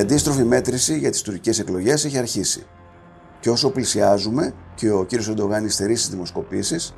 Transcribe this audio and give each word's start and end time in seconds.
αντίστροφη 0.00 0.44
μέτρηση 0.44 0.98
για 0.98 1.10
τις 1.10 1.22
τουρκικές 1.22 1.58
εκλογές 1.58 2.04
έχει 2.04 2.18
αρχίσει. 2.18 2.66
Και 3.40 3.50
όσο 3.50 3.70
πλησιάζουμε 3.70 4.54
και 4.74 4.90
ο 4.90 5.04
κύριος 5.04 5.28
Ερντογάν 5.28 5.64
υστερεί 5.64 5.96
στις 5.96 6.10
δημοσκοπήσεις, 6.10 6.94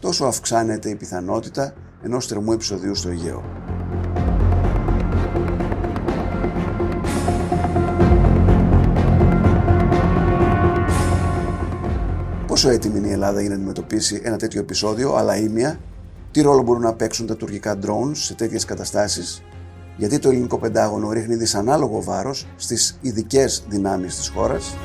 τόσο 0.00 0.24
αυξάνεται 0.24 0.88
η 0.88 0.94
πιθανότητα 0.94 1.74
ενός 2.02 2.26
θερμού 2.26 2.52
επεισοδίου 2.52 2.94
στο 2.94 3.08
Αιγαίο. 3.08 3.44
Πόσο 12.46 12.70
έτοιμη 12.70 12.98
είναι 12.98 13.08
η 13.08 13.12
Ελλάδα 13.12 13.40
για 13.40 13.48
να 13.48 13.54
αντιμετωπίσει 13.54 14.20
ένα 14.24 14.36
τέτοιο 14.36 14.60
επεισόδιο, 14.60 15.14
αλλά 15.14 15.36
ήμια, 15.36 15.78
τι 16.30 16.40
ρόλο 16.40 16.62
μπορούν 16.62 16.82
να 16.82 16.94
παίξουν 16.94 17.26
τα 17.26 17.36
τουρκικά 17.36 17.78
drones 17.82 18.12
σε 18.12 18.34
τέτοιες 18.34 18.64
καταστάσεις, 18.64 19.42
γιατί 19.98 20.18
το 20.18 20.28
ελληνικό 20.28 20.58
πεντάγωνο 20.58 21.10
ρίχνει 21.10 21.34
δυσανάλογο 21.34 22.02
βάρος 22.02 22.46
στις 22.56 22.98
ειδικές 23.00 23.64
δυνάμεις 23.68 24.16
της 24.16 24.28
χώρας, 24.28 24.76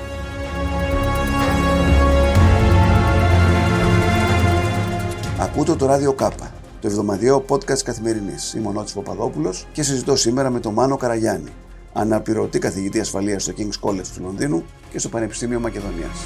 Ακούτε 5.39 5.75
το 5.75 5.85
ράδιο 5.85 6.13
Κάπα, 6.13 6.53
το 6.81 6.87
εβδομαδιαίο 6.87 7.45
podcast 7.49 7.81
καθημερινής. 7.83 8.53
Είμαι 8.53 8.67
ο 8.67 8.71
Νότης 8.71 8.93
Παπαδόπουλος 8.93 9.67
και 9.73 9.83
συζητώ 9.83 10.15
σήμερα 10.15 10.49
με 10.49 10.59
τον 10.59 10.73
Μάνο 10.73 10.97
Καραγιάννη, 10.97 11.49
αναπληρωτή 11.93 12.59
καθηγητή 12.59 12.99
ασφαλείας 12.99 13.43
στο 13.43 13.53
King's 13.57 13.89
College 13.89 14.07
του 14.15 14.21
Λονδίνου 14.21 14.63
και 14.89 14.99
στο 14.99 15.09
Πανεπιστήμιο 15.09 15.59
Μακεδονίας. 15.59 16.25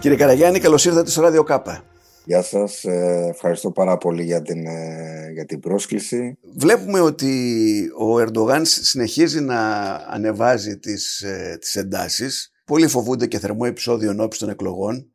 Κύριε 0.00 0.16
Καραγιάννη, 0.16 0.58
καλώς 0.60 0.84
ήρθατε 0.84 1.10
στο 1.10 1.20
Ράδιο 1.20 1.42
Κάπα. 1.42 1.82
Γεια 2.28 2.42
σας, 2.42 2.84
ε, 2.84 3.26
ευχαριστώ 3.30 3.70
πάρα 3.70 3.96
πολύ 3.98 4.24
για 4.24 4.42
την, 4.42 4.66
ε, 4.66 5.30
για 5.32 5.44
την 5.44 5.60
πρόσκληση. 5.60 6.38
Βλέπουμε 6.56 7.00
ότι 7.00 7.90
ο 7.98 8.20
Ερντογάν 8.20 8.64
συνεχίζει 8.64 9.40
να 9.40 9.90
ανεβάζει 9.94 10.78
τις, 10.78 11.20
ε, 11.22 11.56
τις 11.60 11.76
εντάσεις. 11.76 12.52
Πολλοί 12.64 12.86
φοβούνται 12.86 13.26
και 13.26 13.38
θερμό 13.38 13.62
επεισόδιο 13.64 14.10
ενώπιση 14.10 14.40
των 14.40 14.48
εκλογών. 14.48 15.12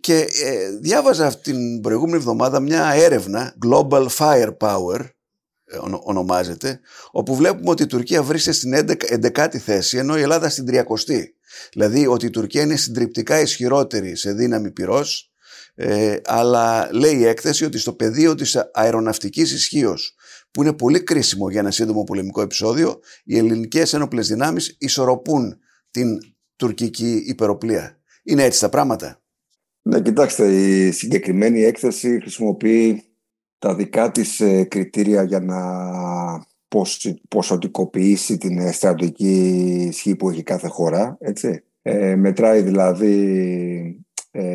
Και 0.00 0.26
διάβαζα 0.80 1.38
την 1.38 1.80
προηγούμενη 1.80 2.16
εβδομάδα 2.16 2.60
μια 2.60 2.92
έρευνα, 2.94 3.54
Global 3.66 4.06
Firepower, 4.18 5.00
ονομάζεται, 6.04 6.80
όπου 7.10 7.34
βλέπουμε 7.34 7.70
ότι 7.70 7.82
η 7.82 7.86
Τουρκία 7.86 8.22
βρίσκεται 8.22 8.56
στην 8.56 8.74
11η 8.74 9.58
θέση, 9.58 9.98
ενώ 9.98 10.18
η 10.18 10.22
Ελλάδα 10.22 10.48
στην 10.48 10.64
30η. 10.68 11.22
Δηλαδή 11.72 12.06
ότι 12.06 12.26
η 12.26 12.30
Τουρκία 12.30 12.62
είναι 12.62 12.76
συντριπτικά 12.76 13.40
ισχυρότερη 13.40 14.16
σε 14.16 14.32
δύναμη 14.32 14.70
πυρός, 14.70 15.31
ε, 15.74 16.16
αλλά 16.24 16.88
λέει 16.92 17.16
η 17.16 17.24
έκθεση 17.24 17.64
ότι 17.64 17.78
στο 17.78 17.92
πεδίο 17.92 18.34
της 18.34 18.56
αεροναυτικής 18.72 19.52
ισχύως, 19.52 20.14
που 20.50 20.62
είναι 20.62 20.72
πολύ 20.72 21.02
κρίσιμο 21.02 21.50
για 21.50 21.60
ένα 21.60 21.70
σύντομο 21.70 22.04
πολεμικό 22.04 22.40
επεισόδιο, 22.40 23.00
οι 23.24 23.38
ελληνικές 23.38 23.92
ένοπλες 23.92 24.28
δυνάμεις 24.28 24.76
ισορροπούν 24.78 25.58
την 25.90 26.18
τουρκική 26.56 27.22
υπεροπλία. 27.26 28.00
Είναι 28.22 28.44
έτσι 28.44 28.60
τα 28.60 28.68
πράγματα; 28.68 29.22
Ναι, 29.82 30.00
κοιτάξτε, 30.00 30.52
η 30.52 30.90
συγκεκριμένη 30.90 31.62
έκθεση 31.62 32.20
χρησιμοποιεί 32.20 33.02
τα 33.58 33.74
δικά 33.74 34.10
της 34.10 34.40
ε, 34.40 34.64
κριτήρια 34.64 35.22
για 35.22 35.40
να 35.40 35.60
ποσοτικοποιήσει 37.28 38.38
την 38.38 38.72
στρατηγική 38.72 39.86
ισχύ 39.88 40.16
που 40.16 40.30
έχει 40.30 40.42
κάθε 40.42 40.68
χώρα. 40.68 41.16
Έτσι. 41.20 41.64
Ε, 41.82 42.16
μετράει 42.16 42.62
δηλαδή 42.62 43.14
ε, 43.98 44.01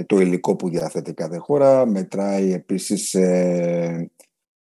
το 0.06 0.20
υλικό 0.20 0.56
που 0.56 0.70
διαθέτει 0.70 1.14
κάθε 1.14 1.38
χώρα, 1.38 1.86
μετράει 1.86 2.54
επίσης 2.54 3.14
ε, 3.14 4.12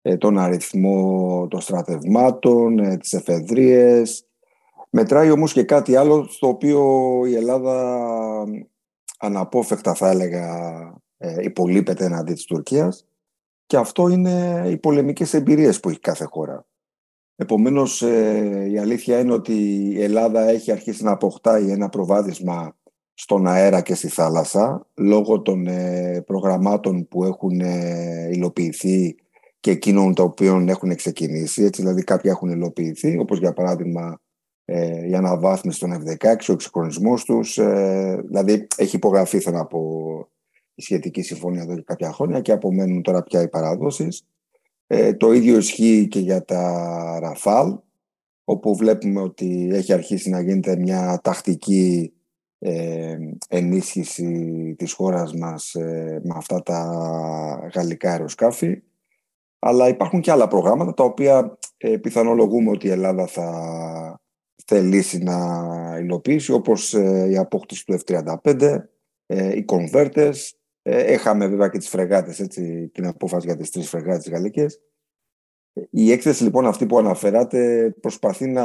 ε, 0.02 0.18
τον 0.18 0.38
αριθμό 0.38 1.48
των 1.50 1.62
στρατευμάτων, 1.62 2.80
ε, 2.80 2.98
τις 2.98 3.14
εφεδρίες. 3.14 4.28
Μετράει 4.90 5.32
όμως 5.32 5.54
και 5.54 5.64
κάτι 5.64 5.96
άλλο 5.96 6.28
στο 6.28 6.48
οποίο 6.48 6.82
η 7.26 7.36
Ελλάδα 7.36 7.98
αναπόφευκτα 9.20 9.94
θα 9.94 10.10
έλεγα 10.10 10.54
υπολείπεται 11.42 12.06
εναντί 12.06 12.34
της 12.34 12.46
Τουρκίας 12.46 13.08
και 13.66 13.78
αυτό 13.78 14.08
είναι 14.08 14.64
οι 14.70 14.78
πολεμικές 14.78 15.34
εμπειρίες 15.34 15.80
που 15.80 15.90
έχει 15.90 16.00
κάθε 16.00 16.26
χώρα. 16.26 16.66
Επομένως 17.36 18.02
η 18.72 18.78
αλήθεια 18.78 19.20
είναι 19.20 19.34
ότι 19.34 19.54
η 19.94 20.04
Ελλάδα 20.04 20.48
έχει 20.48 20.72
αρχίσει 20.72 21.04
να 21.04 21.12
αποκτάει 21.12 21.72
ένα 21.72 21.90
προβάδισμα 21.90 22.76
στον 23.18 23.48
αέρα 23.48 23.82
και 23.82 23.96
στη 23.96 24.08
θάλασσα 24.08 24.88
λόγω 24.96 25.42
των 25.42 25.68
ε, 25.68 26.24
προγραμμάτων 26.26 27.08
που 27.08 27.24
έχουν 27.24 27.60
ε, 27.60 28.30
υλοποιηθεί 28.32 29.16
και 29.60 29.72
εκείνων 29.72 30.14
τα 30.14 30.24
οποίων 30.24 30.70
έχουν 30.70 30.96
ξεκινήσει. 30.96 31.64
Έτσι, 31.64 31.82
δηλαδή 31.82 32.04
κάποια 32.04 32.32
έχουν 32.32 32.50
υλοποιηθεί, 32.50 33.18
όπως 33.18 33.40
για 33.40 33.54
παράδειγμα 33.54 34.20
ε, 34.66 35.08
η 35.08 35.16
αναβάθμιση 35.16 35.80
των 35.80 35.94
F-16, 35.94 36.36
ο 36.50 36.52
εξυγχρονισμός 36.52 37.24
τους. 37.24 37.58
Ε, 37.58 38.22
δηλαδή 38.26 38.68
έχει 38.76 38.96
υπογραφεί, 38.96 39.40
θέλω 39.40 39.58
να 39.58 39.66
πω, 39.66 39.80
η 40.76 40.82
σχετική 40.82 41.22
συμφωνία 41.22 41.62
εδώ 41.62 41.76
και 41.76 41.82
κάποια 41.82 42.12
χρόνια 42.12 42.42
και 42.42 42.52
απομένουν 42.52 43.02
τώρα 43.02 43.24
πια 43.24 43.42
οι 43.42 43.48
παράδοσεις. 43.48 44.26
Ε, 44.88 45.14
το 45.14 45.34
ίδιο 45.34 45.58
ισχύει 45.58 46.08
και 46.08 46.20
για 46.20 46.46
τα 46.46 47.20
Ραφάλ, 47.22 47.78
όπου 48.44 48.76
βλέπουμε 48.76 49.22
ότι 49.22 49.70
έχει 49.72 49.94
αρχίσει 49.94 50.30
να 50.30 50.42
γίνεται 50.42 50.78
μια 50.78 51.20
τακτική 51.24 52.14
ε, 52.60 53.18
ενίσχυση 53.50 54.76
της 54.78 54.94
χώρας 54.94 55.34
μας 55.34 55.74
ε, 55.74 56.22
με 56.24 56.34
αυτά 56.36 56.64
τα 56.64 57.70
γαλλικά 57.76 58.12
αεροσκάφη. 58.12 58.82
Αλλά 59.60 59.88
υπάρχουν 59.88 60.22
και 60.22 60.32
άλλα 60.32 60.48
προγράμματα 60.48 60.94
τα 60.94 61.04
οποία 61.04 61.58
ε, 61.78 61.98
πιθανολογούμε 61.98 62.70
ότι 62.70 62.88
η 62.88 62.92
Ελλάδα 62.92 63.28
θα 63.28 64.20
θελήσει 64.66 65.18
να 65.18 65.38
υλοποιήσει 66.00 66.52
όπως 66.52 66.94
ε, 66.94 67.28
η 67.30 67.38
απόκτηση 67.38 67.86
του 67.86 68.00
F-35, 68.06 68.80
οι 69.56 69.64
κονβέρτες. 69.64 70.60
Έχαμε 70.88 71.48
βέβαια 71.48 71.68
και 71.68 71.78
τις 71.78 71.90
φρεγάτες, 71.90 72.40
έτσι, 72.40 72.90
την 72.94 73.06
απόφαση 73.06 73.46
για 73.46 73.56
τις 73.56 73.70
τρεις 73.70 73.90
φρεγάτες 73.90 74.30
γαλλικές. 74.30 74.80
Η 75.90 76.12
έκθεση 76.12 76.44
λοιπόν 76.44 76.66
αυτή 76.66 76.86
που 76.86 76.98
αναφέρατε 76.98 77.90
προσπαθεί 78.02 78.48
να 78.48 78.64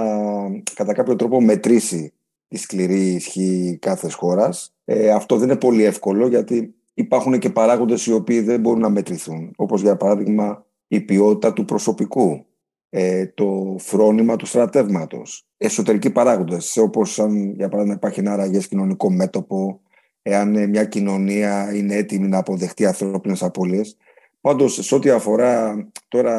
κατά 0.75 0.93
κάποιο 0.93 1.17
τρόπο 1.17 1.41
μετρήσει 1.41 2.13
τη 2.51 2.59
σκληρή 2.59 3.07
ισχύ 3.07 3.79
κάθε 3.81 4.11
χώρας. 4.11 4.75
Ε, 4.85 5.11
αυτό 5.11 5.37
δεν 5.37 5.49
είναι 5.49 5.59
πολύ 5.59 5.85
εύκολο 5.85 6.27
γιατί 6.29 6.75
υπάρχουν 6.95 7.39
και 7.39 7.51
παράγοντες 7.51 8.07
οι 8.07 8.13
οποίοι 8.13 8.41
δεν 8.41 8.61
μπορούν 8.61 8.81
να 8.81 8.89
μετρηθούν. 8.89 9.53
Όπως 9.57 9.81
για 9.81 9.97
παράδειγμα 9.97 10.67
η 10.89 11.01
ποιότητα 11.01 11.53
του 11.53 11.65
προσωπικού, 11.65 12.47
ε, 12.89 13.27
το 13.27 13.77
φρόνημα 13.79 14.37
του 14.37 14.47
στρατεύματος, 14.47 15.47
εσωτερικοί 15.57 16.11
παράγοντες, 16.11 16.77
όπως 16.77 17.17
για 17.55 17.69
παράδειγμα 17.69 17.95
υπάρχει 17.95 18.21
ένα 18.21 18.33
αραγέ 18.33 18.59
κοινωνικό 18.59 19.11
μέτωπο, 19.11 19.81
εάν 20.23 20.69
μια 20.69 20.85
κοινωνία 20.85 21.75
είναι 21.75 21.95
έτοιμη 21.95 22.29
να 22.29 22.39
αποδεχτεί 22.39 22.87
ανθρώπινες 22.87 23.43
απώλειες. 23.43 23.97
Πάντως, 24.41 24.75
σε 24.75 24.95
ό,τι 24.95 25.11
αφορά 25.11 25.87
τώρα, 26.09 26.37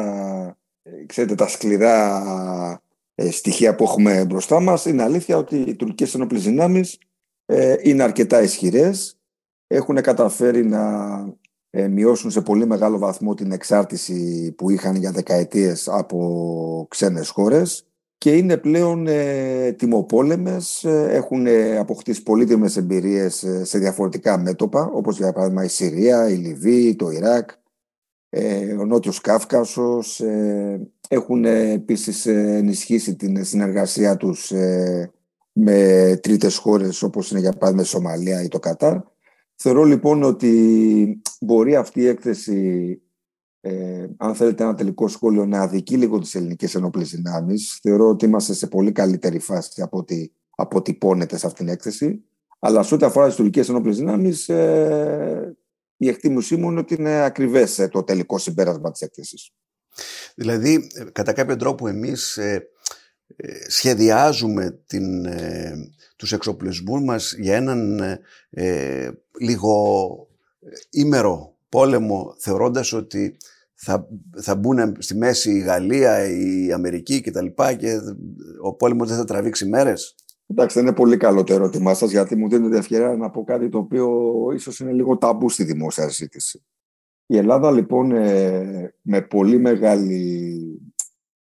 ε, 0.82 1.04
ξέρετε, 1.06 1.34
τα 1.34 1.48
σκληρά 1.48 2.22
ε, 2.72 2.91
στοιχεία 3.30 3.74
που 3.74 3.84
έχουμε 3.84 4.24
μπροστά 4.24 4.60
μας. 4.60 4.84
Είναι 4.84 5.02
αλήθεια 5.02 5.36
ότι 5.36 5.56
οι 5.56 5.74
τουρκικές 5.74 6.14
ενόπλες 6.14 6.42
δυνάμεις 6.42 6.98
ε, 7.46 7.76
είναι 7.82 8.02
αρκετά 8.02 8.42
ισχυρές. 8.42 9.16
Έχουν 9.66 10.00
καταφέρει 10.00 10.64
να 10.64 10.82
ε, 11.70 11.88
μειώσουν 11.88 12.30
σε 12.30 12.40
πολύ 12.40 12.66
μεγάλο 12.66 12.98
βαθμό 12.98 13.34
την 13.34 13.52
εξάρτηση 13.52 14.52
που 14.56 14.70
είχαν 14.70 14.96
για 14.96 15.10
δεκαετίες 15.10 15.88
από 15.88 16.86
ξένες 16.90 17.28
χώρες. 17.28 17.86
Και 18.18 18.36
είναι 18.36 18.56
πλέον 18.56 19.06
ε, 19.06 19.72
τιμοπόλεμες, 19.72 20.84
έχουν 20.84 21.46
αποκτήσει 21.78 22.22
πολύτιμες 22.22 22.76
εμπειρίες 22.76 23.46
σε 23.62 23.78
διαφορετικά 23.78 24.38
μέτωπα 24.38 24.90
όπως 24.94 25.16
για 25.16 25.32
παράδειγμα 25.32 25.64
η 25.64 25.68
Συρία, 25.68 26.28
η 26.28 26.34
Λιβύη, 26.34 26.96
το 26.96 27.10
Ιράκ, 27.10 27.50
ο 28.80 28.84
Νότιος 28.84 29.20
Κάφκασος, 29.20 30.22
έχουν 31.12 31.44
ε, 31.44 31.70
επίσης 31.70 32.26
ε, 32.26 32.56
ενισχύσει 32.56 33.16
την 33.16 33.44
συνεργασία 33.44 34.16
τους 34.16 34.50
ε, 34.50 35.12
με 35.52 36.18
τρίτες 36.22 36.56
χώρες 36.56 37.02
όπως 37.02 37.30
είναι 37.30 37.40
για 37.40 37.52
παράδειγμα 37.52 37.82
η 37.82 37.86
Σομαλία 37.86 38.42
ή 38.42 38.48
το 38.48 38.58
Κατάρ. 38.58 38.96
Θεωρώ 39.54 39.84
λοιπόν 39.84 40.22
ότι 40.22 41.22
μπορεί 41.40 41.76
αυτή 41.76 42.00
η 42.00 42.06
έκθεση, 42.06 43.02
ε, 43.60 44.06
αν 44.16 44.34
θέλετε 44.34 44.62
ένα 44.62 44.74
τελικό 44.74 45.08
σχόλιο, 45.08 45.46
να 45.46 45.60
αδικεί 45.60 45.96
λίγο 45.96 46.18
τις 46.18 46.34
ελληνικές 46.34 46.74
ενόπλες 46.74 47.10
δυνάμεις. 47.10 47.78
Θεωρώ 47.82 48.08
ότι 48.08 48.24
είμαστε 48.24 48.54
σε 48.54 48.66
πολύ 48.66 48.92
καλύτερη 48.92 49.38
φάση 49.38 49.82
από 49.82 49.98
ό,τι 49.98 50.28
αποτυπώνεται 50.50 51.36
σε 51.36 51.46
αυτήν 51.46 51.64
την 51.64 51.74
έκθεση. 51.74 52.24
Αλλά 52.58 52.82
σε 52.82 52.94
ό,τι 52.94 53.04
αφορά 53.04 53.26
τις 53.26 53.36
τουρκικές 53.36 53.68
ενόπλες 53.68 53.96
δυνάμεις, 53.96 54.48
ε, 54.48 55.56
η 55.96 56.08
εκτίμησή 56.08 56.56
μου 56.56 56.70
είναι 56.70 56.80
ότι 56.80 56.94
είναι 56.94 57.22
ακριβές 57.22 57.88
το 57.90 58.02
τελικό 58.02 58.38
συμπέρασμα 58.38 58.90
της 58.90 59.00
έκθεσης. 59.00 59.52
Δηλαδή, 60.34 60.90
ε, 60.94 61.04
κατά 61.12 61.32
κάποιο 61.32 61.56
τρόπο 61.56 61.88
εμείς 61.88 62.36
ε, 62.36 62.68
ε, 63.36 63.70
σχεδιάζουμε 63.70 64.80
την, 64.86 65.26
τους 66.16 66.32
εξοπλισμούς 66.32 67.02
μας 67.02 67.34
για 67.38 67.56
έναν 67.56 68.00
λίγο 69.40 70.26
ήμερο 70.90 71.56
πόλεμο, 71.68 72.34
θεωρώντας 72.38 72.92
ότι 72.92 73.36
θα, 73.74 74.08
θα 74.36 74.54
μπουν 74.54 74.96
στη 74.98 75.16
μέση 75.16 75.50
η 75.50 75.58
Γαλλία, 75.58 76.28
η 76.28 76.72
Αμερική 76.72 77.20
κτλ. 77.20 77.46
Και, 77.46 77.76
και 77.78 77.98
ο 78.62 78.74
πόλεμος 78.74 79.08
δεν 79.08 79.16
θα 79.16 79.24
τραβήξει 79.24 79.66
μέρες. 79.66 80.14
Εντάξει, 80.46 80.78
δεν 80.78 80.86
είναι 80.86 80.96
πολύ 80.96 81.16
καλό 81.16 81.44
το 81.44 81.54
ερώτημά 81.54 81.94
σας, 81.94 82.10
γιατί 82.10 82.36
μου 82.36 82.48
δίνετε 82.48 82.78
ευκαιρία 82.78 83.16
να 83.16 83.30
πω 83.30 83.44
κάτι 83.44 83.68
το 83.68 83.78
οποίο 83.78 84.10
ίσως 84.54 84.80
είναι 84.80 84.92
λίγο 84.92 85.18
ταμπού 85.18 85.48
στη 85.48 85.64
δημόσια 85.64 86.08
συζήτηση. 86.08 86.64
Η 87.26 87.36
Ελλάδα 87.36 87.70
λοιπόν 87.70 88.12
ε, 88.12 88.94
με 89.02 89.22
πολύ 89.22 89.58
μεγάλη, 89.58 90.80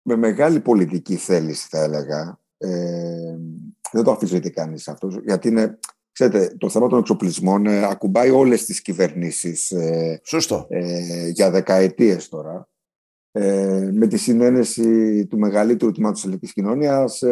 με 0.02 0.16
μεγάλη 0.16 0.60
πολιτική 0.60 1.16
θέληση 1.16 1.68
θα 1.70 1.84
έλεγα, 1.84 2.40
ε, 2.58 3.38
δεν 3.92 4.04
το 4.04 4.12
αφισβητεί 4.12 4.50
κανείς 4.50 4.88
αυτός, 4.88 5.20
γιατί 5.24 5.48
είναι, 5.48 5.80
ξέρετε, 6.12 6.56
το 6.58 6.70
θέμα 6.70 6.88
των 6.88 7.00
εξοπλισμών 7.00 7.66
ε, 7.66 7.86
ακουμπάει 7.86 8.30
όλες 8.30 8.66
τις 8.66 8.82
κυβερνήσεις 8.82 9.72
ε, 9.72 10.22
Σωστό. 10.24 10.68
Ε, 10.70 11.28
για 11.28 11.52
δεκαετίες 11.52 12.30
τώρα. 12.30 12.70
Ε, 13.32 13.90
με 13.94 14.08
τη 14.08 14.18
συνένεση 14.18 15.26
του 15.26 15.38
μεγαλύτερου 15.38 15.92
τμήματος 15.92 16.18
της 16.18 16.26
ελληνικής 16.26 16.54
κοινωνίας 16.54 17.24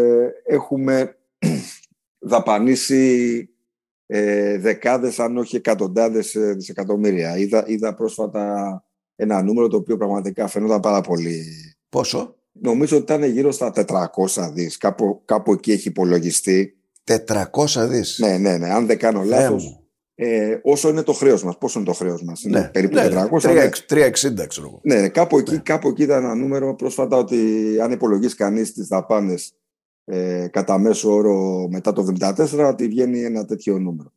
έχουμε 0.44 1.18
δαπανίσει 2.32 3.50
ε, 4.06 4.58
δεκάδες 4.58 5.20
αν 5.20 5.38
όχι 5.38 5.56
εκατοντάδες 5.56 6.36
ε, 6.36 6.54
δισεκατομμύρια. 6.54 7.38
Είδα, 7.38 7.64
είδα 7.68 7.94
πρόσφατα 7.94 8.84
ένα 9.16 9.42
νούμερο 9.42 9.68
το 9.68 9.78
οποίο 9.78 9.98
πραγματικά 9.98 10.48
φαινόταν 10.48 10.80
πάρα 10.80 11.02
πολύ. 11.02 11.46
Πόσο; 11.90 12.36
Νομίζω 12.62 12.98
ότι 12.98 13.14
ήταν 13.14 13.30
γύρω 13.30 13.52
στα 13.52 13.72
400 13.76 14.52
δις. 14.54 14.78
Κάπου, 14.78 15.22
κάπου 15.26 15.52
εκεί 15.54 15.72
έχει 15.72 15.88
υπολογιστεί. 15.88 16.78
400 17.04 17.88
δις. 17.88 18.18
Ναι, 18.20 18.38
ναι, 18.38 18.58
ναι. 18.58 18.70
Αν 18.70 18.86
δεν 18.86 18.98
κάνω 18.98 19.24
λάθος. 19.24 19.80
Ε, 20.16 20.60
όσο 20.64 20.90
είναι 20.90 21.02
το 21.02 21.14
χρέος 21.14 21.44
μας. 21.44 21.58
Πόσο 21.58 21.80
είναι 21.80 21.88
το 21.88 21.94
χρέος 21.94 22.24
μας; 22.24 22.44
Είναι 22.44 22.60
ναι, 22.60 22.68
περίπου 22.68 22.96
ναι, 22.96 23.08
400. 23.08 23.70
360 23.90 24.48
ξέρω 24.48 24.68
εγώ. 24.68 24.80
Ναι, 24.84 25.10
κάπου, 25.10 25.38
εκεί, 25.38 25.52
ναι. 25.52 25.58
κάπου 25.58 25.88
εκεί 25.88 26.04
ήταν 26.04 26.24
ένα 26.24 26.36
νούμερο 26.36 26.76
πρόσφατα 26.76 27.18
ότι 27.18 27.38
αν 27.82 27.92
υπολογίσεις 27.92 28.36
κανείς 28.36 28.74
τις 28.74 28.88
δαπάνες 28.88 29.54
ε, 30.06 30.48
κατά 30.52 30.78
μέσο 30.78 31.14
όρο 31.14 31.68
μετά 31.72 31.94
το 31.94 32.06
1974 32.20 32.70
ότι 32.70 32.88
βγαίνει 32.88 33.24
ένα 33.24 33.46
τέτοιο 33.46 33.80
νούμερο. 33.80 34.12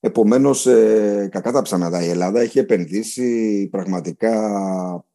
Επομένως, 0.00 0.66
ε, 0.66 1.28
κακά 1.30 1.52
τα 1.52 1.62
ψαναδά, 1.62 2.04
η 2.04 2.08
Ελλάδα 2.08 2.40
έχει 2.40 2.58
επενδύσει 2.58 3.68
πραγματικά 3.70 4.34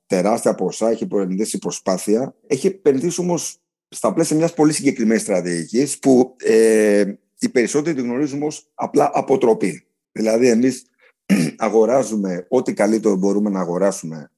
τεράστια 0.06 0.56
ποσά, 0.56 0.90
έχει 0.90 1.04
επενδύσει 1.04 1.58
προσπάθεια. 1.58 2.36
Έχει 2.48 2.68
επενδύσει 2.68 3.22
όμως 3.22 3.58
στα 3.90 4.14
πλαίσια 4.14 4.38
μιας 4.38 4.54
πολύ 4.54 4.74
συγκεκριμένης 4.74 5.22
στρατηγικής 5.22 6.00
που 6.00 6.36
ε, 6.38 7.14
οι 7.40 7.50
περισσότεροι 7.50 7.96
τη 7.96 8.02
γνωρίζουμε 8.02 8.46
ως 8.46 8.70
απλά 8.74 9.12
αποτροπή. 9.14 9.86
Δηλαδή 10.12 10.48
εμείς 10.48 10.86
αγοράζουμε 11.58 12.46
ό,τι 12.50 12.74
καλύτερο 12.74 13.16
μπορούμε 13.16 13.50
να 13.50 13.60
αγοράσουμε 13.60 14.32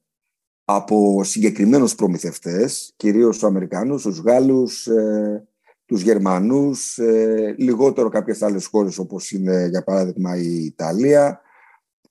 από 0.64 1.24
συγκεκριμένους 1.24 1.94
προμηθευτές, 1.94 2.92
κυρίως 2.96 3.34
τους 3.34 3.44
Αμερικανούς, 3.44 4.02
τους 4.02 4.18
Γάλλους, 4.18 4.86
ε, 4.86 5.48
τους 5.86 6.02
Γερμανούς, 6.02 6.98
ε, 6.98 7.54
λιγότερο 7.58 8.08
κάποιες 8.08 8.42
άλλες 8.42 8.66
χώρες 8.66 8.98
όπως 8.98 9.30
είναι 9.30 9.66
για 9.66 9.84
παράδειγμα 9.84 10.36
η 10.36 10.64
Ιταλία. 10.64 11.40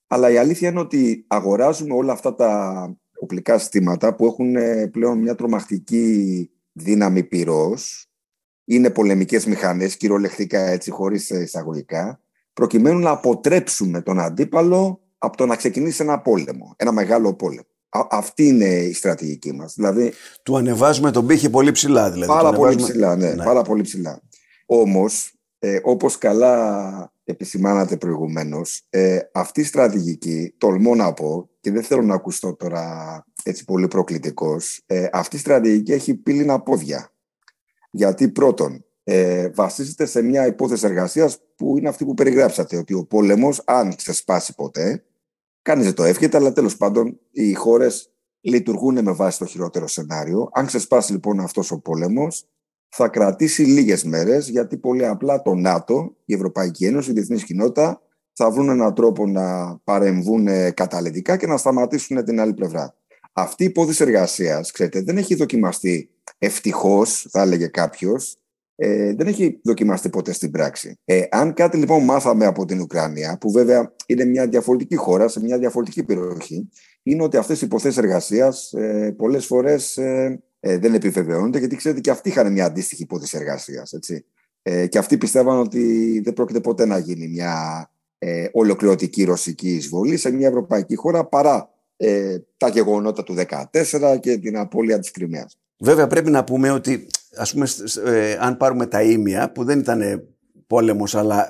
Αλλά 0.08 0.30
η 0.30 0.38
αλήθεια 0.38 0.70
είναι 0.70 0.80
ότι 0.80 1.26
αγοράζουμε 1.28 1.94
όλα 1.94 2.14
αυτά 2.14 2.36
τα 2.36 2.96
οπλικά 3.20 3.58
συστήματα 3.58 4.16
που 4.16 4.26
έχουν 4.26 4.56
ε, 4.56 4.88
πλέον 4.88 5.20
μια 5.20 5.36
τρομακτική 5.36 6.50
δύναμη 6.72 7.24
πυρός. 7.24 8.08
Είναι 8.66 8.90
πολεμικές 8.90 9.46
μηχανές, 9.46 9.98
κυριολεκτικά 9.98 10.60
έτσι, 10.60 10.92
χωρίς 10.92 11.30
εισαγωγικά, 11.30 12.22
προκειμένου 12.54 13.00
να 13.00 13.10
αποτρέψουμε 13.10 14.02
τον 14.02 14.20
αντίπαλο 14.20 15.02
από 15.18 15.38
το 15.38 15.46
να 15.46 15.56
ξεκινήσει 15.56 16.04
ένα 16.04 16.22
πόλεμο, 16.22 16.74
ένα 16.78 16.92
μεγάλο 16.92 17.34
πόλεμο 17.34 17.73
αυτή 18.10 18.48
είναι 18.48 18.66
η 18.66 18.94
στρατηγική 18.94 19.54
μας. 19.54 19.74
Δηλαδή, 19.76 20.14
του 20.44 20.58
ανεβάζουμε 20.58 21.12
τον 21.12 21.26
πύχη 21.26 21.50
πολύ 21.50 21.72
ψηλά. 21.72 22.12
Δηλαδή. 22.12 22.32
Πάρα 22.32 22.52
πολύ 22.52 22.76
ψηλά, 22.76 23.16
ναι, 23.16 23.34
ναι. 23.34 23.44
Πάρα 23.44 23.62
πολύ 23.62 23.82
ψηλά. 23.82 24.22
Όμως, 24.66 25.34
ε, 25.60 25.80
όπως 25.84 26.18
καλά 26.18 27.14
επισημάνατε 27.24 27.98
προηγουμένως, 27.98 28.86
ε, 28.90 29.20
αυτή 29.34 29.62
η 29.62 29.64
στρατηγική, 29.64 30.54
τολμώ 30.58 30.96
να 30.96 31.14
πω, 31.14 31.50
και 31.60 31.72
δεν 31.72 31.84
θέλω 31.84 32.02
να 32.02 32.14
ακουστώ 32.14 32.56
τώρα 32.56 33.26
έτσι 33.44 33.66
πολύ 33.66 33.88
προκλητικός, 33.88 34.84
ε, 34.86 35.08
αυτή 35.12 35.36
η 35.36 35.40
στρατηγική 35.40 35.92
έχει 35.92 36.14
πύληνα 36.14 36.60
πόδια. 36.60 37.12
Γιατί 37.92 38.30
πρώτον, 38.30 38.86
ε, 39.04 39.50
βασίζεται 39.50 40.06
σε 40.06 40.22
μια 40.22 40.48
υπόθεση 40.48 40.86
εργασίας 40.86 41.40
που 41.56 41.78
είναι 41.78 41.90
αυτή 41.90 42.06
που 42.06 42.14
περιγράψατε, 42.14 42.78
ότι 42.78 42.94
ο 42.94 43.06
πόλεμος, 43.06 43.62
αν 43.66 43.96
ξεσπάσει 43.96 44.56
ποτέ, 44.56 45.04
Κανείς 45.64 45.86
δεν 45.86 45.94
το 45.94 46.04
εύχεται, 46.04 46.38
αλλά 46.38 46.52
τέλος 46.52 46.78
πάντων 46.78 47.20
οι 47.32 47.54
χώρες 47.54 48.14
λειτουργούν 48.42 49.04
με 49.04 49.12
βάση 49.12 49.40
το 49.40 49.46
χειρότερο 49.46 49.88
σενάριο. 49.88 50.50
Αν 50.54 50.66
ξεσπάσει 50.66 51.12
λοιπόν 51.12 51.40
αυτός 51.40 51.72
ο 51.72 51.80
πόλεμος, 51.80 52.46
θα 52.90 53.08
κρατήσει 53.08 53.64
λίγες 53.64 54.04
μέρες, 54.04 54.50
γιατί 54.50 54.78
πολύ 54.78 55.06
απλά 55.06 55.42
το 55.42 55.54
ΝΑΤΟ, 55.54 56.16
η 56.26 56.34
Ευρωπαϊκή 56.34 56.86
Ένωση, 56.86 57.10
η 57.10 57.14
διεθνής 57.14 57.44
κοινότητα 57.44 58.02
θα 58.34 58.52
βρουν 58.52 58.70
έναν 58.70 58.94
τρόπο 58.94 59.28
να 59.28 59.78
παρεμβούν 59.78 60.48
καταλητικά 60.74 61.38
και 61.38 61.48
να 61.48 61.58
σταματήσουν 61.58 62.24
την 62.24 62.40
άλλη 62.40 62.54
πλευρά. 62.54 62.96
Αυτή 63.34 63.64
η 63.64 63.66
υπόθεση 63.66 64.04
εργασίας, 64.04 64.72
ξέρετε, 64.72 65.02
δεν 65.02 65.18
έχει 65.18 65.36
δοκιμαστεί 65.36 66.10
ευτυχώς, 66.38 67.28
θα 67.30 67.42
έλεγε 67.42 67.68
κάποιος, 67.68 68.38
ε, 68.76 69.14
δεν 69.14 69.28
έχει 69.28 69.60
δοκιμαστεί 69.64 70.10
ποτέ 70.10 70.34
στην 70.34 70.52
πράξη. 70.52 71.00
Ε, 71.06 71.24
αν 71.32 71.54
κάτι 71.54 71.78
λοιπόν 71.78 72.04
μάθαμε 72.04 72.46
από 72.46 72.66
την 72.66 72.82
Ουκρανία, 72.82 73.38
που 73.38 73.52
βέβαια 73.52 73.94
είναι 74.06 74.26
μια 74.26 74.48
διαφορετική 74.48 74.96
χώρα, 74.96 75.28
σε 75.28 75.40
μια 75.40 75.58
διαφορετική 75.58 76.04
περιοχή, 76.04 76.70
είναι 77.04 77.24
ότι 77.24 77.38
αυτές 77.38 77.62
οι 77.62 77.66
υποθέσεις 77.66 77.98
εργασίας 77.98 78.74
ε, 78.74 79.14
πολλές 79.18 79.46
φορές 79.46 79.98
ε, 79.98 80.42
ε, 80.60 80.78
δεν 80.78 80.94
επιβεβαιώνονται, 80.94 81.60
γιατί 81.60 81.76
ξέρετε 81.76 82.02
και 82.02 82.12
αυτοί 82.12 82.30
είχαν 82.30 82.52
μια 82.52 82.66
αντίστοιχη 82.66 83.02
υπόθεση 83.02 83.38
εργασίας. 83.38 83.94
Έτσι. 83.94 84.26
Ε, 84.62 84.88
και 84.88 84.98
αυτοί 84.98 85.18
πιστεύαν 85.18 85.58
ότι 85.58 86.20
δεν 86.24 86.34
πρόκειται 86.34 86.60
ποτέ 86.60 86.86
να 86.86 86.98
γίνει 86.98 87.28
μια 87.28 87.90
ε, 88.18 88.48
ολοκληρωτική 88.52 89.24
ρωσική 89.24 89.70
εισβολή 89.70 90.18
σε 90.18 90.32
μια 90.32 90.48
ευρωπαϊκή 90.48 90.96
χώρα 90.96 91.26
παρά 91.26 91.70
ε, 91.98 92.38
τα 92.58 92.68
γεγονότα 92.68 93.24
του 93.24 93.36
2014 93.92 94.18
και 94.20 94.38
την 94.38 94.58
απώλεια 94.58 95.00
της 95.00 95.12
Κρυμαίας. 95.12 95.58
Βέβαια 95.78 96.08
πρέπει 96.08 96.30
να 96.30 96.44
πούμε 96.44 96.72
ότι 96.72 97.08
ας 97.36 97.54
πούμε, 97.54 97.68
ε, 98.06 98.38
αν 98.40 98.58
πάρουμε 98.58 98.86
τα 98.86 99.02
ίμια 99.02 99.52
που 99.52 99.64
δεν 99.64 99.80
ήταν 99.80 100.28
πόλεμος 100.68 101.16
αλλά 101.16 101.48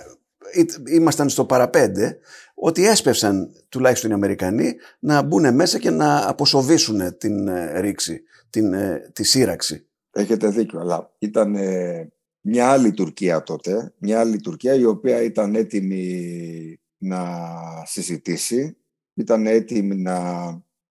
ήμασταν 0.87 1.29
στο 1.29 1.45
παραπέντε 1.45 2.17
ότι 2.53 2.87
έσπευσαν 2.87 3.51
τουλάχιστον 3.69 4.09
οι 4.09 4.13
Αμερικανοί 4.13 4.75
να 4.99 5.21
μπουν 5.21 5.55
μέσα 5.55 5.79
και 5.79 5.89
να 5.89 6.29
αποσοβήσουν 6.29 7.17
την 7.17 7.47
ε, 7.47 7.79
ρήξη, 7.79 8.23
την, 8.49 8.73
ε, 8.73 9.09
τη 9.13 9.23
σύραξη. 9.23 9.87
Έχετε 10.11 10.47
δίκιο, 10.49 10.79
αλλά 10.79 11.11
ήταν 11.19 11.55
μια 12.41 12.69
άλλη 12.69 12.91
Τουρκία 12.91 13.43
τότε, 13.43 13.93
μια 13.97 14.19
άλλη 14.19 14.41
Τουρκία 14.41 14.73
η 14.73 14.85
οποία 14.85 15.21
ήταν 15.21 15.55
έτοιμη 15.55 16.79
να 16.97 17.25
συζητήσει, 17.85 18.77
ήταν 19.13 19.47
έτοιμη 19.47 19.95
να 19.95 20.17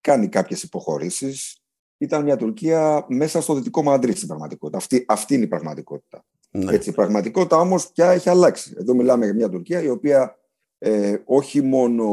κάνει 0.01 0.27
κάποιες 0.27 0.63
υποχωρήσεις, 0.63 1.62
ήταν 2.03 2.23
μια 2.23 2.37
Τουρκία 2.37 3.05
μέσα 3.09 3.41
στο 3.41 3.53
δυτικό 3.53 3.83
Μαντρίτ 3.83 4.15
στην 4.15 4.27
πραγματικότητα. 4.27 4.77
Αυτή, 4.77 5.05
αυτή 5.07 5.33
είναι 5.33 5.43
η 5.43 5.47
πραγματικότητα. 5.47 6.25
Ναι. 6.51 6.73
Έτσι, 6.73 6.89
η 6.89 6.93
πραγματικότητα 6.93 7.57
όμως 7.57 7.91
πια 7.91 8.11
έχει 8.11 8.29
αλλάξει. 8.29 8.73
Εδώ 8.77 8.93
μιλάμε 8.93 9.25
για 9.25 9.33
μια 9.33 9.49
Τουρκία 9.49 9.81
η 9.81 9.89
οποία 9.89 10.37
ε, 10.77 11.17
όχι 11.25 11.61
μόνο 11.61 12.07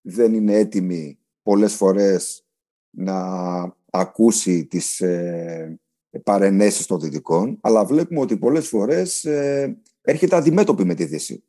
δεν 0.00 0.34
είναι 0.34 0.54
έτοιμη 0.54 1.18
πολλές 1.42 1.74
φορές 1.74 2.46
να 2.90 3.16
ακούσει 3.90 4.66
τις 4.66 5.00
ε, 5.00 5.80
παρενέσεις 6.22 6.86
των 6.86 7.00
Δυτικών, 7.00 7.58
αλλά 7.60 7.84
βλέπουμε 7.84 8.20
ότι 8.20 8.36
πολλές 8.36 8.68
φορές 8.68 9.24
ε, 9.24 9.78
έρχεται 10.00 10.36
αντιμέτωπη 10.36 10.84
με 10.84 10.94
τη 10.94 11.04
Δύση. 11.04 11.44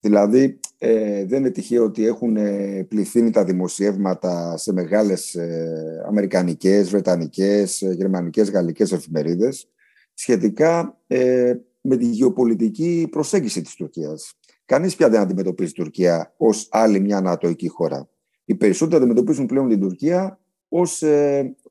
Δηλαδή, 0.00 0.58
ε, 0.78 1.24
δεν 1.24 1.38
είναι 1.38 1.50
τυχαίο 1.50 1.84
ότι 1.84 2.06
έχουν 2.06 2.36
ε, 2.36 2.86
πληθύνει 2.88 3.30
τα 3.30 3.44
δημοσιεύματα 3.44 4.56
σε 4.56 4.72
μεγάλες 4.72 5.34
ε, 5.34 6.02
αμερικανικές, 6.06 6.90
βρετανικές, 6.90 7.82
ε, 7.82 7.92
γερμανικές, 7.92 8.50
γαλλικές 8.50 8.92
εφημερίδες 8.92 9.68
σχετικά 10.14 11.00
ε, 11.06 11.54
με 11.80 11.96
τη 11.96 12.04
γεωπολιτική 12.04 13.08
προσέγγιση 13.10 13.62
της 13.62 13.74
Τουρκίας. 13.74 14.34
Κανείς 14.64 14.96
πια 14.96 15.08
δεν 15.08 15.20
αντιμετωπίζει 15.20 15.72
την 15.72 15.84
Τουρκία 15.84 16.34
ως 16.36 16.68
άλλη 16.70 17.00
μια 17.00 17.16
ανατοϊκή 17.16 17.68
χώρα. 17.68 18.08
Οι 18.44 18.54
περισσότεροι 18.54 19.02
αντιμετωπίζουν 19.02 19.46
πλέον 19.46 19.68
την 19.68 19.80
Τουρκία 19.80 20.40
ως 20.68 21.02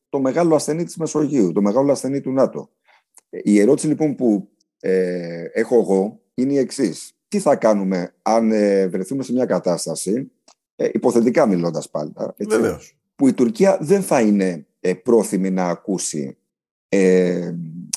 το 0.09 0.19
μεγάλο 0.19 0.55
ασθενή 0.55 0.83
της 0.83 0.95
Μεσογείου, 0.95 1.51
το 1.51 1.61
μεγάλο 1.61 1.91
ασθενή 1.91 2.21
του 2.21 2.31
ΝΑΤΟ. 2.31 2.69
Η 3.29 3.59
ερώτηση 3.59 3.87
λοιπόν 3.87 4.15
που 4.15 4.49
έχω 5.53 5.79
εγώ 5.79 6.21
είναι 6.33 6.53
η 6.53 6.57
εξής 6.57 7.18
τι 7.29 7.39
θα 7.39 7.55
κάνουμε 7.55 8.13
αν 8.21 8.51
ε, 8.51 8.87
βρεθούμε 8.87 9.23
σε 9.23 9.33
μια 9.33 9.45
κατάσταση, 9.45 10.31
ε, 10.75 10.89
υποθετικά 10.93 11.45
μιλώντας 11.45 11.89
πάλι, 11.89 12.13
έτσι, 12.37 12.57
που 13.15 13.27
η 13.27 13.33
Τουρκία 13.33 13.77
δεν 13.81 14.01
θα 14.01 14.21
είναι 14.21 14.65
ε, 14.79 14.93
πρόθυμη 14.93 15.49
να 15.49 15.67
ακούσει 15.67 16.37
ε, 16.89 17.51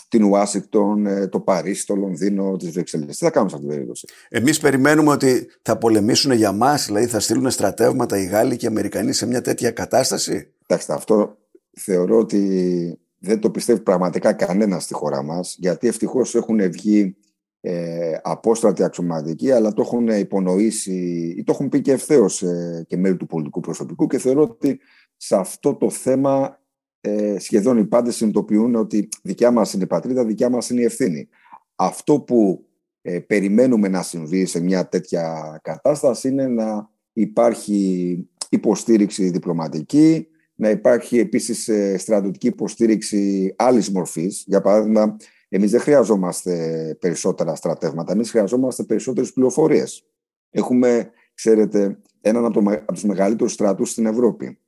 την 0.09 0.25
Ουάσιγκτον, 0.25 1.07
ε, 1.07 1.27
το 1.27 1.41
Παρίσι, 1.41 1.87
το 1.87 1.95
Λονδίνο, 1.95 2.57
τις 2.57 2.71
Βρυξέλλες. 2.71 3.19
Τι 3.19 3.25
θα 3.25 3.31
κάνουμε 3.31 3.51
σε 3.51 3.57
αυτή 3.57 3.69
την 3.69 3.77
περίπτωση; 3.77 4.07
Εμείς 4.29 4.59
περιμένουμε 4.59 5.11
ότι 5.11 5.47
θα 5.63 5.79
πολεμήσουν 5.79 6.33
για 6.33 6.53
μας, 6.53 6.87
δηλαδή 6.87 7.07
θα 7.07 7.21
στείλουν 7.21 7.51
στρατεύματα 7.51 8.19
οι 8.19 8.25
Γάλλοι 8.25 8.57
και 8.57 8.65
οι 8.65 8.69
Αμερικανοί 8.69 9.13
σε 9.13 9.27
μια 9.27 9.41
τέτοια 9.41 9.71
κατάσταση; 9.71 10.53
Εντάξει, 10.67 10.93
αυτό 10.93 11.39
θεωρώ 11.73 12.19
ότι 12.19 12.99
δεν 13.19 13.41
το 13.41 13.51
πιστεύει 13.51 13.81
πραγματικά 13.81 14.33
κανένας 14.33 14.83
στη 14.83 14.95
χώρα 14.95 15.23
μας, 15.23 15.57
γιατί 15.59 15.89
ευτυχώς 15.89 16.35
έχουν 16.35 16.71
βγει 16.71 17.17
ε, 17.65 18.19
απόστρατοι 18.23 18.83
αξιωματικοί, 18.83 19.51
αλλά 19.51 19.73
το 19.73 19.83
έχουν 19.83 20.09
υπονοήσει 20.09 20.95
ή 21.39 21.43
το 21.45 21.53
έχουν 21.53 21.69
πει 21.69 21.81
και 21.81 21.93
ευθέως 21.93 22.43
ε, 22.43 22.85
και 22.89 22.97
μέλη 22.97 23.17
του 23.17 23.27
πολιτικού 23.27 23.61
προσωπικού 23.61 24.07
και 24.07 24.19
θεωρώ 24.19 24.43
ότι 24.43 24.81
σε 25.17 25.37
αυτό 25.37 25.75
το 25.75 25.91
θέμα 25.91 26.61
ε, 27.01 27.39
σχεδόν 27.39 27.79
οι 27.79 27.85
πάντες 27.85 28.17
συνειδητοποιούν 28.17 28.75
ότι 28.75 29.09
δικιά 29.23 29.51
μας 29.51 29.73
είναι 29.73 29.83
η 29.83 29.87
πατρίδα, 29.87 30.25
δικιά 30.25 30.49
μας 30.49 30.71
είναι 30.71 30.81
η 30.81 30.85
ευθύνη. 30.85 31.29
Αυτό 31.75 32.21
που 32.21 32.67
ε, 33.03 33.19
περιμένουμε 33.19 33.89
να 33.89 34.03
συμβεί 34.03 34.47
σε 34.47 34.61
μια 34.61 34.89
τέτοια 34.89 35.59
κατάσταση 35.63 36.29
είναι 36.29 36.47
να 36.47 36.91
υπάρχει 37.13 38.29
υποστήριξη 38.49 39.31
διπλωματική, 39.31 40.27
να 40.55 40.71
υπάρχει 40.71 41.19
επίσης 41.19 41.69
ε, 41.69 41.99
στρατιωτική 41.99 42.47
υποστήριξη 42.47 43.55
άλλης 43.59 43.91
μορφής. 43.91 44.45
Για 44.47 44.61
παράδειγμα, 44.61 45.17
εμείς 45.57 45.71
δεν 45.71 45.81
χρειαζόμαστε 45.81 46.97
περισσότερα 47.01 47.55
στρατεύματα, 47.55 48.13
εμείς 48.13 48.31
χρειαζόμαστε 48.31 48.83
περισσότερες 48.83 49.33
πληροφορίες. 49.33 50.05
Έχουμε, 50.51 51.11
ξέρετε, 51.35 51.99
έναν 52.21 52.45
από, 52.45 52.63
το, 52.63 52.71
από 52.71 52.93
τους 52.93 53.05
μεγαλύτερους 53.05 53.53
στρατούς 53.53 53.91
στην 53.91 54.07
Ευρώπη. 54.07 54.59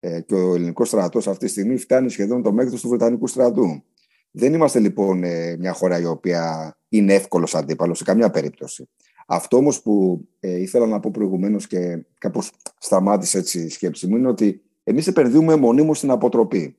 Ε, 0.00 0.20
και 0.20 0.34
ο 0.34 0.54
ελληνικός 0.54 0.88
στρατός 0.88 1.28
αυτή 1.28 1.44
τη 1.44 1.50
στιγμή 1.50 1.76
φτάνει 1.76 2.08
σχεδόν 2.08 2.42
το 2.42 2.52
μέγεθος 2.52 2.80
του 2.80 2.88
Βρετανικού 2.88 3.26
στρατού. 3.26 3.82
Δεν 4.30 4.54
είμαστε 4.54 4.78
λοιπόν 4.78 5.24
ε, 5.24 5.56
μια 5.58 5.72
χώρα 5.72 6.00
η 6.00 6.04
οποία 6.04 6.74
είναι 6.88 7.14
εύκολος 7.14 7.54
αντίπαλος 7.54 7.98
σε 7.98 8.04
καμιά 8.04 8.30
περίπτωση. 8.30 8.88
Αυτό 9.26 9.56
όμως 9.56 9.82
που 9.82 10.24
ε, 10.40 10.60
ήθελα 10.60 10.86
να 10.86 11.00
πω 11.00 11.10
προηγουμένως 11.10 11.66
και 11.66 12.04
κάπως 12.18 12.52
σταμάτησε 12.78 13.38
έτσι 13.38 13.60
η 13.60 13.68
σκέψη 13.68 14.06
μου 14.06 14.16
είναι 14.16 14.28
ότι 14.28 14.62
εμείς 14.84 15.06
επενδύουμε 15.06 15.56
μονίμως 15.56 15.98
στην 15.98 16.10
αποτροπή. 16.10 16.76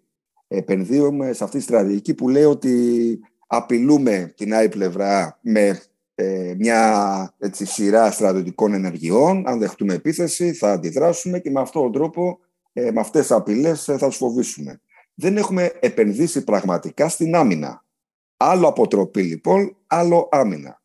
Επενδύουμε 0.47 1.33
σε 1.33 1.43
αυτή 1.43 1.57
τη 1.57 1.63
στρατηγική 1.63 2.13
που 2.13 2.29
λέει 2.29 2.43
ότι 2.43 3.19
απειλούμε 3.47 4.33
την 4.37 4.53
άλλη 4.53 4.69
πλευρά 4.69 5.39
με 5.41 5.81
ε, 6.15 6.53
μια 6.57 7.33
έτσι, 7.39 7.65
σειρά 7.65 8.11
στρατιωτικών 8.11 8.73
ενεργειών. 8.73 9.47
Αν 9.47 9.59
δεχτούμε 9.59 9.93
επίθεση, 9.93 10.53
θα 10.53 10.71
αντιδράσουμε 10.71 11.39
και 11.39 11.51
με 11.51 11.59
αυτόν 11.59 11.81
τον 11.81 11.91
τρόπο, 11.91 12.39
ε, 12.73 12.91
με 12.91 12.99
αυτές 12.99 13.21
τις 13.21 13.31
απειλές, 13.31 13.83
θα 13.83 14.07
τους 14.07 14.17
φοβήσουμε. 14.17 14.81
Δεν 15.13 15.37
έχουμε 15.37 15.71
επενδύσει 15.79 16.43
πραγματικά 16.43 17.09
στην 17.09 17.35
άμυνα. 17.35 17.83
Άλλο 18.37 18.67
αποτροπή 18.67 19.21
λοιπόν, 19.21 19.75
άλλο 19.87 20.29
άμυνα. 20.31 20.81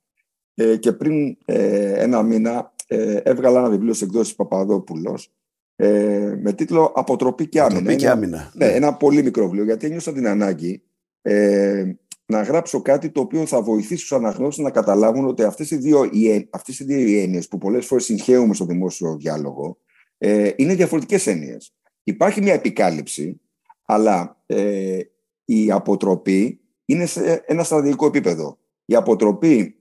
Ε, 0.55 0.77
και 0.77 0.93
πριν 0.93 1.37
ε, 1.45 1.93
ένα 2.03 2.23
μήνα 2.23 2.73
ε, 2.87 3.15
έβγαλα 3.15 3.59
ένα 3.59 3.69
βιβλίο 3.69 3.93
σε 3.93 4.05
εκδόσεις 4.05 4.35
Παπαδόπουλος 4.35 5.33
ε, 5.77 6.35
με 6.43 6.53
τίτλο 6.53 6.93
«Αποτροπή 6.95 7.47
και 7.47 7.61
άμυνα». 7.61 7.95
και 7.95 8.09
άμυνα. 8.09 8.53
Ναι, 8.55 8.67
ένα 8.67 8.95
πολύ 8.95 9.23
μικρό 9.23 9.45
βιβλίο, 9.45 9.65
γιατί 9.65 9.87
ένιωσα 9.87 10.13
την 10.13 10.27
ανάγκη 10.27 10.83
ε, 11.23 11.93
να 12.33 12.43
γράψω 12.43 12.83
κάτι 12.83 13.11
το 13.11 13.21
οποίο 13.21 13.47
θα 13.47 13.63
βοηθήσει 13.63 14.01
τους 14.01 14.13
αναγνώστες 14.13 14.65
να 14.65 14.71
καταλάβουν 14.71 15.27
ότι 15.27 15.43
αυτές 15.43 15.71
οι 15.71 15.77
δύο, 15.77 16.11
αυτές 16.51 16.79
οι 16.79 16.85
δύο 16.85 17.23
έννοιες 17.23 17.49
που 17.49 17.59
πολλές 17.59 17.87
φορές 17.87 18.05
συγχαίουμε 18.05 18.55
στο 18.55 18.65
δημόσιο 18.65 19.17
διάλογο 19.17 19.79
ε, 20.19 20.51
είναι 20.57 20.75
διαφορετικές 20.75 21.27
έννοιες. 21.27 21.75
Υπάρχει 22.03 22.41
μια 22.43 22.55
επικάλυψη, 22.55 23.41
αλλά 23.85 24.43
ε, 24.47 24.99
η 25.45 25.71
αποτροπή 25.71 26.61
είναι 26.85 27.07
σε 27.07 27.45
ένα 27.47 27.63
στρατηγικό 27.63 28.07
επίπεδο. 28.07 28.59
Η 28.85 28.95
αποτροπή 28.95 29.77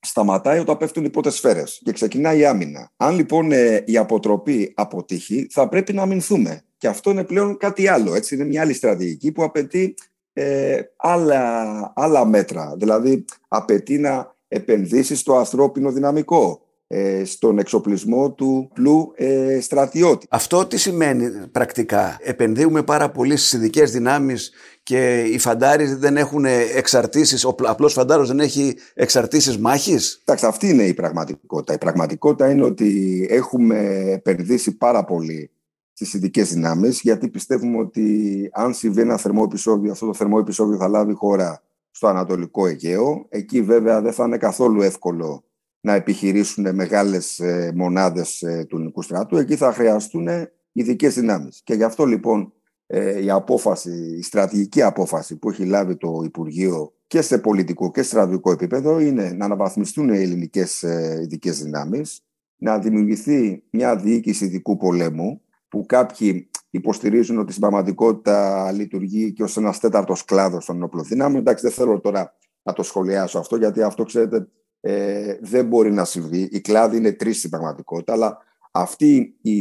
σταματάει 0.00 0.58
όταν 0.58 0.76
πέφτουν 0.76 1.04
οι 1.04 1.10
πρώτες 1.10 1.34
σφαίρες 1.34 1.80
και 1.84 1.92
ξεκινάει 1.92 2.38
η 2.38 2.44
άμυνα. 2.44 2.92
Αν 2.96 3.14
λοιπόν 3.14 3.52
ε, 3.52 3.82
η 3.86 3.96
αποτροπή 3.96 4.72
αποτύχει, 4.76 5.46
θα 5.50 5.68
πρέπει 5.68 5.92
να 5.92 6.02
αμυνθούμε. 6.02 6.64
Και 6.76 6.88
αυτό 6.88 7.10
είναι 7.10 7.24
πλέον 7.24 7.56
κάτι 7.56 7.88
άλλο. 7.88 8.14
Έτσι. 8.14 8.34
Είναι 8.34 8.44
μια 8.44 8.60
άλλη 8.60 8.72
στρατηγική 8.72 9.32
που 9.32 9.42
απαιτεί 9.42 9.94
ε, 10.38 10.80
άλλα, 10.96 11.92
άλλα 11.96 12.24
μέτρα. 12.24 12.74
Δηλαδή, 12.76 13.24
απαιτεί 13.48 13.98
να 13.98 14.34
επενδύσεις 14.48 15.18
στο 15.18 15.36
ανθρώπινο 15.36 15.92
δυναμικό, 15.92 16.60
ε, 16.86 17.24
στον 17.24 17.58
εξοπλισμό 17.58 18.32
του 18.32 18.70
πλού 18.74 19.12
ε, 19.14 19.60
στρατιώτη. 19.60 20.26
Αυτό 20.30 20.66
τι 20.66 20.76
σημαίνει 20.78 21.30
πρακτικά; 21.52 22.18
Επενδύουμε 22.20 22.82
πάρα 22.82 23.10
πολύ 23.10 23.36
στις 23.36 23.52
ειδικές 23.52 23.90
δυνάμεις 23.92 24.52
και 24.82 25.20
οι 25.20 25.38
φαντάροι 25.38 25.84
δεν 25.84 26.16
έχουν 26.16 26.44
εξαρτήσεις, 26.74 27.44
ο 27.44 27.54
απλός 27.62 27.92
φαντάρος 27.92 28.28
δεν 28.28 28.40
έχει 28.40 28.76
εξαρτήσεις 28.94 29.58
μάχης; 29.58 30.20
Εντάξει, 30.24 30.46
αυτή 30.46 30.68
είναι 30.68 30.84
η 30.84 30.94
πραγματικότητα. 30.94 31.72
Η 31.74 31.78
πραγματικότητα 31.78 32.50
είναι 32.50 32.64
ότι 32.64 33.26
έχουμε 33.30 34.04
επενδύσει 34.12 34.76
πάρα 34.76 35.04
πολύ 35.04 35.50
στις 35.96 36.14
ειδικές 36.14 36.52
δυνάμεις 36.52 37.00
γιατί 37.00 37.28
πιστεύουμε 37.28 37.78
ότι 37.78 38.48
αν 38.52 38.74
συμβεί 38.74 39.00
ένα 39.00 39.16
θερμό 39.16 39.42
επεισόδιο, 39.44 39.92
αυτό 39.92 40.06
το 40.06 40.14
θερμό 40.14 40.36
επεισόδιο 40.40 40.76
θα 40.76 40.88
λάβει 40.88 41.12
χώρα 41.12 41.62
στο 41.90 42.06
Ανατολικό 42.06 42.66
Αιγαίο. 42.66 43.26
Εκεί 43.28 43.62
βέβαια 43.62 44.00
δεν 44.00 44.12
θα 44.12 44.24
είναι 44.24 44.36
καθόλου 44.36 44.82
εύκολο 44.82 45.44
να 45.80 45.94
επιχειρήσουν 45.94 46.74
μεγάλες 46.74 47.38
ε, 47.38 47.72
μονάδες 47.74 48.42
ε, 48.42 48.64
του 48.68 48.76
ελληνικού 48.76 49.02
στρατού. 49.02 49.36
Εκεί 49.36 49.56
θα 49.56 49.72
χρειαστούν 49.72 50.28
ειδικές 50.72 51.14
δυνάμεις. 51.14 51.60
Και 51.64 51.74
γι' 51.74 51.82
αυτό 51.82 52.04
λοιπόν 52.04 52.52
ε, 52.86 53.22
η 53.24 53.30
απόφαση, 53.30 54.16
η 54.18 54.22
στρατηγική 54.22 54.82
απόφαση 54.82 55.36
που 55.36 55.50
έχει 55.50 55.64
λάβει 55.64 55.96
το 55.96 56.22
Υπουργείο 56.24 56.92
και 57.06 57.22
σε 57.22 57.38
πολιτικό 57.38 57.90
και 57.90 58.02
στρατηγικό 58.02 58.52
επίπεδο 58.52 59.00
είναι 59.00 59.32
να 59.32 59.44
αναβαθμιστούν 59.44 60.08
οι 60.08 60.18
ελληνικές 60.18 60.82
ειδικές 61.22 61.62
δυνάμεις, 61.62 62.20
να 62.56 62.78
δημιουργηθεί 62.78 63.62
μια 63.70 63.96
διοίκηση 63.96 64.44
ειδικού 64.44 64.76
πολέμου 64.76 65.40
που 65.76 65.86
κάποιοι 65.86 66.50
υποστηρίζουν 66.70 67.38
ότι 67.38 67.50
στην 67.50 67.60
πραγματικότητα 67.60 68.72
λειτουργεί 68.72 69.32
και 69.32 69.42
ως 69.42 69.56
ένας 69.56 69.78
τέταρτος 69.80 70.24
κλάδος 70.24 70.64
των 70.64 70.76
ενόπλων 70.76 71.04
δυνάμεων. 71.04 71.40
Εντάξει, 71.40 71.64
δεν 71.64 71.74
θέλω 71.74 72.00
τώρα 72.00 72.34
να 72.62 72.72
το 72.72 72.82
σχολιάσω 72.82 73.38
αυτό, 73.38 73.56
γιατί 73.56 73.82
αυτό 73.82 74.02
ξέρετε 74.02 74.48
ε, 74.80 75.36
δεν 75.40 75.66
μπορεί 75.66 75.92
να 75.92 76.04
συμβεί. 76.04 76.48
Οι 76.52 76.60
κλάδοι 76.60 76.96
είναι 76.96 77.12
τρεις 77.12 77.38
στην 77.38 77.50
πραγματικότητα, 77.50 78.12
αλλά 78.12 78.38
αυτή 78.72 79.34
η 79.40 79.54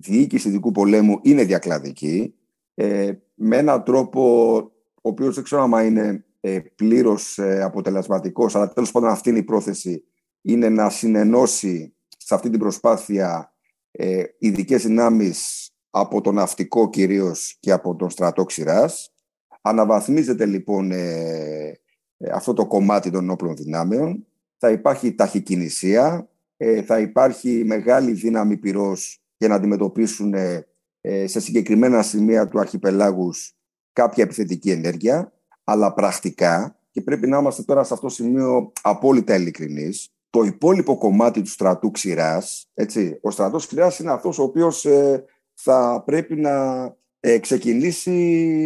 διοίκηση 0.00 0.48
ειδικού 0.48 0.70
πολέμου 0.70 1.18
είναι 1.22 1.44
διακλαδική 1.44 2.34
ε, 2.74 3.12
με 3.34 3.56
έναν 3.56 3.84
τρόπο 3.84 4.54
ο 4.94 5.08
οποίος 5.08 5.34
δεν 5.34 5.44
ξέρω 5.44 5.62
αν 5.62 5.86
είναι 5.86 6.24
ε, 6.40 6.58
πλήρως 6.74 7.38
ε, 7.38 7.62
αποτελεσματικός, 7.62 8.54
αλλά 8.54 8.68
τέλος 8.68 8.90
πάντων 8.90 9.08
αυτή 9.08 9.28
είναι 9.30 9.38
η 9.38 9.42
πρόθεση, 9.44 10.04
είναι 10.42 10.68
να 10.68 10.90
συνενώσει 10.90 11.94
σε 12.18 12.34
αυτή 12.34 12.50
την 12.50 12.58
προσπάθεια 12.58 13.52
ε, 13.90 14.24
ειδικές 14.38 14.82
δυνάμεις 14.82 15.70
από 15.90 16.20
το 16.20 16.32
ναυτικό 16.32 16.90
κυρίως 16.90 17.56
και 17.60 17.72
από 17.72 17.96
τον 17.96 18.10
στρατό 18.10 18.44
ξηράς. 18.44 19.12
Αναβαθμίζεται 19.60 20.46
λοιπόν 20.46 20.90
ε, 20.92 21.80
ε, 22.18 22.30
αυτό 22.32 22.52
το 22.52 22.66
κομμάτι 22.66 23.10
των 23.10 23.30
όπλων 23.30 23.56
δυνάμεων. 23.56 24.26
Θα 24.56 24.70
υπάρχει 24.70 25.14
ταχυκινησία, 25.14 26.28
ε, 26.56 26.82
θα 26.82 26.98
υπάρχει 26.98 27.62
μεγάλη 27.66 28.12
δύναμη 28.12 28.56
πυρός 28.56 29.22
για 29.36 29.48
να 29.48 29.54
αντιμετωπίσουν 29.54 30.34
ε, 30.34 31.26
σε 31.26 31.40
συγκεκριμένα 31.40 32.02
σημεία 32.02 32.48
του 32.48 32.60
αρχιπελάγους 32.60 33.56
κάποια 33.92 34.24
επιθετική 34.24 34.70
ενέργεια, 34.70 35.32
αλλά 35.64 35.92
πρακτικά, 35.92 36.78
και 36.90 37.00
πρέπει 37.00 37.26
να 37.26 37.38
είμαστε 37.38 37.62
τώρα 37.62 37.84
σε 37.84 37.94
αυτό 37.94 38.06
το 38.06 38.12
σημείο 38.12 38.72
απόλυτα 38.82 39.34
ειλικρινείς, 39.34 40.12
το 40.30 40.42
υπόλοιπο 40.42 40.98
κομμάτι 40.98 41.42
του 41.42 41.50
στρατού 41.50 41.90
ξηράς, 41.90 42.70
έτσι, 42.74 43.18
ο 43.22 43.30
στρατός 43.30 43.66
ξηράς 43.66 43.98
είναι 43.98 44.12
αυτός 44.12 44.38
ο 44.38 44.42
οποίος 44.42 44.84
ε, 44.84 45.24
θα 45.54 46.02
πρέπει 46.06 46.36
να 46.36 46.86
ε, 47.20 47.38
ξεκινήσει 47.38 48.12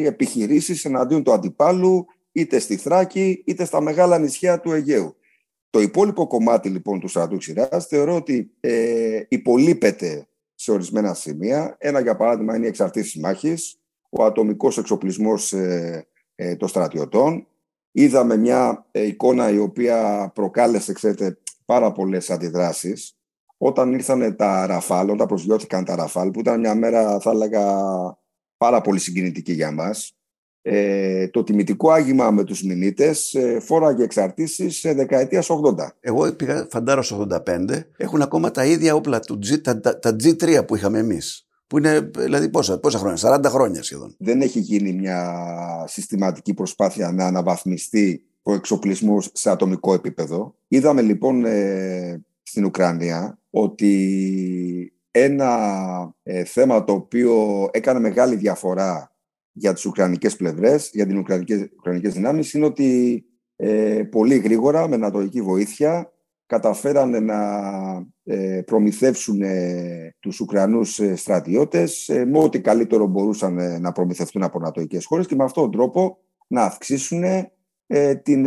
επιχειρήσεις 0.07 0.85
εναντίον 0.85 1.23
του 1.23 1.33
αντιπάλου 1.33 2.07
είτε 2.33 2.59
στη 2.59 2.77
Θράκη 2.77 3.43
είτε 3.47 3.65
στα 3.65 3.81
μεγάλα 3.81 4.19
νησιά 4.19 4.61
του 4.61 4.73
Αιγαίου. 4.73 5.17
Το 5.71 5.81
υπόλοιπο 5.81 6.27
κομμάτι 6.27 6.69
λοιπόν 6.69 7.01
του 7.01 7.09
στρατού 7.09 7.37
ξηράς 7.37 7.87
θεωρώ 7.87 8.15
ότι 8.15 8.51
ε, 8.61 9.23
υπολείπεται 9.29 10.27
σε 10.55 10.73
ορισμένα 10.73 11.15
σημεία. 11.15 11.77
Ένα 11.79 12.01
για 12.01 12.17
παράδειγμα 12.17 12.57
είναι 12.57 12.65
η 12.65 12.69
εξαρτήση 12.69 13.21
μάχης, 13.21 13.81
ο 14.11 14.25
ατομικός 14.25 14.79
εξοπλισμός 14.79 15.53
ε, 15.53 16.07
ε, 16.35 16.57
των 16.57 16.69
στρατιωτών. 16.69 17.47
Είδαμε 17.93 18.37
μια 18.37 18.87
εικόνα 18.93 19.51
η 19.51 19.59
οποία 19.59 20.31
προκάλεσε, 20.35 20.93
ξέρετε, 20.93 21.39
πάρα 21.73 21.93
πολλές 21.93 22.31
αντιδράσεις. 22.31 23.17
Όταν 23.57 23.93
ήρθαν 23.93 24.37
τα 24.37 24.67
Ραφάλ, 24.67 25.09
όταν 25.09 25.27
προσγειώθηκαν 25.27 25.85
τα 25.85 25.95
Ραφάλ, 25.95 26.31
που 26.31 26.41
ήταν 26.41 26.61
μια 26.61 26.75
μέρα, 26.75 27.21
θα 27.21 27.31
έλεγα, 27.31 27.67
πάρα 28.57 28.81
πολύ 28.81 28.99
συγκινητική 28.99 29.53
για 29.53 29.71
μας. 29.71 30.17
Ε, 30.63 31.29
το 31.29 31.45
τιμητικό 31.45 31.91
άγημα 31.91 32.31
με 32.31 32.45
τους 32.45 32.63
μηνύτες 32.63 33.35
ε, 33.35 33.61
φόραγε 33.61 34.03
εξαρτήσεις 34.03 34.79
σε 34.79 34.93
δεκαετίας 34.93 35.49
80. 35.51 35.89
Εγώ 36.01 36.33
πήγα 36.33 36.67
φαντάρο 36.71 37.03
85. 37.47 37.83
Έχουν 37.97 38.23
ακόμα 38.23 38.51
τα 38.51 38.65
ίδια 38.65 38.95
όπλα 38.95 39.21
του 39.21 39.39
G, 39.39 39.61
τα, 39.63 39.81
τα, 39.81 39.99
τα 39.99 40.17
G3 40.23 40.67
που 40.67 40.77
είχαμε 40.77 40.99
εμείς. 40.99 41.47
Που 41.67 41.79
είναι, 41.79 42.01
δηλαδή 42.01 42.49
πόσα, 42.49 42.79
πόσα 42.79 42.99
χρόνια, 42.99 43.41
40 43.45 43.45
χρόνια 43.49 43.83
σχεδόν. 43.83 44.15
Δεν 44.19 44.41
έχει 44.41 44.61
γίνει 44.61 44.93
μια 44.93 45.45
συστηματική 45.87 46.55
προσπάθεια 46.55 47.13
να 47.13 47.27
αναβαθμιστεί 47.27 48.27
ο 48.43 48.53
εξοπλισμός 48.55 49.31
σε 49.33 49.51
ατομικό 49.51 49.95
επίπεδο. 49.95 50.55
Είδαμε 50.69 51.03
λοιπόν 51.03 51.45
ε, 51.45 52.25
στην 52.43 52.65
Ουκρανία 52.65 53.39
ότι 53.51 54.93
ένα 55.11 56.15
ε, 56.23 56.45
θέμα 56.45 56.85
το 56.85 56.93
οποίο 56.93 57.69
έκανε 57.73 58.01
μεγάλη 58.01 58.37
διαφορά 58.37 59.13
για 59.53 59.73
τις 59.73 59.85
Ουκρανικές 59.85 60.37
πλευρές, 60.37 60.91
για 60.93 61.07
τις 61.07 61.17
Ουκρανικές, 61.17 61.69
Ουκρανικές 61.79 62.13
δυνάμεις, 62.13 62.53
είναι 62.53 62.65
ότι 62.65 63.25
ε, 63.57 64.03
πολύ 64.11 64.37
γρήγορα, 64.37 64.89
με 64.89 64.95
ανατολική 64.95 65.43
βοήθεια, 65.43 66.13
καταφέρανε 66.47 67.21
να 67.21 67.41
ε, 68.25 68.61
προμηθεύσουν 68.67 69.43
ε, 69.43 70.15
τους 70.21 70.41
Ουκρανούς 70.41 71.01
ε, 71.01 71.17
στρατιώτες 71.17 72.09
ε, 72.09 72.25
με 72.25 72.39
ό,τι 72.39 72.61
καλύτερο 72.61 73.07
μπορούσαν 73.07 73.81
να 73.81 73.93
προμηθευτούν 73.93 74.43
από 74.43 74.59
ανατολικές 74.59 75.05
χώρες 75.05 75.27
και 75.27 75.35
με 75.35 75.45
αυτόν 75.45 75.63
τον 75.63 75.73
τρόπο 75.73 76.19
να 76.47 76.63
αυξήσουν 76.63 77.23
την 78.23 78.47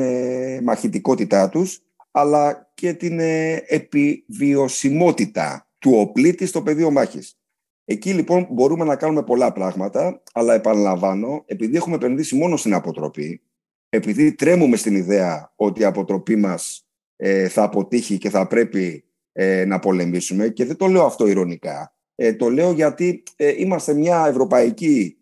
μαχητικότητά 0.63 1.49
τους 1.49 1.79
αλλά 2.11 2.71
και 2.73 2.93
την 2.93 3.19
επιβιωσιμότητα 3.67 5.69
του 5.79 5.91
οπλίτη 5.95 6.45
στο 6.45 6.61
πεδίο 6.61 6.91
μάχης. 6.91 7.39
Εκεί 7.85 8.13
λοιπόν 8.13 8.47
μπορούμε 8.51 8.85
να 8.85 8.95
κάνουμε 8.95 9.23
πολλά 9.23 9.51
πράγματα, 9.51 10.21
αλλά 10.33 10.53
επαναλαμβάνω, 10.53 11.43
επειδή 11.45 11.75
έχουμε 11.75 11.95
επενδύσει 11.95 12.35
μόνο 12.35 12.57
στην 12.57 12.73
αποτροπή, 12.73 13.41
επειδή 13.89 14.33
τρέμουμε 14.33 14.75
στην 14.75 14.95
ιδέα 14.95 15.53
ότι 15.55 15.81
η 15.81 15.83
αποτροπή 15.83 16.35
μας 16.35 16.87
ε, 17.15 17.47
θα 17.47 17.63
αποτύχει 17.63 18.17
και 18.17 18.29
θα 18.29 18.47
πρέπει 18.47 19.03
ε, 19.31 19.65
να 19.65 19.79
πολεμήσουμε, 19.79 20.49
και 20.49 20.65
δεν 20.65 20.75
το 20.75 20.87
λέω 20.87 21.05
αυτό 21.05 21.27
ηρωνικά, 21.27 21.95
ε, 22.15 22.33
το 22.33 22.49
λέω 22.49 22.71
γιατί 22.71 23.23
είμαστε 23.57 23.93
μια 23.93 24.25
ευρωπαϊκή 24.27 25.17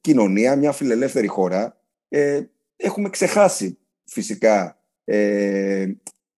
κοινωνία, 0.00 0.56
μια 0.56 0.72
φιλελεύθερη 0.72 1.26
χώρα, 1.26 1.80
έχουμε 2.80 3.08
ξεχάσει 3.08 3.78
φυσικά 4.04 4.78
ε, 5.04 5.86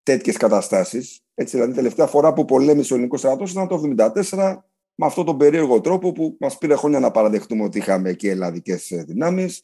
τέτοιες 0.02 0.36
καταστάσεις. 0.36 1.20
Έτσι, 1.34 1.56
δηλαδή, 1.56 1.74
τελευταία 1.74 2.06
φορά 2.06 2.32
που 2.32 2.44
πολέμησε 2.44 2.92
ο 2.92 2.96
ελληνικός 2.96 3.20
στρατός 3.20 3.50
ήταν 3.50 3.68
το 3.68 3.82
1974 4.30 4.56
με 4.94 5.06
αυτόν 5.06 5.24
τον 5.24 5.36
περίεργο 5.36 5.80
τρόπο 5.80 6.12
που 6.12 6.36
μας 6.40 6.58
πήρε 6.58 6.74
χρόνια 6.74 7.00
να 7.00 7.10
παραδεχτούμε 7.10 7.64
ότι 7.64 7.78
είχαμε 7.78 8.12
και 8.12 8.30
ελλαδικές 8.30 8.90
ε, 8.90 9.02
δυνάμεις. 9.02 9.62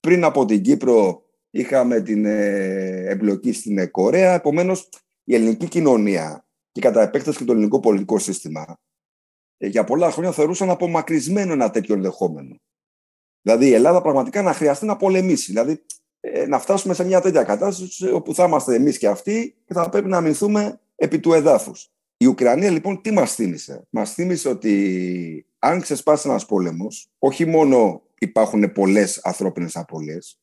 Πριν 0.00 0.24
από 0.24 0.44
την 0.44 0.62
Κύπρο 0.62 1.22
είχαμε 1.50 2.00
την 2.00 2.24
ε, 2.24 3.04
εμπλοκή 3.06 3.52
στην 3.52 3.78
ε, 3.78 3.86
Κορέα. 3.86 4.34
Επομένως, 4.34 4.88
η 5.24 5.34
ελληνική 5.34 5.68
κοινωνία 5.68 6.46
και 6.72 6.80
κατά 6.80 7.02
επέκταση 7.02 7.38
και 7.38 7.44
το 7.44 7.52
ελληνικό 7.52 7.80
πολιτικό 7.80 8.18
σύστημα 8.18 8.80
για 9.56 9.84
πολλά 9.84 10.10
χρόνια 10.10 10.32
θεωρούσαν 10.32 10.70
απομακρυσμένο 10.70 11.52
ένα 11.52 11.70
τέτοιο 11.70 11.94
ενδεχόμενο. 11.94 12.56
Δηλαδή 13.42 13.66
η 13.66 13.72
Ελλάδα 13.72 14.02
πραγματικά 14.02 14.42
να 14.42 14.52
χρειαστεί 14.52 14.86
να 14.86 14.96
πολεμήσει. 14.96 15.52
Δηλαδή 15.52 15.84
να 16.48 16.58
φτάσουμε 16.58 16.94
σε 16.94 17.04
μια 17.04 17.20
τέτοια 17.20 17.42
κατάσταση 17.42 18.10
όπου 18.10 18.34
θα 18.34 18.44
είμαστε 18.44 18.74
εμείς 18.74 18.98
και 18.98 19.08
αυτοί 19.08 19.56
και 19.66 19.74
θα 19.74 19.88
πρέπει 19.88 20.08
να 20.08 20.16
αμυνθούμε 20.16 20.80
επί 20.96 21.20
του 21.20 21.32
εδάφους. 21.32 21.92
Η 22.16 22.26
Ουκρανία 22.26 22.70
λοιπόν 22.70 23.02
τι 23.02 23.10
μας 23.10 23.34
θύμισε; 23.34 23.86
Μας 23.90 24.12
θύμισε 24.12 24.48
ότι 24.48 25.46
αν 25.58 25.80
ξεσπάσει 25.80 26.28
ένας 26.28 26.46
πόλεμος, 26.46 27.10
όχι 27.18 27.44
μόνο 27.44 28.02
υπάρχουν 28.18 28.72
πολλές 28.72 29.20
ανθρώπινες 29.24 29.76
απώλειες, 29.76 30.40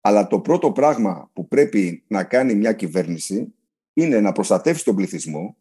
αλλά 0.00 0.26
το 0.26 0.40
πρώτο 0.40 0.72
πράγμα 0.72 1.30
που 1.32 1.48
πρέπει 1.48 2.04
να 2.08 2.24
κάνει 2.24 2.54
μια 2.54 2.72
κυβέρνηση 2.72 3.54
είναι 3.92 4.20
να 4.20 4.32
προστατεύσει 4.32 4.84
τον 4.84 4.94
πληθυσμό, 4.96 5.56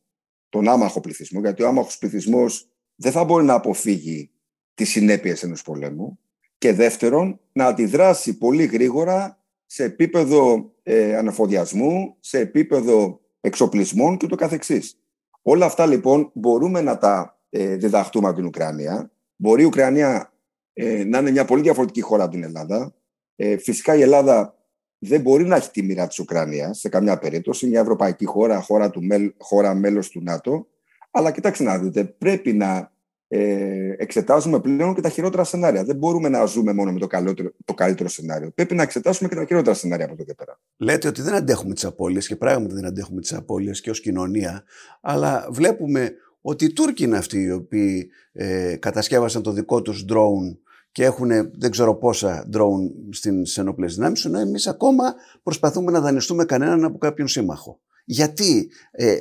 τον 0.50 0.68
άμαχο 0.68 1.00
πληθυσμό, 1.00 1.40
γιατί 1.40 1.64
ο 1.64 1.68
άμαχος 1.68 1.98
πληθυσμός 1.98 2.70
δεν 2.96 3.12
θα 3.12 3.24
μπορεί 3.24 3.46
να 3.46 3.54
αποφύγει 3.54 4.32
τις 4.74 4.90
συνέπειες 4.90 5.44
ενός 5.44 5.62
πολέμου 5.62 6.20
και 6.58 6.74
δεύτερον 6.74 7.40
να 7.52 7.66
αντιδράσει 7.66 8.38
πολύ 8.38 8.66
γρήγορα 8.66 9.44
σε 9.68 9.84
επίπεδο 9.84 10.72
ε, 10.84 11.16
αναφοδιασμού, 11.16 12.16
σε 12.20 12.40
επίπεδο 12.40 13.22
εξοπλισμών 13.42 14.18
και 14.18 14.28
το 14.28 14.36
καθεξής. 14.36 15.00
Όλα 15.42 15.66
αυτά 15.66 15.86
λοιπόν 15.86 16.32
μπορούμε 16.34 16.82
να 16.82 16.98
τα 16.98 17.40
ε, 17.50 17.76
διδαχτούμε 17.76 18.28
από 18.28 18.36
την 18.36 18.46
Ουκρανία. 18.46 19.12
Μπορεί 19.36 19.62
η 19.62 19.66
Ουκρανία 19.66 20.34
ε, 20.74 21.04
να 21.04 21.18
είναι 21.18 21.32
μια 21.32 21.46
πολύ 21.46 21.62
διαφορετική 21.62 22.02
χώρα 22.02 22.24
από 22.24 22.32
την 22.32 22.44
Ελλάδα. 22.44 22.96
Ε, 23.36 23.58
φυσικά 23.58 23.96
η 23.96 24.02
Ελλάδα 24.02 24.56
δεν 24.98 25.22
μπορεί 25.22 25.44
να 25.44 25.56
έχει 25.56 25.72
τη 25.72 25.84
μοίρα 25.84 26.08
της 26.08 26.20
Ουκρανίας 26.20 26.80
σε 26.80 26.90
καμιά 26.90 27.18
περίπτωση. 27.18 27.68
Μια 27.68 27.80
ευρωπαϊκή 27.80 28.26
χώρα, 28.26 28.62
χώρα, 28.62 28.90
του, 28.90 29.02
χώρα 29.38 29.74
μέλος 29.74 30.10
του 30.10 30.22
ΝΑΤΟ. 30.24 30.68
Αλλά 31.12 31.32
κοιτάξτε 31.32 31.64
να 31.64 31.78
δείτε, 31.78 32.04
πρέπει 32.04 32.54
να 32.54 32.92
ε, 33.28 33.94
εξετάζουμε 33.98 34.60
πλέον 34.60 34.96
και 34.96 35.02
τα 35.02 35.10
χειρότερα 35.10 35.44
σενάρια. 35.44 35.84
Δεν 35.84 35.96
μπορούμε 35.96 36.30
να 36.30 36.46
ζούμε 36.46 36.74
μόνο 36.74 36.92
με 36.92 37.00
το, 37.00 37.08
καλύτερο, 37.08 37.52
το 37.66 37.74
καλύτερο 37.74 38.10
σενάριο. 38.10 38.52
Πρέπει 38.52 38.76
να 38.76 38.84
εξετάσουμε 38.84 39.30
και 39.30 39.36
τα 39.36 39.46
χειρότερα 39.46 39.76
σενάρια 39.76 40.06
από 40.06 40.14
εδώ 40.14 40.24
και 40.24 40.34
πέρα. 40.34 40.60
Λέτε 40.78 41.08
ότι 41.08 41.22
δεν 41.22 41.34
αντέχουμε 41.34 41.74
τις 41.74 41.86
απώλειες 41.86 42.28
και 42.28 42.36
πράγματι 42.36 42.74
δεν 42.74 42.86
αντέχουμε 42.86 43.22
τις 43.22 43.34
απώλειες 43.34 43.82
και 43.82 43.90
ως 43.90 44.02
κοινωνία, 44.02 44.64
αλλά 45.02 45.48
βλέπουμε 45.52 46.14
ότι 46.42 46.66
οι 46.66 46.74
Τούρκοι 46.74 47.04
είναι 47.04 47.18
αυτοί 47.18 47.42
οι 47.42 47.52
οποίοι 47.52 48.10
ε, 48.32 48.76
κατασκεύασαν 48.76 49.42
το 49.42 49.52
δικό 49.52 49.82
τους 49.82 50.06
drone 50.10 50.58
και 50.92 51.04
έχουν 51.04 51.30
δεν 51.58 51.72
ξέρω 51.72 51.96
πόσα 51.96 52.50
drone 52.54 52.92
στις 53.10 53.58
ενόπλες 53.58 53.96
δυνάμεις, 53.96 54.26
ενώ 54.26 54.40
εμείς 54.40 54.68
ακόμα 54.68 55.16
προσπαθούμε 55.44 55.92
να 55.92 56.00
δανειστούμε 56.00 56.46
κανέναν 56.46 56.84
από 56.84 56.98
κάποιον 56.98 57.28
σύμμαχο. 57.28 57.80
Γιατί 58.10 58.72
ε, 58.92 59.18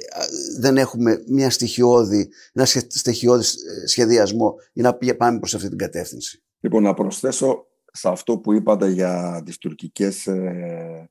δεν 0.59 0.77
έχουμε 0.77 1.23
μια 1.27 1.51
στοιχειώδη, 1.51 2.29
ένα 2.53 2.65
στοιχειώδη 2.89 3.45
ε, 3.45 3.87
σχεδιασμό 3.87 4.55
ή 4.73 4.81
να 4.81 4.97
πάμε 5.17 5.39
προς 5.39 5.55
αυτή 5.55 5.69
την 5.69 5.79
κατεύθυνση; 5.79 6.43
Λοιπόν, 6.61 6.83
να 6.83 6.95
προσθέσω 6.95 7.67
σε 7.93 8.09
αυτό 8.09 8.39
που 8.39 8.53
είπατε 8.53 8.89
για 8.89 9.43
τις 9.45 9.59
τουρκικές 9.59 10.27
ε, 10.27 11.11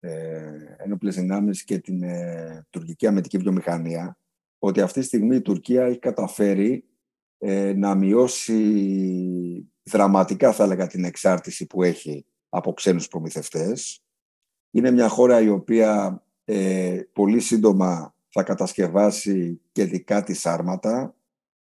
ε, 0.00 0.76
ένοπλες 0.76 1.14
δυνάμεις 1.14 1.64
και 1.64 1.78
την 1.78 2.02
ε, 2.02 2.66
τουρκική 2.70 3.06
αμετική 3.06 3.38
βιομηχανία, 3.38 4.18
ότι 4.58 4.80
αυτή 4.80 5.00
τη 5.00 5.06
στιγμή 5.06 5.36
η 5.36 5.42
Τουρκία 5.42 5.84
έχει 5.84 5.98
καταφέρει 5.98 6.84
ε, 7.38 7.72
να 7.72 7.94
μειώσει 7.94 9.72
δραματικά, 9.82 10.52
θα 10.52 10.64
έλεγα, 10.64 10.86
την 10.86 11.04
εξάρτηση 11.04 11.66
που 11.66 11.82
έχει 11.82 12.26
από 12.48 12.72
ξένους 12.72 13.08
προμηθευτές. 13.08 14.04
Είναι 14.70 14.90
μια 14.90 15.08
χώρα 15.08 15.40
η 15.40 15.48
οποία 15.48 16.21
ε, 16.44 17.00
πολύ 17.12 17.40
σύντομα 17.40 18.14
θα 18.28 18.42
κατασκευάσει 18.42 19.60
και 19.72 19.84
δικά 19.84 20.22
της 20.22 20.46
άρματα. 20.46 21.14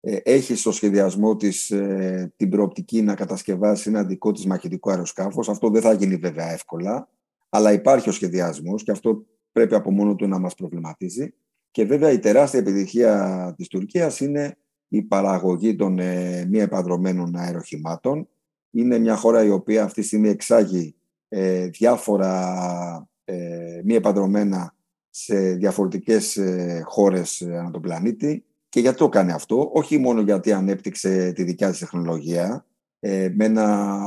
Ε, 0.01 0.17
έχει 0.23 0.55
στο 0.55 0.73
σχεδιασμό 0.73 1.37
της 1.37 1.71
ε, 1.71 2.33
την 2.37 2.49
προοπτική 2.49 3.03
να 3.03 3.15
κατασκευάσει 3.15 3.89
ένα 3.89 4.05
δικό 4.05 4.33
της 4.33 4.47
μαχητικό 4.47 4.91
αεροσκάφος. 4.91 5.49
Αυτό 5.49 5.71
δεν 5.71 5.83
θα 5.83 5.93
γίνει 5.93 6.17
βέβαια 6.17 6.53
εύκολα, 6.53 7.09
αλλά 7.49 7.73
υπάρχει 7.73 8.09
ο 8.09 8.13
σχεδιασμός 8.13 8.83
και 8.83 8.91
αυτό 8.91 9.27
πρέπει 9.53 9.75
από 9.75 9.91
μόνο 9.91 10.15
του 10.15 10.29
να 10.29 10.39
μας 10.39 10.55
προβληματίζει. 10.55 11.35
Και 11.71 11.85
βέβαια 11.85 12.11
η 12.11 12.19
τεράστια 12.19 12.61
επιτυχία 12.61 13.55
της 13.57 13.69
Τουρκίας 13.69 14.21
είναι 14.21 14.57
η 14.89 15.03
παραγωγή 15.03 15.77
των 15.77 15.99
ε, 15.99 16.45
μη 16.45 16.59
επαδρομένων 16.59 17.37
αεροχημάτων. 17.37 18.29
Είναι 18.71 18.99
μια 18.99 19.17
χώρα 19.17 19.45
η 19.45 19.51
οποία 19.51 19.85
αυτή 19.85 20.01
τη 20.01 20.07
στιγμή 20.07 20.29
εξάγει 20.29 20.95
ε, 21.29 21.67
διάφορα 21.67 23.09
ε, 23.29 23.81
μη 23.85 23.95
επανδρομένα 23.95 24.75
σε 25.11 25.53
διαφορετικές 25.53 26.37
ε, 26.37 26.83
χώρες 26.85 27.41
ε, 27.41 27.59
ανά 27.59 27.71
τον 27.71 27.83
πλανήτη. 27.83 28.45
Και 28.69 28.81
γιατί 28.81 28.97
το 28.97 29.09
κάνει 29.09 29.33
αυτό, 29.33 29.71
όχι 29.73 29.99
μόνο 29.99 30.21
γιατί 30.21 30.53
ανέπτυξε 30.53 31.33
τη 31.33 31.43
δικιά 31.43 31.71
της 31.71 31.79
τεχνολογία 31.79 32.67
ε, 33.01 33.33
με 33.35 33.45
ένα 33.45 33.99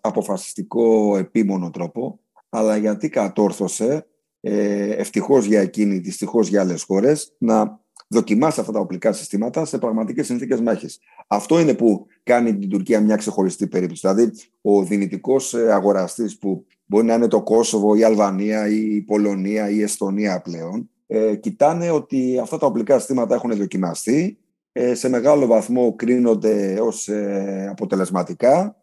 αποφασιστικό 0.00 1.16
επίμονο 1.16 1.70
τρόπο, 1.70 2.20
αλλά 2.48 2.76
γιατί 2.76 3.08
κατόρθωσε, 3.08 4.06
ε, 4.40 4.90
ευτυχώς 4.90 5.44
για 5.44 5.60
εκείνη, 5.60 5.98
δυστυχώς 5.98 6.48
για 6.48 6.60
άλλες 6.60 6.82
χώρες, 6.82 7.34
να 7.38 7.80
δοκιμάσει 8.08 8.60
αυτά 8.60 8.72
τα 8.72 8.80
οπλικά 8.80 9.12
συστήματα 9.12 9.64
σε 9.64 9.78
πραγματικές 9.78 10.26
συνθήκες 10.26 10.60
μάχης. 10.60 10.98
Αυτό 11.26 11.58
είναι 11.60 11.74
που 11.74 12.06
κάνει 12.22 12.58
την 12.58 12.68
Τουρκία 12.68 13.00
μια 13.00 13.16
ξεχωριστή 13.16 13.66
περίπτωση. 13.66 14.00
Δηλαδή, 14.08 14.32
ο 14.60 14.84
δυνητικός 14.84 15.54
αγοραστής 15.54 16.38
που 16.38 16.66
μπορεί 16.86 17.06
να 17.06 17.14
είναι 17.14 17.28
το 17.28 17.42
Κόσοβο, 17.42 17.94
η 17.94 18.04
Αλβανία, 18.04 18.68
η 18.68 19.00
Πολωνία, 19.00 19.70
η 19.70 19.82
Εστονία 19.82 20.40
πλέον, 20.40 20.90
ε, 21.06 21.36
κοιτάνε 21.36 21.90
ότι 21.90 22.38
αυτά 22.42 22.58
τα 22.58 22.66
οπλικά 22.66 22.98
συστήματα 22.98 23.34
έχουν 23.34 23.56
δοκιμαστεί, 23.56 24.38
ε, 24.76 24.94
σε 24.94 25.08
μεγάλο 25.08 25.46
βαθμό 25.46 25.94
κρίνονται 25.94 26.80
ως 26.80 27.08
ε, 27.08 27.66
αποτελεσματικά 27.70 28.76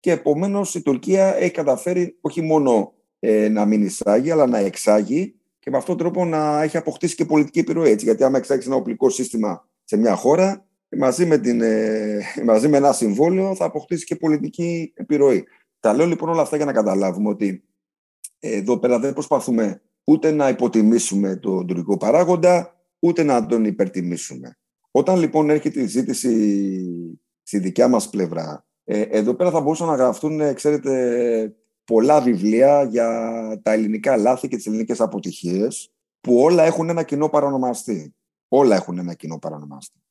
και 0.00 0.10
επομένως 0.10 0.74
η 0.74 0.82
Τουρκία 0.82 1.36
έχει 1.36 1.50
καταφέρει 1.50 2.18
όχι 2.20 2.40
μόνο 2.40 2.92
ε, 3.18 3.48
να 3.48 3.64
μην 3.64 3.82
εισάγει, 3.82 4.30
αλλά 4.30 4.46
να 4.46 4.58
εξάγει 4.58 5.34
και 5.58 5.70
με 5.70 5.76
αυτόν 5.76 5.96
τον 5.96 6.06
τρόπο 6.06 6.24
να 6.24 6.62
έχει 6.62 6.76
αποκτήσει 6.76 7.14
και 7.14 7.24
πολιτική 7.24 7.58
επιρροή. 7.58 7.90
Έτσι, 7.90 8.04
γιατί 8.04 8.24
άμα 8.24 8.38
εξάγεις 8.38 8.66
ένα 8.66 8.74
οπλικό 8.74 9.08
σύστημα 9.08 9.68
σε 9.84 9.96
μια 9.96 10.14
χώρα, 10.14 10.66
μαζί 10.96 11.26
με, 11.26 11.38
την, 11.38 11.62
μαζί 12.44 12.68
με 12.68 12.76
ένα 12.76 12.92
συμβόλαιο 12.92 13.54
θα 13.54 13.64
αποκτήσει 13.64 14.04
και 14.04 14.16
πολιτική 14.16 14.92
επιρροή. 14.96 15.44
Τα 15.84 15.94
λέω 15.94 16.06
λοιπόν 16.06 16.28
όλα 16.28 16.42
αυτά 16.42 16.56
για 16.56 16.64
να 16.64 16.72
καταλάβουμε 16.72 17.28
ότι 17.28 17.64
εδώ 18.38 18.78
πέρα 18.78 18.98
δεν 18.98 19.12
προσπαθούμε 19.12 19.82
ούτε 20.04 20.30
να 20.30 20.48
υποτιμήσουμε 20.48 21.36
τον 21.36 21.66
τουρκικό 21.66 21.96
παράγοντα, 21.96 22.80
ούτε 22.98 23.22
να 23.22 23.46
τον 23.46 23.64
υπερτιμήσουμε. 23.64 24.58
Όταν 24.90 25.18
λοιπόν 25.18 25.50
έρχεται 25.50 25.80
η 25.80 25.86
ζήτηση 25.86 26.30
στη 27.42 27.58
δικιά 27.58 27.88
μας 27.88 28.10
πλευρά, 28.10 28.66
ε, 28.84 29.00
εδώ 29.00 29.34
πέρα 29.34 29.50
θα 29.50 29.60
μπορούσαν 29.60 29.86
να 29.86 29.94
γραφτούν, 29.94 30.54
ξέρετε, 30.54 31.56
πολλά 31.84 32.20
βιβλία 32.20 32.82
για 32.82 33.08
τα 33.62 33.72
ελληνικά 33.72 34.16
λάθη 34.16 34.48
και 34.48 34.56
τις 34.56 34.66
ελληνικές 34.66 35.00
αποτυχίες, 35.00 35.92
που 36.20 36.38
όλα 36.38 36.62
έχουν 36.62 36.88
ένα 36.88 37.02
κοινό 37.02 37.28
παρανομαστή. 37.28 38.14
Όλα 38.48 38.76
έχουν 38.76 38.98
ένα 38.98 39.14
κοινό 39.14 39.38
παρανομαστή. 39.38 40.02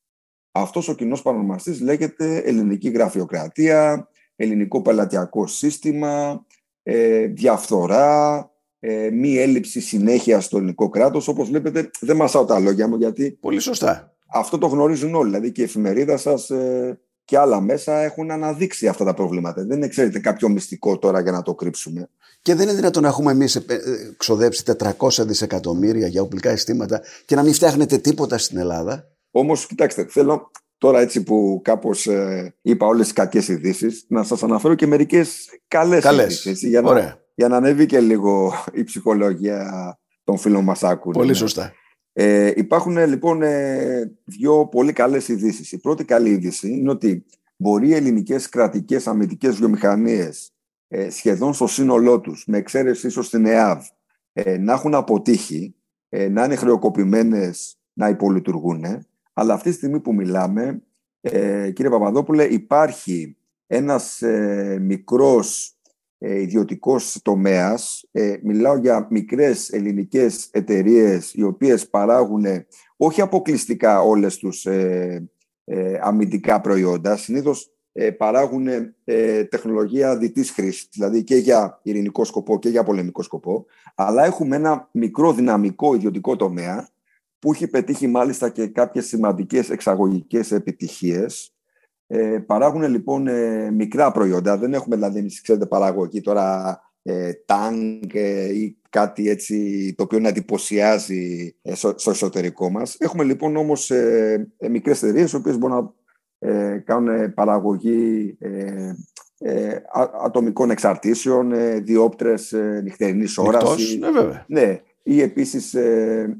Αυτός 0.52 0.88
ο 0.88 0.94
κοινός 0.94 1.22
παρανομαστής 1.22 1.80
λέγεται 1.80 2.36
ελληνική 2.36 2.88
γραφειοκρατία, 2.88 4.08
ελληνικό 4.36 4.82
πελατειακό 4.82 5.46
σύστημα, 5.46 6.44
ε, 6.82 7.26
διαφθορά, 7.26 8.48
ε, 8.80 9.10
μη 9.10 9.38
έλλειψη 9.38 9.80
συνέχεια 9.80 10.40
στο 10.40 10.56
ελληνικό 10.56 10.88
κράτος. 10.88 11.28
Όπως 11.28 11.48
βλέπετε, 11.48 11.90
δεν 12.00 12.16
μασάω 12.16 12.44
τα 12.44 12.58
λόγια 12.58 12.88
μου 12.88 12.96
γιατί. 12.96 13.38
Πολύ 13.40 13.60
σωστά. 13.60 14.16
Αυτό 14.26 14.58
το 14.58 14.66
γνωρίζουν 14.66 15.14
όλοι. 15.14 15.30
Δηλαδή 15.30 15.52
και 15.52 15.60
η 15.60 15.64
εφημερίδα 15.64 16.16
σας 16.16 16.50
ε, 16.50 16.98
και 17.24 17.38
άλλα 17.38 17.60
μέσα 17.60 17.98
έχουν 17.98 18.30
αναδείξει 18.30 18.88
αυτά 18.88 19.04
τα 19.04 19.14
προβλήματα. 19.14 19.64
Δεν 19.64 19.76
είναι, 19.76 19.88
ξέρετε, 19.88 20.18
κάποιο 20.18 20.48
μυστικό 20.48 20.98
τώρα 20.98 21.20
για 21.20 21.32
να 21.32 21.42
το 21.42 21.54
κρύψουμε. 21.54 22.08
Και 22.42 22.54
δεν 22.54 22.68
είναι 22.68 22.76
δυνατόν 22.76 23.02
να 23.02 23.08
έχουμε 23.08 23.32
εμείς 23.32 23.56
ε, 23.56 23.62
ξοδέψει 24.16 24.62
400 24.98 25.08
δισεκατομμύρια 25.18 26.06
για 26.06 26.22
οπλικά 26.22 26.50
αισθήματα 26.50 27.02
και 27.24 27.34
να 27.34 27.42
μην 27.42 27.52
φτιάχνετε 27.52 27.98
τίποτα 27.98 28.38
στην 28.38 28.58
Ελλάδα; 28.58 29.08
Όμως, 29.30 29.66
κοιτάξτε, 29.66 30.06
θέλω 30.08 30.50
τώρα 30.84 31.00
έτσι 31.00 31.22
που 31.22 31.60
κάπως 31.64 32.06
ε, 32.06 32.54
είπα 32.62 32.86
όλες 32.86 33.04
τις 33.04 33.14
κακές 33.14 33.48
ειδήσεις, 33.48 34.04
να 34.08 34.22
σας 34.22 34.42
αναφέρω 34.42 34.74
και 34.74 34.86
μερικές 34.86 35.48
καλές 35.68 36.04
ειδήσεις. 36.04 36.62
Για, 36.62 36.80
να, 36.80 37.18
για 37.34 37.48
να 37.48 37.56
ανέβει 37.56 37.86
και 37.86 38.00
λίγο 38.00 38.52
η 38.72 38.84
ψυχολογία 38.84 39.98
των 40.24 40.38
φίλων 40.38 40.64
μας 40.64 40.82
άκουρων. 40.82 41.22
Πολύ 41.22 41.34
σωστά. 41.34 41.72
Ε, 42.12 42.52
υπάρχουν 42.56 43.06
λοιπόν 43.06 43.42
ε, 43.42 44.12
δύο 44.24 44.66
πολύ 44.66 44.92
καλές 44.92 45.28
ειδήσεις. 45.28 45.72
Η 45.72 45.78
πρώτη 45.78 46.04
καλή 46.04 46.30
είδηση 46.30 46.68
είναι 46.68 46.90
ότι 46.90 47.24
μπορεί 47.56 47.88
οι 47.88 47.94
ελληνικές 47.94 48.48
κρατικές 48.48 49.06
αμυντικές 49.06 49.56
βιομηχανίες 49.56 50.52
ε, 50.88 51.10
σχεδόν 51.10 51.54
στο 51.54 51.66
σύνολό 51.66 52.20
τους, 52.20 52.44
με 52.46 52.58
εξαίρεση 52.58 53.06
ίσως 53.06 53.30
την 53.30 53.46
ΕΑΒ, 53.46 53.84
ε, 54.32 54.58
να 54.58 54.72
έχουν 54.72 54.94
αποτύχει, 54.94 55.74
ε, 56.08 56.28
να 56.28 56.44
είναι 56.44 56.56
χρεοκοπημένες, 56.56 57.78
να 57.92 58.08
υπολειτουργούν. 58.08 59.06
Αλλά 59.34 59.54
αυτή 59.54 59.70
τη 59.70 59.74
στιγμή 59.74 60.00
που 60.00 60.14
μιλάμε, 60.14 60.82
ε, 61.20 61.70
κύριε 61.70 61.90
Παπαδόπουλε, 61.90 62.44
υπάρχει 62.44 63.36
ένας 63.66 64.22
ε, 64.22 64.78
μικρός 64.80 65.76
ε, 66.18 66.40
ιδιωτικός 66.40 67.18
τομέας. 67.22 68.08
Ε, 68.12 68.36
μιλάω 68.42 68.76
για 68.76 69.06
μικρές 69.10 69.70
ελληνικές 69.70 70.48
εταιρείες 70.52 71.34
οι 71.34 71.42
οποίες 71.42 71.88
παράγουν 71.88 72.44
όχι 72.96 73.20
αποκλειστικά 73.20 74.00
όλες 74.00 74.36
τους 74.36 74.66
ε, 74.66 75.28
ε, 75.64 75.98
αμυντικά 76.02 76.60
προϊόντα. 76.60 77.16
Συνήθως 77.16 77.70
ε, 77.92 78.10
παράγουν 78.10 78.66
τεχνολογία 79.48 80.16
διτής 80.16 80.50
χρήσης, 80.50 80.88
δηλαδή 80.92 81.24
και 81.24 81.36
για 81.36 81.80
ειρηνικό 81.82 82.24
σκοπό 82.24 82.58
και 82.58 82.68
για 82.68 82.82
πολεμικό 82.84 83.22
σκοπό. 83.22 83.66
Αλλά 83.94 84.24
έχουμε 84.24 84.56
ένα 84.56 84.88
μικρό 84.92 85.32
δυναμικό 85.32 85.94
ιδιωτικό 85.94 86.36
τομέα 86.36 86.88
που 87.44 87.52
έχει 87.52 87.68
πετύχει 87.68 88.06
μάλιστα 88.06 88.48
και 88.48 88.66
κάποιες 88.66 89.06
σημαντικές 89.06 89.70
εξαγωγικές 89.70 90.52
επιτυχίες 90.52 91.54
ε, 92.06 92.38
παράγουν 92.46 92.82
λοιπόν 92.82 93.26
ε, 93.26 93.70
μικρά 93.70 94.12
προϊόντα. 94.12 94.58
Δεν 94.58 94.74
έχουμε 94.74 94.96
δηλαδή 94.96 95.18
εμείς, 95.18 95.40
ξέρετε, 95.40 95.66
παραγωγή 95.66 96.20
τώρα 96.20 96.80
ε, 97.02 97.32
τάγκ 97.46 98.14
ε, 98.14 98.54
ή 98.54 98.76
κάτι 98.90 99.28
έτσι 99.28 99.94
το 99.96 100.02
οποίο 100.02 100.18
να 100.18 100.28
εντυπωσιάζει 100.28 101.54
ε, 101.62 101.74
στο, 101.74 101.94
στο, 101.96 102.10
εσωτερικό 102.10 102.70
μας. 102.70 102.96
Έχουμε 102.98 103.24
λοιπόν 103.24 103.56
όμως 103.56 103.90
ε, 103.90 104.52
ε 104.58 104.68
μικρές 104.68 105.02
εταιρείες 105.02 105.32
οι 105.32 105.36
οποίες 105.36 105.58
μπορούν 105.58 105.76
να 105.76 105.92
κάνουν 106.84 107.34
παραγωγή 107.34 108.38
ατομικών 110.24 110.70
εξαρτήσεων, 110.70 111.52
διόπτρες 111.84 112.54
νυχτερινής 112.82 113.38
ώρας. 113.38 113.96
Ναι, 113.98 114.10
βέβαια. 114.10 114.44
Ναι, 114.48 114.80
ή 115.06 115.20
επίσης 115.20 115.76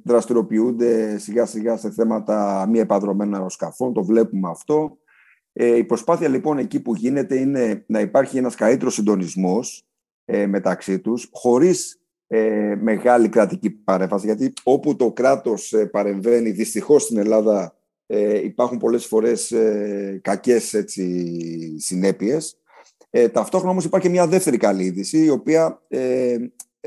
δραστηριοποιούνται 0.05 1.19
σιγά 1.19 1.47
σιγά 1.47 1.77
σε 1.77 1.91
θέματα 1.91 2.67
μη 2.69 2.79
επαδρομένων 2.79 3.35
αεροσκαφών, 3.35 3.93
το 3.93 4.05
βλέπουμε 4.05 4.51
αυτό. 4.51 4.99
Ε, 5.53 5.77
η 5.77 5.85
προσπάθεια 5.85 6.29
λοιπόν 6.29 6.59
εκεί 6.59 6.81
που 6.81 6.95
γίνεται 6.95 7.37
είναι 7.37 7.85
να 7.87 8.01
υπάρχει 8.01 8.39
ένας 8.39 8.55
καλύτερος 8.55 8.95
συντονισμός 8.95 9.87
ε, 10.25 10.47
μεταξύ 10.47 10.99
τους, 10.99 11.29
χωρίς 11.33 12.01
ε, 12.27 12.75
μεγάλη 12.81 13.29
κρατική 13.29 13.71
παρέμβαση, 13.71 14.27
γιατί 14.27 14.53
όπου 14.63 14.97
το 14.97 15.13
κράτος 15.13 15.73
ε, 15.73 15.87
παρεμβαίνει, 15.87 16.51
δυστυχώς 16.51 17.03
στην 17.03 17.17
Ελλάδα 17.17 17.77
ε, 18.07 18.45
υπάρχουν 18.45 18.79
πολλές 18.79 19.07
φορές 19.07 19.53
ε, 19.53 20.21
κακές 20.23 20.75
έτσι, 20.75 21.79
συνέπειες. 21.79 22.59
Ε, 23.11 23.29
ταυτόχρονα 23.29 23.73
όμως 23.73 23.85
υπάρχει 23.85 24.09
μια 24.09 24.27
δεύτερη 24.27 24.57
καλή 24.57 24.85
είδηση, 24.85 25.25
η 25.25 25.29
οποία 25.29 25.83
ε, 25.89 26.37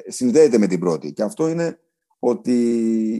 συνδέεται 0.07 0.57
με 0.57 0.67
την 0.67 0.79
πρώτη. 0.79 1.13
Και 1.13 1.23
αυτό 1.23 1.49
είναι 1.49 1.79
ότι 2.19 2.53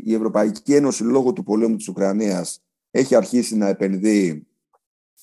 η 0.05 0.13
Ευρωπαϊκή 0.13 0.75
Ένωση 0.75 1.03
λόγω 1.03 1.33
του 1.33 1.43
πολέμου 1.43 1.75
της 1.75 1.87
Ουκρανίας 1.87 2.61
έχει 2.91 3.15
αρχίσει 3.15 3.57
να 3.57 3.67
επενδύει 3.67 4.47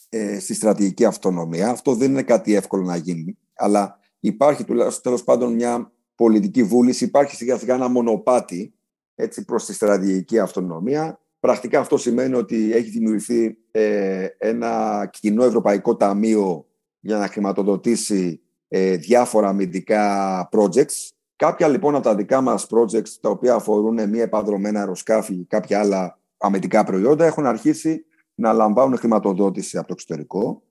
ε, 0.09 0.39
στη 0.39 0.55
στρατηγική 0.55 1.05
αυτονομία. 1.05 1.69
Αυτό 1.69 1.95
δεν 1.95 2.11
είναι 2.11 2.23
κάτι 2.23 2.55
εύκολο 2.55 2.83
να 2.83 2.97
γίνει. 2.97 3.39
Αλλά 3.55 3.99
υπάρχει 4.21 4.65
τέλος 5.03 5.25
πάντων 5.25 5.53
μια 5.53 5.93
πολιτική 6.15 6.63
βούληση, 6.63 7.05
υπάρχει 7.05 7.37
σιγά 7.37 7.59
σιγά 7.59 7.75
ένα 7.75 7.89
μονοπάτι 7.89 8.75
έτσι, 9.15 9.45
προς 9.45 9.65
τη 9.65 9.73
στρατηγική 9.73 10.39
αυτονομία. 10.39 11.19
Πρακτικά 11.41 11.81
αυτό 11.81 11.97
σημαίνει 11.97 12.35
ότι 12.35 12.73
έχει 12.73 12.91
δημιουργηθεί 12.91 13.57
ε, 13.71 14.27
ένα 14.39 15.09
κοινό 15.13 15.45
ευρωπαϊκό 15.45 15.97
ταμείο 15.97 16.67
για 17.01 17.17
να 17.17 17.27
χρηματοδοτήσει 17.27 18.41
ε, 18.69 18.97
διάφορα 18.97 19.49
αμυντικά 19.49 20.49
projects. 20.53 21.09
Κάποια 21.37 21.69
λοιπόν 21.69 21.95
από 21.95 22.05
τα 22.05 22.15
δικά 22.15 22.41
μας 22.41 22.67
projects, 22.71 23.09
τα 23.21 23.31
οποία 23.31 23.55
αφορούν 23.55 24.09
μία 24.09 24.23
επαδρομένα 24.23 24.79
αεροσκάφη 24.81 25.35
ή 25.35 25.45
κάποια 25.45 25.81
άλλα 25.81 26.19
αμυντικά 26.39 26.85
προϊόντα, 26.85 27.25
έχουν 27.25 27.47
αρχίσει 27.47 28.05
να 28.35 28.53
λαμβάνουν 28.53 28.99
χρηματοδότηση 28.99 29.77
από 29.79 29.87
το 29.87 29.93
εξωτερικό. 29.93 30.63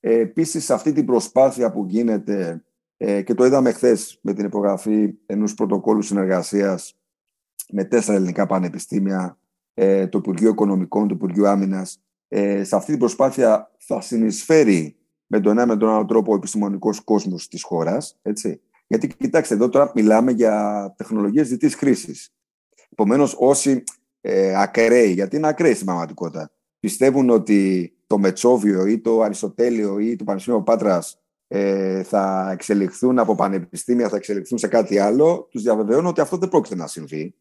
Ε, 0.00 0.18
Επίσης, 0.18 0.64
σε 0.64 0.72
αυτή 0.72 0.92
την 0.92 1.06
προσπάθεια 1.06 1.72
που 1.72 1.84
γίνεται 1.88 2.64
ε, 2.96 3.22
και 3.22 3.34
το 3.34 3.44
είδαμε 3.44 3.72
χθες 3.72 4.18
με 4.22 4.34
την 4.34 4.44
υπογραφή 4.44 5.14
ενός 5.26 5.54
πρωτοκόλου 5.54 6.02
συνεργασίας 6.02 6.96
με 7.68 7.84
τέσσερα 7.84 8.16
ελληνικά 8.16 8.46
πανεπιστήμια, 8.46 9.38
ε, 9.74 10.06
το 10.06 10.18
Υπουργείο 10.18 10.50
Οικονομικών, 10.50 11.08
το 11.08 11.14
Υπουργείο 11.14 11.48
Άμυνας, 11.48 12.02
ε, 12.28 12.64
σε 12.64 12.76
αυτή 12.76 12.90
την 12.90 12.98
προσπάθεια 12.98 13.70
θα 13.78 14.00
συνεισφέρει 14.00 14.96
με 15.26 15.40
τον 15.40 15.52
ένα 15.52 15.66
με 15.66 15.76
τον 15.76 15.88
άλλο 15.88 16.04
τρόπο 16.04 16.32
ο 16.32 16.34
επιστημονικός 16.34 17.00
κόσμος 17.00 17.48
της 17.48 17.62
χώρας. 17.62 18.18
Γιατί 18.86 19.06
κοιτάξτε, 19.06 19.54
εδώ 19.54 19.68
τώρα 19.68 19.92
μιλάμε 19.94 20.32
για 20.32 20.94
τεχνολογίες 20.96 21.48
διτή 21.48 21.68
χρήσης. 21.68 22.32
Επομένως, 22.90 23.36
όσοι 23.38 23.84
ε, 24.20 24.54
ακραίοι, 24.56 25.12
γιατί 25.12 25.36
είναι 25.36 25.48
ακραίοι 25.48 25.74
στην 25.74 25.86
πραγματικότητα, 25.86 26.50
πιστεύουν 26.80 27.30
ότι 27.30 27.92
το 28.06 28.18
Μετσόβιο 28.18 28.86
ή 28.86 29.00
το 29.00 29.20
Αριστοτέλειο 29.20 29.98
ή 29.98 30.16
το 30.16 30.24
Πανεπιστήμιο 30.24 30.62
Πάτρας 30.62 31.22
ε, 31.48 32.02
θα 32.02 32.50
εξελιχθούν 32.52 33.18
από 33.18 33.34
πανεπιστήμια, 33.34 34.08
θα 34.08 34.16
εξελιχθούν 34.16 34.58
σε 34.58 34.66
κάτι 34.66 34.98
άλλο, 34.98 35.48
τους 35.50 35.62
διαβεβαιώνω 35.62 36.08
ότι 36.08 36.20
αυτό 36.20 36.36
δεν 36.36 36.48
πρόκειται 36.48 36.74
να 36.74 36.86
συμβεί. 36.86 37.34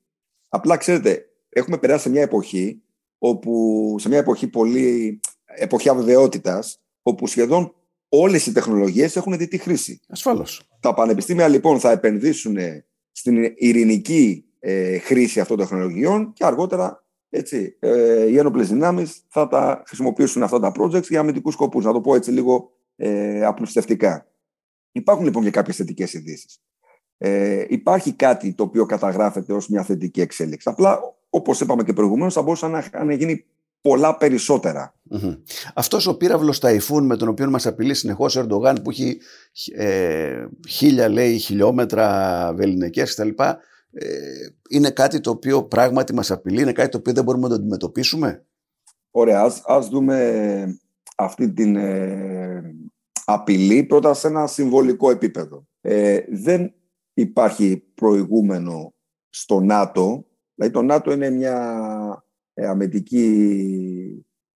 Απλά 0.50 0.78
ξέρετε, 0.78 1.26
έχουμε 1.50 1.78
περάσει 1.78 2.04
σε 2.04 2.10
μια 2.10 2.22
εποχή, 2.22 2.82
όπου, 3.18 3.96
σε 4.00 4.10
μια 4.10 4.18
εποχή 4.18 4.48
πολύ, 4.48 5.20
εποχή 5.46 5.90
αβεβαιότητας, 5.90 6.82
όπου 7.02 7.28
σχεδόν 7.28 7.76
όλες 8.14 8.46
οι 8.46 8.52
τεχνολογίες 8.52 9.16
έχουν 9.16 9.38
δει 9.38 9.48
τη 9.48 9.58
χρήση. 9.58 10.00
Ασφαλώς. 10.08 10.62
Τα 10.80 10.94
πανεπιστήμια 10.94 11.48
λοιπόν 11.48 11.80
θα 11.80 11.92
επενδύσουν 11.92 12.58
στην 13.12 13.54
ειρηνική 13.56 14.46
ε, 14.60 14.98
χρήση 14.98 15.40
αυτών 15.40 15.58
των 15.58 15.68
τεχνολογιών 15.68 16.34
και 16.34 16.46
αργότερα 16.46 17.02
έτσι, 17.34 17.76
ε, 17.80 18.26
οι 18.26 18.38
ένοπλες 18.38 18.68
δυνάμεις 18.68 19.24
θα 19.28 19.48
τα 19.48 19.84
χρησιμοποιήσουν 19.86 20.44
αυτά 20.44 20.60
τα 20.60 20.72
projects 20.80 21.10
για 21.10 21.20
αμυντικούς 21.20 21.54
σκοπούς. 21.54 21.86
Να 21.86 21.92
το 21.92 22.02
πω 22.02 22.16
έτσι 22.16 22.32
λίγο 22.32 22.72
ε, 22.96 23.46
απλουστευτικά. 23.46 24.28
Υπάρχουν 24.92 25.26
λοιπόν 25.26 25.44
και 25.44 25.50
κάποιες 25.50 25.76
θετικές 25.76 26.14
ειδήσεις. 26.14 26.62
Ε, 27.18 27.66
υπάρχει 27.68 28.14
κάτι 28.14 28.54
το 28.54 28.64
οποίο 28.64 28.86
καταγράφεται 28.86 29.54
ως 29.54 29.68
μια 29.68 29.84
θετική 29.84 30.22
εξέλιξη. 30.22 30.70
Απλά, 30.70 31.00
όπως 31.30 31.62
είπαμε 31.62 31.84
και 31.84 31.94
προηγουμένως, 31.94 32.34
θα 32.34 32.42
μπορούσε 32.42 32.68
να, 32.68 33.04
να 33.04 33.14
γίνει 33.14 33.46
πολλά 33.82 34.18
περισσότερα. 34.18 34.96
Mm-hmm. 35.14 35.38
Αυτός 35.74 36.08
ο 36.08 36.18
πύραυλος 36.18 36.60
ταϊφούν 36.60 37.06
με 37.06 37.18
τον 37.18 37.28
οποίο 37.28 37.50
μας 37.50 37.66
απειλεί 37.66 37.94
συνεχώς 37.94 38.36
ο 38.36 38.40
Ερντογάν 38.40 38.82
που 38.84 38.90
έχει 38.90 39.20
ε, 39.74 40.46
χίλια 40.70 41.10
λέει 41.10 41.38
χιλιόμετρα 41.38 42.54
βεληνικές 42.56 43.16
κτλ. 43.16 43.30
Ε, 43.92 44.08
είναι 44.70 44.90
κάτι 44.90 45.20
το 45.20 45.30
οποίο 45.30 45.64
πράγματι 45.64 46.14
μας 46.14 46.32
απειλεί, 46.32 46.62
είναι 46.62 46.72
κάτι 46.72 46.90
το 46.90 46.98
οποίο 46.98 47.14
δεν 47.14 47.24
μπορούμε 47.24 47.44
να 47.44 47.50
το 47.50 47.56
αντιμετωπίσουμε; 47.56 48.46
Ωραία, 49.12 49.42
ας, 49.42 49.62
ας 49.66 49.88
δούμε 49.88 50.80
αυτή 51.18 51.54
την 51.54 51.76
ε, 51.76 52.76
απειλή 53.26 53.84
πρώτα 53.84 54.14
σε 54.14 54.28
ένα 54.28 54.48
συμβολικό 54.48 55.12
επίπεδο. 55.12 55.68
Ε, 55.82 56.20
δεν 56.30 56.74
υπάρχει 57.14 57.78
προηγούμενο 57.94 58.94
στο 59.30 59.60
ΝΑΤΟ, 59.60 60.26
δηλαδή 60.56 60.74
το 60.74 60.82
ΝΑΤΟ 60.82 61.12
είναι 61.12 61.30
μια 61.30 62.26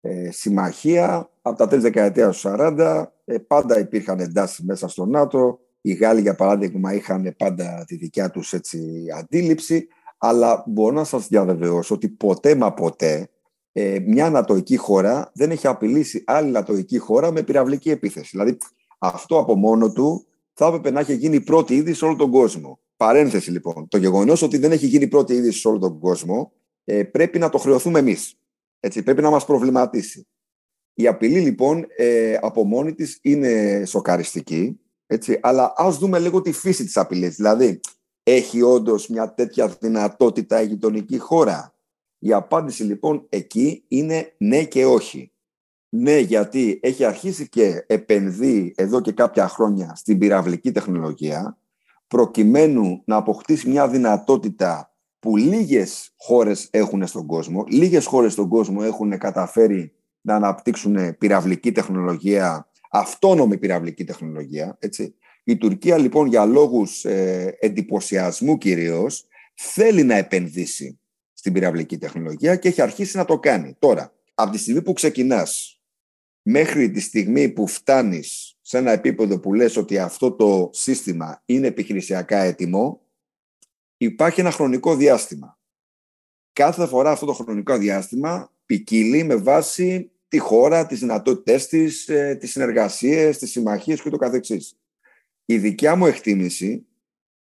ε, 0.05 0.09
αμυντική 0.09 0.37
συμμαχία 0.37 1.29
από 1.41 1.57
τα 1.57 1.67
τέλη 1.67 1.81
δεκαετία 1.81 2.29
του 2.29 2.37
40, 2.41 3.05
πάντα 3.47 3.79
υπήρχαν 3.79 4.19
εντάσεις 4.19 4.65
μέσα 4.65 4.87
στο 4.87 5.05
ΝΑΤΟ, 5.05 5.59
οι 5.81 5.93
Γάλλοι, 5.93 6.21
για 6.21 6.35
παράδειγμα, 6.35 6.93
είχαν 6.93 7.35
πάντα 7.37 7.83
τη 7.87 7.95
δικιά 7.95 8.29
τους 8.29 8.53
έτσι, 8.53 9.05
αντίληψη, 9.17 9.87
αλλά 10.17 10.63
μπορώ 10.67 10.95
να 10.95 11.03
σας 11.03 11.27
διαβεβαιώσω 11.27 11.95
ότι 11.95 12.09
ποτέ 12.09 12.55
μα 12.55 12.73
ποτέ 12.73 13.27
ε, 13.71 13.99
μια 13.99 14.25
ανατοϊκή 14.25 14.77
χώρα 14.77 15.31
δεν 15.33 15.51
έχει 15.51 15.67
απειλήσει 15.67 16.23
άλλη 16.25 16.47
ανατοϊκή 16.47 16.97
χώρα 16.97 17.31
με 17.31 17.41
πυραυλική 17.41 17.89
επίθεση. 17.89 18.29
Δηλαδή, 18.31 18.57
Αυτό 18.97 19.37
από 19.37 19.55
μόνο 19.55 19.91
του 19.91 20.25
θα 20.53 20.65
έπρεπε 20.65 20.91
να 20.91 20.99
έχει 20.99 21.15
γίνει 21.15 21.41
πρώτη 21.41 21.75
είδη 21.75 21.93
σε 21.93 22.05
όλο 22.05 22.15
τον 22.15 22.31
κόσμο. 22.31 22.79
Παρένθεση 22.97 23.51
λοιπόν. 23.51 23.87
Το 23.87 23.97
γεγονός 23.97 24.41
ότι 24.41 24.57
δεν 24.57 24.71
έχει 24.71 24.85
γίνει 24.85 25.07
πρώτη 25.07 25.33
είδη 25.33 25.51
σε 25.51 25.67
όλο 25.67 25.77
τον 25.79 25.99
κόσμο 25.99 26.51
ε, 26.83 27.03
πρέπει 27.03 27.39
να 27.39 27.49
το 27.49 27.57
χρεωθούμε 27.57 27.99
εμείς. 27.99 28.37
Πρέπει 28.89 29.21
να 29.21 29.29
μας 29.29 29.45
προβληματίσει. 29.45 30.27
Η 30.93 31.07
απειλή 31.07 31.39
λοιπόν 31.39 31.85
ε, 31.97 32.37
από 32.41 32.63
μόνη 32.63 32.93
της 32.93 33.19
είναι 33.21 33.83
σοκαριστική. 33.85 34.79
Έτσι, 35.05 35.39
αλλά 35.41 35.73
ας 35.75 35.97
δούμε 35.97 36.19
λίγο 36.19 36.41
τη 36.41 36.51
φύση 36.51 36.83
της 36.83 36.97
απειλής. 36.97 37.35
Δηλαδή, 37.35 37.79
έχει 38.23 38.61
όντως 38.61 39.07
μια 39.07 39.33
τέτοια 39.33 39.67
δυνατότητα 39.67 40.61
η 40.61 40.67
γειτονική 40.67 41.17
χώρα; 41.17 41.75
Η 42.19 42.33
απάντηση 42.33 42.83
λοιπόν 42.83 43.25
εκεί 43.29 43.85
είναι 43.87 44.33
ναι 44.37 44.63
και 44.63 44.85
όχι. 44.85 45.31
Ναι, 45.89 46.17
γιατί 46.17 46.79
έχει 46.81 47.05
αρχίσει 47.05 47.49
και 47.49 47.83
επενδύει 47.87 48.73
εδώ 48.77 49.01
και 49.01 49.11
κάποια 49.11 49.47
χρόνια 49.47 49.95
στην 49.95 50.17
πυραυλική 50.17 50.71
τεχνολογία, 50.71 51.57
προκειμένου 52.07 53.01
να 53.05 53.15
αποκτήσει 53.15 53.69
μια 53.69 53.87
δυνατότητα 53.87 54.92
που 55.23 55.37
λίγες 55.37 56.13
χώρες 56.17 56.67
έχουν 56.71 57.07
στον 57.07 57.25
κόσμο. 57.25 57.65
Λίγες 57.67 58.05
χώρες 58.05 58.33
στον 58.33 58.47
κόσμο 58.47 58.79
έχουν 58.83 59.17
καταφέρει 59.17 59.93
να 60.21 60.35
αναπτύξουν 60.35 61.17
πυραυλική 61.17 61.71
τεχνολογία, 61.71 62.69
αυτόνομη 62.91 63.57
πυραυλική 63.57 64.03
τεχνολογία. 64.03 64.77
Έτσι. 64.79 65.15
Η 65.43 65.57
Τουρκία 65.57 65.97
λοιπόν 65.97 66.27
για 66.27 66.45
λόγους 66.45 67.05
ε, 67.05 67.57
εντυπωσιασμού 67.59 68.57
κυρίως 68.57 69.25
θέλει 69.53 70.03
να 70.03 70.15
επενδύσει 70.15 70.99
στην 71.33 71.53
πυραυλική 71.53 71.97
τεχνολογία 71.97 72.55
και 72.55 72.67
έχει 72.67 72.81
αρχίσει 72.81 73.17
να 73.17 73.25
το 73.25 73.39
κάνει. 73.39 73.75
Τώρα, 73.79 74.13
από 74.33 74.51
τη 74.51 74.57
στιγμή 74.57 74.81
που 74.81 74.93
ξεκινάς 74.93 75.81
μέχρι 76.41 76.91
τη 76.91 76.99
στιγμή 76.99 77.49
που 77.49 77.67
φτάνεις 77.67 78.57
σε 78.61 78.77
ένα 78.77 78.91
επίπεδο 78.91 79.39
που 79.39 79.53
λες 79.53 79.77
ότι 79.77 79.97
αυτό 79.97 80.31
το 80.31 80.69
σύστημα 80.73 81.41
είναι 81.45 81.67
επιχειρησιακά 81.67 82.37
έτοιμο, 82.37 83.01
υπάρχει 83.97 84.39
ένα 84.39 84.51
χρονικό 84.51 84.95
διάστημα. 84.95 85.57
Κάθε 86.53 86.87
φορά 86.87 87.11
αυτό 87.11 87.25
το 87.25 87.33
χρονικό 87.33 87.77
διάστημα 87.77 88.51
ποικίλει 88.65 89.23
με 89.23 89.35
βάση 89.35 90.11
τη 90.27 90.37
χώρα, 90.37 90.85
τις 90.85 90.99
δυνατότητές 90.99 91.67
της, 91.67 92.09
ε, 92.09 92.35
τις 92.39 92.51
συνεργασίες, 92.51 93.37
τις 93.37 93.51
συμμαχίες 93.51 94.01
και 94.01 94.09
το 94.09 94.17
καθεξής. 94.17 94.77
Η 95.45 95.57
δικιά 95.57 95.95
μου 95.95 96.05
εκτίμηση, 96.05 96.85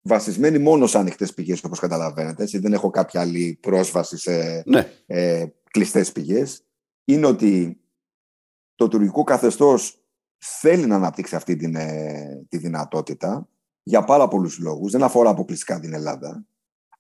βασισμένη 0.02 0.58
μόνο 0.58 0.88
σε 0.88 0.98
ανοιχτές 0.98 1.34
πηγές 1.34 1.64
όπως 1.64 1.80
καταλαβαίνετε, 1.80 2.44
έτσι, 2.44 2.58
δεν 2.58 2.74
έχω 2.74 2.90
κάποια 2.90 3.22
άλλη 3.22 3.58
πρόσβαση 3.62 4.18
σε 4.18 4.64
ναι. 4.66 4.92
ε, 5.06 5.46
κλειστές 5.72 6.12
πηγές, 6.12 6.66
είναι 7.06 7.26
ότι 7.26 7.82
το 8.76 8.88
τουρκικό 8.88 9.24
καθεστώς 9.24 10.04
θέλει 10.38 10.86
να 10.86 10.96
αναπτύξει 10.96 11.36
αυτή 11.36 11.56
την, 11.56 11.76
ε, 11.76 12.46
τη 12.50 12.58
δυνατότητα 12.58 13.48
για 13.84 14.04
πάρα 14.04 14.28
πολλούς 14.28 14.60
λόγους. 14.60 14.92
Δεν 14.92 15.04
αφορά 15.04 15.30
αποκλειστικά 15.30 15.80
την 15.80 15.94
Ελλάδα, 15.94 16.46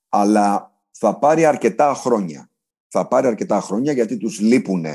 αλλά 0.09 0.73
θα 0.91 1.19
πάρει 1.19 1.45
αρκετά 1.45 1.93
χρόνια. 1.93 2.49
Θα 2.87 3.07
πάρει 3.07 3.27
αρκετά 3.27 3.59
χρόνια 3.59 3.91
γιατί 3.91 4.17
τους 4.17 4.39
λείπουν 4.39 4.85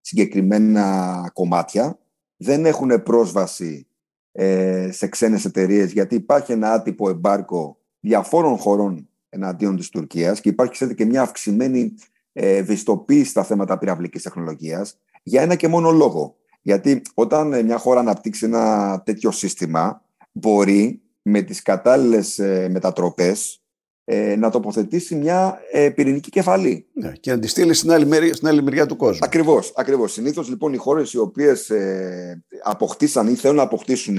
συγκεκριμένα 0.00 1.30
κομμάτια, 1.32 1.98
δεν 2.36 2.66
έχουν 2.66 3.02
πρόσβαση 3.02 3.86
ε, 4.32 4.90
σε 4.92 5.06
ξένες 5.06 5.44
εταιρείες, 5.44 5.92
γιατί 5.92 6.14
υπάρχει 6.14 6.52
ένα 6.52 6.72
άτυπο 6.72 7.08
εμπάρκο 7.08 7.78
διαφόρων 8.00 8.56
χωρών 8.56 9.08
εναντίον 9.28 9.76
της 9.76 9.88
Τουρκίας 9.88 10.40
και 10.40 10.48
υπάρχει 10.48 10.94
και 10.94 11.04
μια 11.04 11.22
αυξημένη 11.22 11.94
ε, 12.32 12.56
ευαισθητοποίηση 12.56 13.30
στα 13.30 13.44
θέματα 13.44 13.78
πυραυλικής 13.78 14.22
τεχνολογίας 14.22 14.98
για 15.22 15.42
ένα 15.42 15.54
και 15.54 15.68
μόνο 15.68 15.90
λόγο. 15.90 16.36
Γιατί 16.62 17.02
όταν 17.14 17.64
μια 17.64 17.78
χώρα 17.78 18.00
αναπτύξει 18.00 18.44
ένα 18.44 19.02
τέτοιο 19.04 19.30
σύστημα, 19.30 20.02
μπορεί 20.32 21.02
με 21.26 21.42
τις 21.42 21.62
κατάλληλες 21.62 22.38
ε, 22.38 22.68
μετατροπές 22.70 23.62
ε, 24.04 24.36
να 24.36 24.50
τοποθετήσει 24.50 25.14
μια 25.14 25.58
ε, 25.72 25.90
πυρηνική 25.90 26.30
κεφαλή. 26.30 26.86
Ναι, 26.92 27.12
και 27.20 27.30
να 27.30 27.38
τη 27.38 27.46
στείλει 27.46 27.74
στην 27.74 27.90
άλλη, 27.90 28.06
μεριά, 28.06 28.34
στην 28.34 28.48
άλλη 28.48 28.62
μεριά 28.62 28.86
του 28.86 28.96
κόσμου. 28.96 29.18
Ακριβώς. 29.22 29.72
Ακριβώς. 29.76 30.12
Συνήθως 30.12 30.48
λοιπόν 30.48 30.72
οι 30.72 30.76
χώρες 30.76 31.12
οι 31.12 31.18
οποίες 31.18 31.70
ε, 31.70 32.44
αποκτήσαν 32.62 33.28
ή 33.28 33.34
θέλουν 33.34 33.56
να 33.56 33.62
αποκτήσουν 33.62 34.18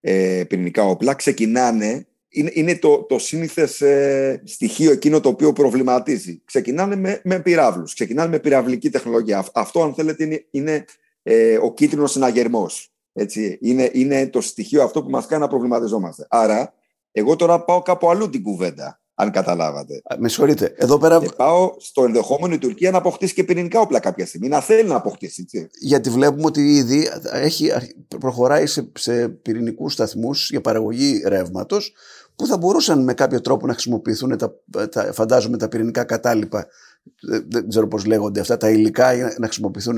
ε, 0.00 0.44
πυρηνικά 0.48 0.84
όπλα 0.84 1.14
ξεκινάνε. 1.14 2.04
Είναι, 2.32 2.50
είναι 2.54 2.78
το, 2.78 3.02
το 3.02 3.18
σύνηθες 3.18 3.80
ε, 3.80 4.42
στοιχείο 4.44 4.92
εκείνο 4.92 5.20
το 5.20 5.28
οποίο 5.28 5.52
προβληματίζει. 5.52 6.42
Ξεκινάνε 6.44 6.96
με, 6.96 7.20
με 7.24 7.40
πυράβλους, 7.40 7.94
ξεκινάνε 7.94 8.30
με 8.30 8.38
πυραυλική 8.38 8.90
τεχνολογία. 8.90 9.44
Αυτό, 9.54 9.82
αν 9.82 9.94
θέλετε, 9.94 10.24
είναι, 10.24 10.46
είναι 10.50 10.84
ε, 11.22 11.56
ο 11.56 11.74
κίτρινος 11.74 12.12
συναγερμό. 13.28 13.58
Είναι, 13.60 13.90
είναι 13.92 14.28
το 14.28 14.40
στοιχείο 14.40 14.82
αυτό 14.82 15.02
που 15.02 15.10
μας 15.10 15.26
κάνει 15.26 15.42
να 15.42 15.48
προβληματιζόμαστε. 15.48 16.26
Άρα, 16.28 16.72
εγώ 17.12 17.36
τώρα 17.36 17.64
πάω 17.64 17.82
κάπου 17.82 18.10
αλλού 18.10 18.30
την 18.30 18.42
κουβέντα 18.42 19.00
αν 19.20 19.30
καταλάβατε. 19.30 20.02
Με 20.18 20.28
συγχωρείτε. 20.28 20.74
Εδώ 20.76 20.98
πέρα... 20.98 21.18
Και 21.18 21.28
πάω 21.36 21.74
στο 21.78 22.04
ενδεχόμενο 22.04 22.54
η 22.54 22.58
Τουρκία 22.58 22.90
να 22.90 22.98
αποκτήσει 22.98 23.34
και 23.34 23.44
πυρηνικά 23.44 23.80
όπλα 23.80 24.00
κάποια 24.00 24.26
στιγμή. 24.26 24.48
Να 24.48 24.60
θέλει 24.60 24.88
να 24.88 24.94
αποκτήσει. 24.94 25.42
Έτσι. 25.42 25.70
Γιατί 25.80 26.10
βλέπουμε 26.10 26.44
ότι 26.44 26.74
ήδη 26.74 27.08
έχει, 27.32 27.70
προχωράει 28.20 28.66
σε, 28.66 28.92
σε 28.98 29.28
πυρηνικούς 29.28 29.92
σταθμούς 29.92 30.50
για 30.50 30.60
παραγωγή 30.60 31.22
ρεύματος 31.26 31.92
που 32.36 32.46
θα 32.46 32.56
μπορούσαν 32.56 33.04
με 33.04 33.14
κάποιο 33.14 33.40
τρόπο 33.40 33.66
να 33.66 33.72
χρησιμοποιηθούν 33.72 34.38
τα, 34.38 34.54
τα, 34.88 35.12
φαντάζομαι 35.12 35.56
τα 35.56 35.68
πυρηνικά 35.68 36.04
κατάλοιπα 36.04 36.66
δεν 37.48 37.68
ξέρω 37.68 37.88
πώς 37.88 38.04
λέγονται 38.04 38.40
αυτά 38.40 38.56
τα 38.56 38.70
υλικά 38.70 39.12
να 39.38 39.46
χρησιμοποιηθούν 39.46 39.96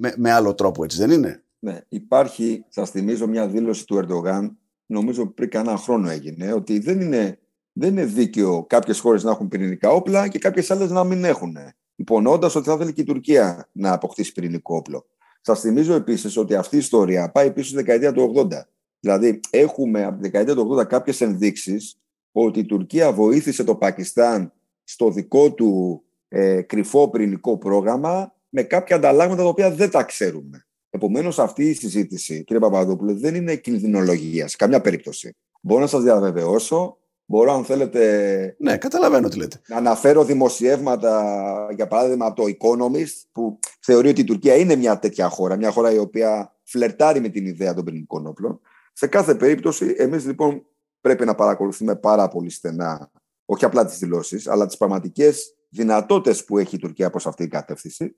με, 0.00 0.14
με 0.16 0.32
άλλο 0.32 0.54
τρόπο 0.54 0.84
έτσι 0.84 0.98
δεν 0.98 1.10
είναι; 1.10 1.42
Ναι, 1.60 1.80
υπάρχει, 1.88 2.64
σας 2.68 2.90
θυμίζω 2.90 3.26
μια 3.26 3.48
δήλωση 3.48 3.86
του 3.86 3.96
Ερντογάν 3.96 4.58
νομίζω 4.86 5.26
πριν 5.26 5.48
κανένα 5.50 5.76
χρόνο 5.76 6.08
έγινε 6.08 6.52
ότι 6.52 6.78
δεν 6.78 7.00
είναι 7.00 7.38
δεν 7.72 7.90
είναι 7.90 8.04
δίκαιο 8.04 8.64
κάποιες 8.64 9.00
χώρες 9.00 9.22
να 9.22 9.30
έχουν 9.30 9.48
πυρηνικά 9.48 9.90
όπλα 9.90 10.28
και 10.28 10.38
κάποιες 10.38 10.70
άλλες 10.70 10.90
να 10.90 11.04
μην 11.04 11.24
έχουν. 11.24 11.56
Υπονοώντας 11.94 12.54
ότι 12.54 12.68
θα 12.68 12.74
ήθελε 12.74 12.92
και 12.92 13.00
η 13.00 13.04
Τουρκία 13.04 13.68
να 13.72 13.92
αποκτήσει 13.92 14.32
πυρηνικό 14.32 14.76
όπλο. 14.76 15.06
Σας 15.40 15.60
θυμίζω 15.60 15.94
επίσης 15.94 16.36
ότι 16.36 16.54
αυτή 16.54 16.76
η 16.76 16.78
ιστορία 16.78 17.30
πάει 17.30 17.52
πίσω 17.52 17.66
στη 17.66 17.76
δεκαετία 17.76 18.12
του 18.12 18.32
80. 18.36 18.48
Δηλαδή, 19.00 19.40
έχουμε 19.50 20.04
από 20.04 20.14
τη 20.14 20.20
δεκαετία 20.20 20.54
του 20.54 20.76
80 20.78 20.86
κάποιες 20.86 21.20
ενδείξεις 21.20 22.00
ότι 22.32 22.58
η 22.58 22.64
Τουρκία 22.64 23.12
βοήθησε 23.12 23.64
το 23.64 23.74
Πακιστάν 23.74 24.52
στο 24.84 25.10
δικό 25.10 25.52
του 25.52 26.02
ε, 26.28 26.62
κρυφό 26.62 27.10
πυρηνικό 27.10 27.58
πρόγραμμα 27.58 28.34
με 28.48 28.62
κάποια 28.62 28.96
ανταλλάγματα 28.96 29.42
τα 29.42 29.48
οποία 29.48 29.70
δεν 29.70 29.90
τα 29.90 30.02
ξέρουμε. 30.02 30.66
Επομένως, 30.90 31.38
αυτή 31.38 31.68
η 31.68 31.74
συζήτηση, 31.74 32.44
κύριε 32.44 32.62
Παπαδόπουλε, 32.62 33.12
δεν 33.12 33.34
είναι 33.34 33.56
κινδυνολογίας 33.56 34.50
σε 34.50 34.56
καμιά 34.56 34.80
περίπτωση. 34.80 35.36
Μπορώ 35.60 35.80
να 35.80 35.86
σας 35.86 36.02
διαβεβαιώσω 36.02 37.00
Μπορώ, 37.30 37.52
αν 37.52 37.64
θέλετε. 37.64 38.56
Ναι, 38.58 38.76
καταλαβαίνω 38.76 39.28
τι 39.28 39.36
λέτε. 39.38 39.60
Να 39.66 39.76
αναφέρω 39.76 40.24
δημοσιεύματα, 40.24 41.68
για 41.74 41.86
παράδειγμα, 41.86 42.26
από 42.26 42.42
το 42.42 42.48
Economist, 42.58 43.22
που 43.32 43.58
θεωρεί 43.80 44.08
ότι 44.08 44.20
η 44.20 44.24
Τουρκία 44.24 44.56
είναι 44.56 44.76
μια 44.76 44.98
τέτοια 44.98 45.28
χώρα, 45.28 45.56
μια 45.56 45.70
χώρα 45.70 45.92
η 45.92 45.98
οποία 45.98 46.56
φλερτάρει 46.62 47.20
με 47.20 47.28
την 47.28 47.46
ιδέα 47.46 47.74
των 47.74 47.84
πυρηνικών 47.84 48.26
όπλων. 48.26 48.60
Σε 48.92 49.06
κάθε 49.06 49.34
περίπτωση, 49.34 49.94
εμείς 49.98 50.26
λοιπόν 50.26 50.66
πρέπει 51.00 51.24
να 51.24 51.34
παρακολουθούμε 51.34 51.96
πάρα 51.96 52.28
πολύ 52.28 52.50
στενά, 52.50 53.10
όχι 53.44 53.64
απλά 53.64 53.86
τις 53.86 53.98
δηλώσεις, 53.98 54.48
αλλά 54.48 54.66
τις 54.66 54.76
πραγματικές 54.76 55.54
δυνατότητες 55.68 56.44
που 56.44 56.58
έχει 56.58 56.74
η 56.74 56.78
Τουρκία 56.78 57.10
προς 57.10 57.26
αυτή 57.26 57.42
την 57.42 57.50
κατεύθυνση. 57.50 58.16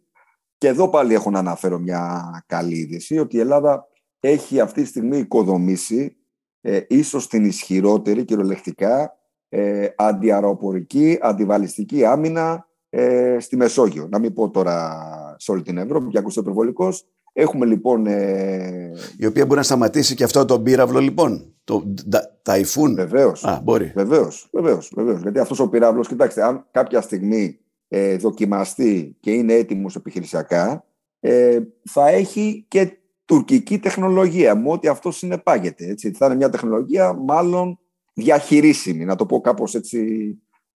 Και 0.62 0.68
εδώ 0.68 0.88
πάλι 0.88 1.14
έχω 1.14 1.31
να 1.31 1.38
αναφέρω 1.38 1.79
μια 1.79 2.44
καλή 2.46 2.75
είδηση, 2.75 3.18
ότι 3.18 3.37
η 3.37 3.40
Ελλάδα 3.40 3.87
έχει 4.20 4.61
αυτή 4.61 4.83
τη 4.83 4.88
στιγμή 4.88 5.18
οικοδομήσει 5.18 6.16
ε, 6.61 6.81
ίσως 6.88 7.29
την 7.29 7.44
ισχυρότερη 7.44 8.25
κυριολεκτικά 8.25 9.12
ε, 9.48 9.88
αντιαεροπορική, 9.96 11.18
αντιβαλιστική 11.20 12.05
άμυνα 12.05 12.66
ε, 12.90 13.37
στη 13.40 13.57
Μεσόγειο. 13.57 14.09
Να 14.11 14.18
μην 14.18 14.35
πω 14.35 14.51
τώρα 14.51 15.05
σε 15.38 15.53
όλη 15.53 15.62
την 15.62 15.79
Ευρώπη, 15.79 16.07
για 16.11 16.20
ακούστε 16.20 16.40
υπερβολικό. 16.40 16.92
Έχουμε 17.33 17.66
λοιπόν. 17.66 18.07
Ε... 18.07 18.92
Η 19.18 19.27
οποία 19.27 19.44
μπορεί 19.44 19.57
να 19.57 19.62
σταματήσει 19.62 20.14
και 20.14 20.25
αυτό 20.25 20.44
το 20.44 20.61
πύραυλο, 20.61 20.98
λοιπόν. 20.98 21.55
Το 21.64 21.94
ταϊφούν. 22.42 22.94
Βεβαίως. 22.94 23.61
μπορεί. 23.62 23.92
Βεβαίως. 23.94 24.48
Βεβαίως, 24.53 24.92
βεβαίως. 24.96 25.20
Γιατί 25.20 25.38
αυτός 25.38 25.61
ο 25.61 25.68
πύραυλο, 25.68 26.03
κοιτάξτε, 26.03 26.42
αν 26.42 26.66
κάποια 26.70 27.01
στιγμή 27.01 27.62
ε, 27.95 28.17
δοκιμαστεί 28.17 29.17
και 29.21 29.33
είναι 29.33 29.53
έτοιμος 29.53 29.97
επιχειρησιακά, 29.97 30.85
ε, 31.21 31.59
θα 31.91 32.09
έχει 32.09 32.65
και 32.69 32.99
τουρκική 33.25 33.79
τεχνολογία, 33.79 34.55
με 34.57 34.71
ό,τι 34.71 34.89
αυτό 34.89 35.11
συνεπάγεται. 35.11 35.87
Έτσι. 35.87 36.13
Θα 36.13 36.27
είναι 36.27 36.35
μια 36.35 36.51
τεχνολογία 36.51 37.13
μάλλον 37.13 37.79
διαχειρίσιμη, 38.13 39.05
να 39.05 39.17
το 39.17 39.27
πω 39.27 39.41
κάπως 39.41 39.75
έτσι 39.75 39.99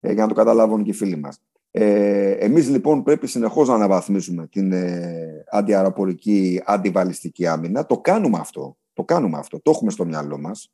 ε, 0.01 0.13
για 0.13 0.23
να 0.23 0.29
το 0.29 0.35
καταλάβουν 0.35 0.83
και 0.83 0.91
οι 0.91 0.93
φίλοι 0.93 1.17
μας. 1.17 1.41
Ε, 1.71 2.31
εμείς 2.31 2.69
λοιπόν 2.69 3.03
πρέπει 3.03 3.27
συνεχώς 3.27 3.69
να 3.69 3.75
αναβαθμίσουμε 3.75 4.47
την 4.47 4.73
ε, 4.73 5.45
αντιαεροπορική, 5.51 6.63
αντιβαλιστική 6.65 7.47
άμυνα. 7.47 7.87
Το 7.87 7.99
κάνουμε 7.99 8.39
αυτό. 8.39 8.77
Το 8.93 9.05
κάνουμε 9.05 9.39
αυτό. 9.39 9.61
Το 9.61 9.71
έχουμε 9.71 9.91
στο 9.91 10.05
μυαλό 10.05 10.39
μας. 10.39 10.73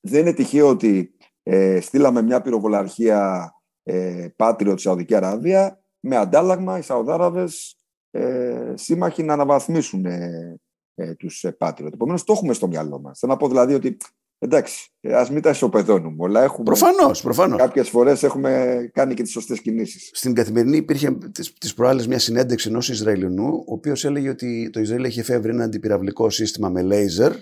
Δεν 0.00 0.20
είναι 0.20 0.32
τυχαίο 0.32 0.68
ότι 0.68 1.14
ε, 1.42 1.80
στείλαμε 1.80 2.22
μια 2.22 2.40
πυροβολαρχία 2.40 3.52
ε, 3.82 4.26
πάτριο 4.36 4.74
της 4.74 4.82
Σαουδική 4.82 5.14
Αραβία 5.14 5.81
με 6.02 6.16
αντάλλαγμα 6.16 6.78
οι 6.78 6.82
Σαουδάραβες 6.82 7.76
ε, 8.10 8.72
σύμμαχοι 8.74 9.22
να 9.22 9.32
αναβαθμίσουν 9.32 10.04
ε, 10.04 10.60
ε, 10.94 11.14
τους 11.14 11.44
ε, 11.44 11.56
Patriot. 11.60 11.92
Επομένως, 11.92 12.24
το 12.24 12.32
έχουμε 12.32 12.52
στο 12.52 12.66
μυαλό 12.66 13.00
μας. 13.00 13.18
Θέλω 13.18 13.32
να 13.32 13.38
πω 13.38 13.48
δηλαδή 13.48 13.74
ότι 13.74 13.96
εντάξει, 14.38 14.90
ας 15.02 15.30
μην 15.30 15.42
τα 15.42 15.50
ισοπεδώνουμε 15.50 16.16
όλα. 16.18 16.42
Έχουμε... 16.42 16.64
Προφανώς, 16.64 17.22
προφανώς. 17.22 17.58
Κάποιες 17.58 17.88
φορές 17.88 18.22
έχουμε 18.22 18.80
κάνει 18.92 19.14
και 19.14 19.22
τις 19.22 19.32
σωστές 19.32 19.60
κινήσεις. 19.60 20.10
Στην 20.12 20.34
καθημερινή 20.34 20.76
υπήρχε 20.76 21.18
τις 21.58 21.74
προάλλες 21.74 22.06
μια 22.06 22.18
συνέντευξη 22.18 22.68
ενός 22.68 22.88
Ισραηλινού, 22.88 23.46
ο 23.46 23.72
οποίος 23.72 24.04
έλεγε 24.04 24.28
ότι 24.28 24.70
το 24.72 24.80
Ισραήλ 24.80 25.04
έχει 25.04 25.20
εφεύρει 25.20 25.50
ένα 25.50 25.64
αντιπυραυλικό 25.64 26.30
σύστημα 26.30 26.68
με 26.68 26.82
λέιζερ, 26.82 27.32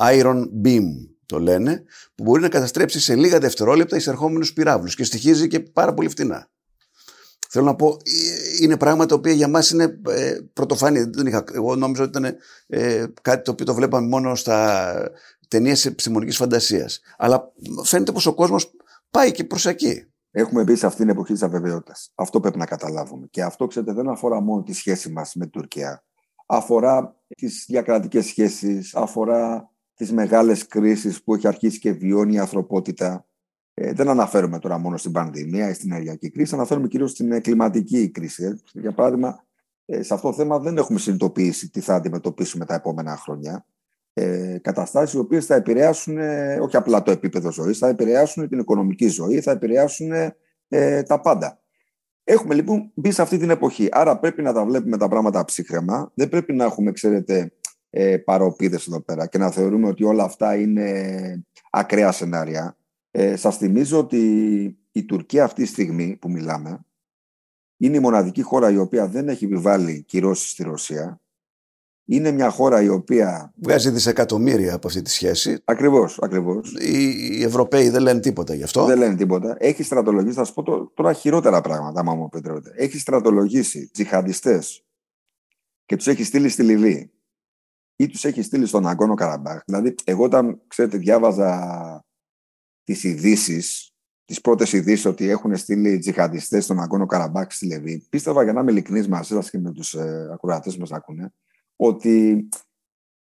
Iron 0.00 0.44
Beam 0.64 0.84
το 1.26 1.38
λένε, 1.38 1.82
που 2.14 2.22
μπορεί 2.22 2.42
να 2.42 2.48
καταστρέψει 2.48 3.00
σε 3.00 3.14
λίγα 3.16 3.38
δευτερόλεπτα 3.38 3.96
εισερχόμενους 3.96 4.52
πυράβλους 4.52 4.94
και 4.94 5.04
στοιχίζει 5.04 5.48
και 5.48 5.60
πάρα 5.60 5.94
πολύ 5.94 6.08
φτηνά. 6.08 6.50
Θέλω 7.54 7.64
να 7.64 7.74
πω, 7.74 7.86
ε, 7.88 8.64
είναι 8.64 8.76
πράγματα 8.76 9.06
τα 9.06 9.14
οποία 9.14 9.32
για 9.32 9.48
μας 9.48 9.70
είναι 9.70 10.00
ε, 10.08 10.38
πρωτοφανή. 10.52 11.02
Δεν 11.02 11.26
είχα, 11.26 11.44
εγώ 11.52 11.76
νόμιζα 11.76 12.02
ότι 12.02 12.18
ήταν 12.18 12.36
ε, 12.66 13.04
κάτι 13.22 13.42
το 13.42 13.50
οποίο 13.50 13.64
το 13.64 13.74
βλέπαμε 13.74 14.06
μόνο 14.06 14.34
στα 14.34 14.92
ταινίες 15.48 15.86
επιστημονικής 15.86 16.36
φαντασίας. 16.36 17.00
Αλλά 17.16 17.52
φαίνεται 17.82 18.12
πως 18.12 18.26
ο 18.26 18.34
κόσμος 18.34 18.70
πάει 19.10 19.32
και 19.32 19.44
προς 19.44 19.66
εκεί. 19.66 20.04
Έχουμε 20.30 20.62
μπει 20.62 20.76
σε 20.76 20.86
αυτήν 20.86 21.04
την 21.04 21.14
εποχή 21.14 21.32
της 21.32 21.42
αβεβαιότητας. 21.42 22.12
Αυτό 22.14 22.40
πρέπει 22.40 22.58
να 22.58 22.66
καταλάβουμε. 22.66 23.26
Και 23.30 23.42
αυτό, 23.42 23.66
ξέρετε, 23.66 23.92
δεν 23.92 24.08
αφορά 24.08 24.40
μόνο 24.40 24.62
τη 24.62 24.72
σχέση 24.72 25.10
μας 25.10 25.34
με 25.34 25.42
την 25.42 25.52
Τουρκία. 25.52 26.04
Αφορά 26.46 27.16
τις 27.36 27.64
διακρατικές 27.68 28.26
σχέσεις, 28.26 28.94
αφορά 28.94 29.70
τις 29.94 30.12
μεγάλες 30.12 30.66
κρίσεις 30.66 31.22
που 31.22 31.34
έχει 31.34 31.46
αρχίσει 31.46 31.78
και 31.78 31.92
βιώνει 31.92 32.34
η 32.34 32.38
ανθρωπότητα. 32.38 33.26
Ε, 33.74 33.92
δεν 33.92 34.08
αναφέρομαι 34.08 34.58
τώρα 34.58 34.78
μόνο 34.78 34.96
στην 34.96 35.12
πανδημία 35.12 35.68
ή 35.68 35.72
στην 35.72 35.92
ενεργειακή 35.92 36.30
κρίση, 36.30 36.54
αναφέρομαι 36.54 36.88
κυρίως 36.88 37.10
στην 37.10 37.40
κλιματική 37.40 38.10
κρίση. 38.10 38.44
Ε. 38.44 38.80
Για 38.80 38.92
παράδειγμα, 38.92 39.44
ε, 39.86 40.02
σε 40.02 40.14
αυτό 40.14 40.28
το 40.28 40.34
θέμα 40.34 40.58
δεν 40.58 40.76
έχουμε 40.76 40.98
συνειδητοποιήσει 40.98 41.70
τι 41.70 41.80
θα 41.80 41.94
αντιμετωπίσουμε 41.94 42.64
τα 42.64 42.74
επόμενα 42.74 43.16
χρόνια. 43.16 43.66
Ε, 44.14 44.58
καταστάσεις 44.62 45.14
οι 45.14 45.18
οποίες 45.18 45.46
θα 45.46 45.54
επηρεάσουν 45.54 46.18
ε, 46.18 46.58
όχι 46.60 46.76
απλά 46.76 47.02
το 47.02 47.10
επίπεδο 47.10 47.52
ζωής, 47.52 47.78
θα 47.78 47.88
επηρεάσουν 47.88 48.48
την 48.48 48.58
οικονομική 48.58 49.08
ζωή, 49.08 49.40
θα 49.40 49.50
επηρεάσουν 49.50 50.12
ε, 50.68 51.02
τα 51.02 51.20
πάντα. 51.20 51.60
Έχουμε 52.24 52.54
λοιπόν 52.54 52.90
μπει 52.94 53.10
σε 53.10 53.22
αυτή 53.22 53.38
την 53.38 53.50
εποχή. 53.50 53.88
Άρα 53.90 54.18
πρέπει 54.18 54.42
να 54.42 54.52
τα 54.52 54.64
βλέπουμε 54.64 54.96
τα 54.96 55.08
πράγματα 55.08 55.44
ψύχρεμα. 55.44 56.12
Δεν 56.14 56.28
πρέπει 56.28 56.52
να 56.52 56.64
έχουμε, 56.64 56.92
ξέρετε, 56.92 57.52
ε, 57.90 58.16
παροπίδες 58.16 58.86
εδώ 58.86 59.00
πέρα 59.00 59.26
και 59.26 59.38
να 59.38 59.50
θεωρούμε 59.50 59.88
ότι 59.88 60.04
όλα 60.04 60.24
αυτά 60.24 60.56
είναι 60.56 61.44
ακραία 61.70 62.12
σενάρια. 62.12 62.76
Ε, 63.14 63.36
σας 63.36 63.56
θυμίζω 63.56 63.98
ότι 63.98 64.20
η 64.92 65.04
Τουρκία 65.04 65.44
αυτή 65.44 65.62
τη 65.62 65.68
στιγμή 65.68 66.16
που 66.16 66.30
μιλάμε 66.30 66.84
είναι 67.76 67.96
η 67.96 68.00
μοναδική 68.00 68.42
χώρα 68.42 68.70
η 68.70 68.76
οποία 68.76 69.06
δεν 69.06 69.28
έχει 69.28 69.44
επιβάλει 69.44 70.02
κυρώσεις 70.02 70.50
στη 70.50 70.62
Ρωσία. 70.62 71.20
Είναι 72.04 72.30
μια 72.30 72.50
χώρα 72.50 72.82
η 72.82 72.88
οποία. 72.88 73.52
Βγάζει 73.56 73.90
δισεκατομμύρια 73.90 74.74
από 74.74 74.86
αυτή 74.86 75.02
τη 75.02 75.10
σχέση. 75.10 75.58
Ακριβώς, 75.64 76.18
ακριβώς. 76.20 76.72
Οι, 76.80 77.02
οι 77.38 77.42
Ευρωπαίοι 77.42 77.88
δεν 77.88 78.02
λένε 78.02 78.20
τίποτα 78.20 78.54
γι' 78.54 78.62
αυτό. 78.62 78.84
Δεν 78.84 78.98
λένε 78.98 79.16
τίποτα. 79.16 79.56
Έχει 79.58 79.82
στρατολογήσει, 79.82 80.34
θα 80.34 80.44
σας 80.44 80.54
πω 80.54 80.90
τώρα 80.94 81.12
χειρότερα 81.12 81.60
πράγματα, 81.60 82.00
άμα 82.00 82.14
μου 82.14 82.24
επιτρέπετε. 82.32 82.72
Έχει 82.76 82.98
στρατολογήσει 82.98 83.90
τζιχαντιστές 83.92 84.84
και 85.84 85.96
τους 85.96 86.06
έχει 86.06 86.24
στείλει 86.24 86.48
στη 86.48 86.62
Λιβύη 86.62 87.12
ή 87.96 88.06
τους 88.06 88.24
έχει 88.24 88.42
στείλει 88.42 88.66
στον 88.66 88.86
Αγκόνο 88.86 89.14
Καραμπάχ. 89.14 89.62
Δηλαδή, 89.64 89.94
εγώ 90.04 90.24
όταν 90.24 90.62
ξέρετε, 90.66 90.96
διάβαζα 90.96 92.04
τις 92.84 93.04
ειδήσεις, 93.04 93.94
τις 94.24 94.40
πρώτες 94.40 94.72
ειδήσεις 94.72 95.04
ότι 95.04 95.28
έχουν 95.28 95.56
στείλει 95.56 95.98
τζιχαντιστές 95.98 96.64
στον 96.64 96.80
Αγκόνο 96.80 97.06
Καραμπάχ 97.06 97.52
στη 97.52 97.66
Λιβύη, 97.66 98.06
πίστευα 98.08 98.42
για 98.42 98.52
να 98.52 98.60
είμαι 98.60 98.70
ειλικρινής 98.70 99.08
μαζί 99.08 99.34
σας 99.34 99.50
και 99.50 99.58
με 99.58 99.72
τους 99.72 99.94
ε, 99.94 100.30
ακροατές 100.32 100.74
που 100.74 100.80
μας 100.80 100.92
ακούνε, 100.92 101.32
ότι 101.76 102.48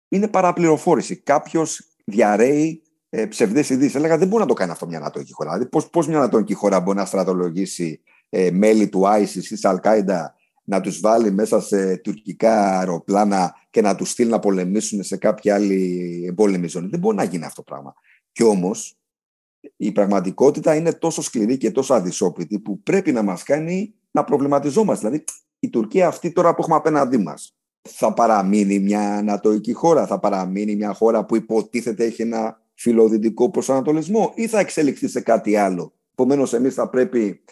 είναι 0.10 0.28
παραπληροφόρηση. 0.28 1.16
Κάποιος 1.16 1.96
διαρρέει 2.06 2.84
ε, 3.10 3.26
ψευδές 3.26 3.70
ειδήσεις. 3.70 3.96
Έλεγα 3.96 4.18
δεν 4.18 4.28
μπορεί 4.28 4.42
να 4.42 4.48
το 4.48 4.54
κάνει 4.54 4.72
αυτό 4.72 4.88
μια 4.88 4.98
ανατολική 4.98 5.34
χώρα. 5.34 5.52
Δηλαδή, 5.54 5.70
πώς 5.92 6.08
μια 6.08 6.18
ανατολική 6.18 6.54
χώρα 6.54 6.80
μπορεί 6.80 6.98
να 6.98 7.06
στρατολογήσει 7.06 8.02
ε, 8.30 8.52
μέλη 8.52 8.90
του 8.90 9.02
ISIS 9.06 9.36
ή 9.36 9.40
της 9.40 9.62
Al-Qaeda 9.64 10.26
να 10.64 10.82
τους 10.82 11.00
βάλει 11.00 11.32
μέσα 11.32 11.62
σε 11.62 11.98
τουρκικά 11.98 12.78
αεροπλάνα 12.78 13.56
και 13.70 13.82
να 13.82 13.96
τους 13.96 14.10
στείλει 14.10 14.30
να 14.30 14.40
πολεμήσουν 14.40 15.04
σε 15.04 15.18
κάποια 15.18 15.56
άλλη 15.56 16.24
εμπόλεμη 16.28 16.68
ζώνη; 16.68 16.88
Δεν 16.88 17.00
μπορεί 17.00 17.16
να 17.16 17.24
γίνει 17.24 17.46
αυτό 17.46 17.64
το 17.64 17.72
πράγμα. 17.72 17.94
Κι 18.32 18.44
όμως 18.44 19.01
η 19.84 19.92
πραγματικότητα 19.92 20.76
είναι 20.76 20.94
τόσο 20.94 21.22
σκληρή 21.22 21.58
και 21.58 21.72
τόσο 21.72 21.94
αδυσόπιτη 21.94 22.60
που 22.60 22.82
πρέπει 22.82 23.12
να 23.12 23.22
μας 23.22 23.44
κάνει 23.44 23.94
να 24.12 24.24
προβληματιζόμαστε. 24.24 25.08
Δηλαδή 25.08 25.24
η 25.60 25.70
Τουρκία 25.70 26.08
αυτή 26.08 26.32
τώρα 26.32 26.54
που 26.54 26.62
έχουμε 26.62 26.76
απέναντί 26.76 27.18
μας 27.18 27.56
θα 27.90 28.14
παραμείνει 28.14 28.80
μια 28.80 29.16
ανατοϊκή 29.16 29.74
χώρα, 29.74 30.08
θα 30.08 30.20
παραμείνει 30.20 30.76
μια 30.76 30.94
χώρα 30.94 31.26
που 31.26 31.36
υποτίθεται 31.36 32.06
έχει 32.06 32.22
ένα 32.22 32.62
φιλοδυτικό 32.74 33.50
προσανατολισμό 33.50 34.32
ή 34.36 34.48
θα 34.48 34.60
εξελιχθεί 34.60 35.08
σε 35.08 35.22
κάτι 35.22 35.56
άλλο. 35.56 35.94
Επομένως, 36.12 36.54
εμείς 36.54 36.74
θα 36.74 36.90
πρέπει 36.90 37.44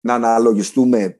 να 0.00 0.14
αναλογιστούμε 0.14 1.18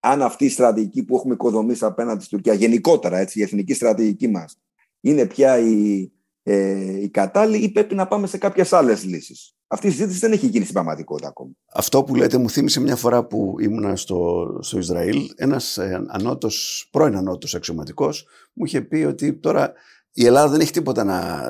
αν 0.00 0.22
αυτή 0.22 0.44
η 0.44 0.48
στρατηγική 0.48 1.04
που 1.04 1.16
έχουμε 1.16 1.34
οικοδομήσει 1.34 1.84
απέναντι 1.84 2.24
στην 2.24 2.38
Τουρκία, 2.38 2.54
γενικότερα 2.54 3.18
έτσι, 3.18 3.38
η 3.38 3.42
εθνική 3.42 3.74
στρατηγική 3.74 4.28
μας, 4.28 4.58
είναι 5.00 5.26
πια 5.26 5.58
η, 5.58 6.10
ε, 6.42 7.00
η 7.00 7.08
κατάλληλη 7.08 7.64
ή 7.64 7.70
πρέπει 7.70 7.94
να 7.94 8.06
πάμε 8.06 8.26
σε 8.26 8.38
κάποιες 8.38 8.72
άλλες 8.72 9.04
λύσεις. 9.04 9.56
Αυτή 9.72 9.86
η 9.86 9.90
συζήτηση 9.90 10.18
δεν 10.18 10.32
έχει 10.32 10.46
γίνει 10.46 10.62
στην 10.62 10.74
πραγματικότητα 10.74 11.28
ακόμα. 11.28 11.50
Αυτό 11.72 12.02
που 12.02 12.14
λέτε 12.14 12.38
μου 12.38 12.50
θύμισε 12.50 12.80
μια 12.80 12.96
φορά 12.96 13.24
που 13.24 13.56
ήμουνα 13.60 13.96
στο, 13.96 14.46
στο 14.60 14.78
Ισραήλ. 14.78 15.30
Ένας 15.36 15.78
ε, 15.78 16.04
ανώτος, 16.08 16.88
πρώην 16.90 17.16
ανώτος 17.16 17.54
αξιωματικός 17.54 18.26
μου 18.52 18.64
είχε 18.64 18.80
πει 18.80 18.96
ότι 18.96 19.34
τώρα 19.34 19.72
η 20.12 20.26
Ελλάδα 20.26 20.48
δεν 20.48 20.60
έχει 20.60 20.72
τίποτα 20.72 21.04
να. 21.04 21.42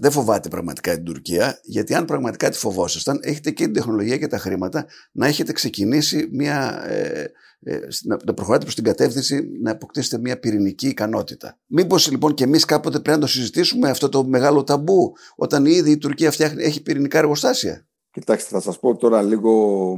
Δεν 0.00 0.10
φοβάται 0.10 0.48
πραγματικά 0.48 0.94
την 0.94 1.04
Τουρκία, 1.04 1.60
γιατί 1.62 1.94
αν 1.94 2.04
πραγματικά 2.04 2.48
τη 2.50 2.58
φοβόσασταν, 2.58 3.20
έχετε 3.22 3.50
και 3.50 3.64
την 3.64 3.72
τεχνολογία 3.72 4.18
και 4.18 4.26
τα 4.26 4.38
χρήματα 4.38 4.86
να 5.12 5.26
έχετε 5.26 5.52
ξεκινήσει 5.52 6.28
μια. 6.32 6.84
Ε, 6.88 7.30
ε, 7.64 7.78
να 8.04 8.16
προχωράτε 8.16 8.62
προς 8.62 8.74
την 8.74 8.84
κατεύθυνση 8.84 9.48
να 9.62 9.70
αποκτήσετε 9.70 10.18
μια 10.18 10.38
πυρηνική 10.38 10.88
ικανότητα. 10.88 11.58
Μήπως 11.66 12.10
λοιπόν 12.10 12.34
και 12.34 12.44
εμείς 12.44 12.64
κάποτε 12.64 13.00
πρέπει 13.00 13.18
να 13.18 13.24
το 13.26 13.30
συζητήσουμε 13.32 13.90
αυτό 13.90 14.08
το 14.08 14.24
μεγάλο 14.24 14.64
ταμπού, 14.64 15.12
όταν 15.36 15.66
ήδη 15.66 15.90
η 15.90 15.98
Τουρκία 15.98 16.30
φτιάχνει, 16.30 16.62
έχει 16.62 16.82
πυρηνικά 16.82 17.18
εργοστάσια; 17.18 17.86
Κοιτάξτε, 18.12 18.48
θα 18.48 18.60
σας 18.60 18.78
πω 18.78 18.96
τώρα 18.96 19.22
λίγο 19.22 19.94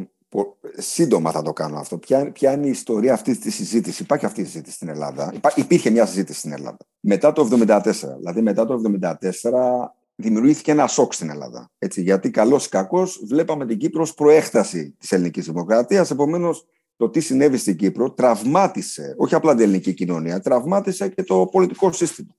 σύντομα 0.76 1.30
θα 1.30 1.42
το 1.42 1.52
κάνω 1.52 1.78
αυτό. 1.78 1.98
Ποια, 1.98 2.32
ποια 2.32 2.52
είναι 2.52 2.66
η 2.66 2.70
ιστορία 2.70 3.12
αυτής 3.12 3.38
της 3.38 3.54
συζήτησης; 3.54 4.00
Υπάρχει 4.00 4.26
αυτή 4.26 4.40
η 4.40 4.44
συζήτηση 4.44 4.74
στην 4.74 4.88
Ελλάδα. 4.88 5.34
υπήρχε 5.54 5.90
μια 5.90 6.06
συζήτηση 6.06 6.38
στην 6.38 6.52
Ελλάδα. 6.52 6.76
Μετά 7.00 7.32
το 7.32 7.48
1974, 7.50 8.16
δηλαδή 8.16 8.42
μετά 8.42 8.66
το 8.66 8.74
1974, 8.74 9.20
δημιουργήθηκε 10.14 10.70
ένα 10.70 10.86
σοκ 10.86 11.12
στην 11.12 11.30
Ελλάδα. 11.30 11.70
Έτσι, 11.78 12.02
γιατί 12.02 12.30
καλός 12.30 12.66
ή 12.66 12.68
κακός 12.68 13.22
βλέπαμε 13.26 13.66
την 13.66 13.78
Κύπρο 13.78 14.02
ως 14.02 14.14
προέκταση 14.14 14.94
της 14.98 15.12
ελληνικής 15.12 15.46
δημοκρατίας. 15.46 16.10
Επομένως, 16.10 16.66
το 16.96 17.10
τι 17.10 17.20
συνέβη 17.20 17.56
στην 17.56 17.76
Κύπρο 17.76 18.12
τραυμάτισε, 18.12 19.14
όχι 19.16 19.34
απλά 19.34 19.54
την 19.54 19.62
ελληνική 19.62 19.94
κοινωνία, 19.94 20.40
τραυμάτισε 20.40 21.08
και 21.08 21.22
το 21.22 21.46
πολιτικό 21.46 21.92
σύστημα. 21.92 22.36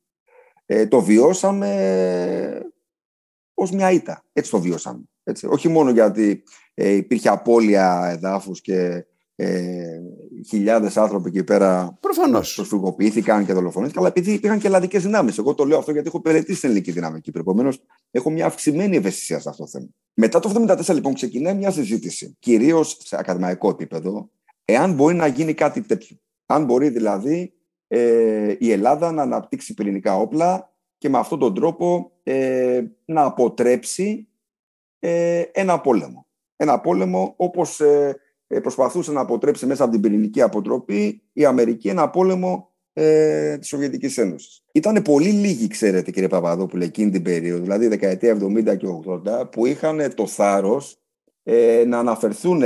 Ε, 0.65 0.87
το 0.87 1.01
βιώσαμε 1.01 2.71
ως 3.53 3.71
μια 3.71 3.91
ήττα. 3.91 4.23
Έτσι 4.33 4.51
το 4.51 4.59
βιώσαμε. 4.59 5.03
Έτσι. 5.23 5.47
Όχι 5.47 5.67
μόνο 5.67 5.89
γιατί 5.89 6.43
ε, 6.75 6.89
υπήρχε 6.89 7.29
απώλεια 7.29 8.09
εδάφους 8.11 8.61
και 8.61 9.05
ε, 9.35 10.01
χιλιάδες 10.47 10.97
άνθρωποι 10.97 11.29
εκεί 11.29 11.43
πέρα 11.43 11.97
Προφανώς. 11.99 12.55
προσφυγοποιήθηκαν 12.55 13.45
και 13.45 13.53
δολοφονήθηκαν, 13.53 14.03
αλλά 14.03 14.11
επειδή 14.15 14.31
υπήρχαν 14.31 14.59
και 14.59 14.67
ελλαδικές 14.67 15.03
δυνάμεις. 15.03 15.37
Εγώ 15.37 15.53
το 15.53 15.65
λέω 15.65 15.77
αυτό 15.77 15.91
γιατί 15.91 16.07
έχω 16.07 16.21
περαιτήσει 16.21 16.59
την 16.59 16.69
ελληνική 16.69 16.91
δύναμη 16.91 17.17
εκεί. 17.17 17.31
Επομένως, 17.35 17.81
έχω 18.11 18.29
μια 18.29 18.45
αυξημένη 18.45 18.95
ευαισθησία 18.95 19.39
σε 19.39 19.49
αυτό 19.49 19.63
το 19.63 19.69
θέμα. 19.69 19.87
Μετά 20.13 20.39
το 20.39 20.65
1974, 20.67 20.93
λοιπόν, 20.93 21.13
ξεκινάει 21.13 21.55
μια 21.55 21.71
συζήτηση, 21.71 22.35
κυρίως 22.39 22.97
σε 22.99 23.15
ακαδημαϊκό 23.19 23.69
επίπεδο, 23.69 24.29
εάν 24.65 24.93
μπορεί 24.93 25.15
να 25.15 25.27
γίνει 25.27 25.53
κάτι 25.53 25.81
τέτοιο. 25.81 26.17
Αν 26.45 26.65
μπορεί 26.65 26.89
δηλαδή 26.89 27.53
ε, 27.87 28.55
η 28.59 28.71
Ελλάδα 28.71 29.11
να 29.11 29.21
αναπτύξει 29.21 29.73
πυρηνικά 29.73 30.17
όπλα 30.17 30.73
και 30.97 31.09
με 31.09 31.17
αυτόν 31.17 31.39
τον 31.39 31.53
τρόπο 31.53 32.11
ε, 32.23 32.83
να 33.05 33.23
αποτρέψει 33.23 34.27
ε, 34.99 35.41
ένα 35.51 35.81
πόλεμο. 35.81 36.24
Ένα 36.55 36.79
πόλεμο 36.79 37.33
όπως 37.37 37.79
ε, 37.79 38.19
ε, 38.47 38.59
προσπαθούσε 38.59 39.11
να 39.11 39.21
αποτρέψει 39.21 39.65
μέσα 39.65 39.83
από 39.83 39.91
την 39.91 40.01
πυρηνική 40.01 40.41
αποτροπή 40.41 41.21
η 41.33 41.45
Αμερική 41.45 41.87
ένα 41.87 42.09
πόλεμο 42.09 42.73
ε, 42.93 43.57
της 43.57 43.67
Σοβιετικής 43.67 44.17
Ένωσης. 44.17 44.63
Ήταν 44.71 45.01
πολύ 45.01 45.29
λίγοι, 45.29 45.67
ξέρετε 45.67 46.11
κύριε 46.11 46.27
Παπαδόπουλε, 46.27 46.85
εκείνη 46.85 47.11
την 47.11 47.21
περίοδο, 47.21 47.63
δηλαδή 47.63 47.87
δεκαετία 47.87 48.37
70 48.41 48.77
και 48.77 48.87
80, 49.41 49.51
που 49.51 49.65
είχαν 49.65 50.13
το 50.15 50.27
θάρρος 50.27 50.97
ε, 51.43 51.83
να 51.87 51.99
αναφερθούν 51.99 52.61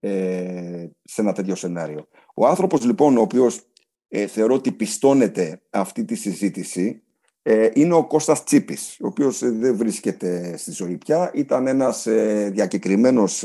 ε, 0.00 0.90
σε 1.02 1.20
ένα 1.20 1.32
τέτοιο 1.32 1.54
σενάριο. 1.54 2.08
Ο 2.34 2.46
άνθρωπος 2.46 2.84
λοιπόν, 2.84 3.16
ο 3.16 3.20
οποίος 3.20 3.60
ε, 4.08 4.26
θεωρώ 4.26 4.54
ότι 4.54 4.72
πιστώνεται 4.72 5.62
αυτή 5.70 6.04
τη 6.04 6.14
συζήτηση, 6.14 7.02
ε, 7.02 7.03
είναι 7.72 7.94
ο 7.94 8.06
Κώστας 8.06 8.44
Τσίπης, 8.44 8.96
ο 9.00 9.06
οποίος 9.06 9.42
ε, 9.42 9.50
δεν 9.50 9.76
βρίσκεται 9.76 10.56
στη 10.56 10.70
ζωή 10.70 10.96
πια. 10.96 11.30
Ήταν 11.34 11.66
ένας 11.66 12.06
ε, 12.06 12.50
διακεκριμένος 12.52 13.44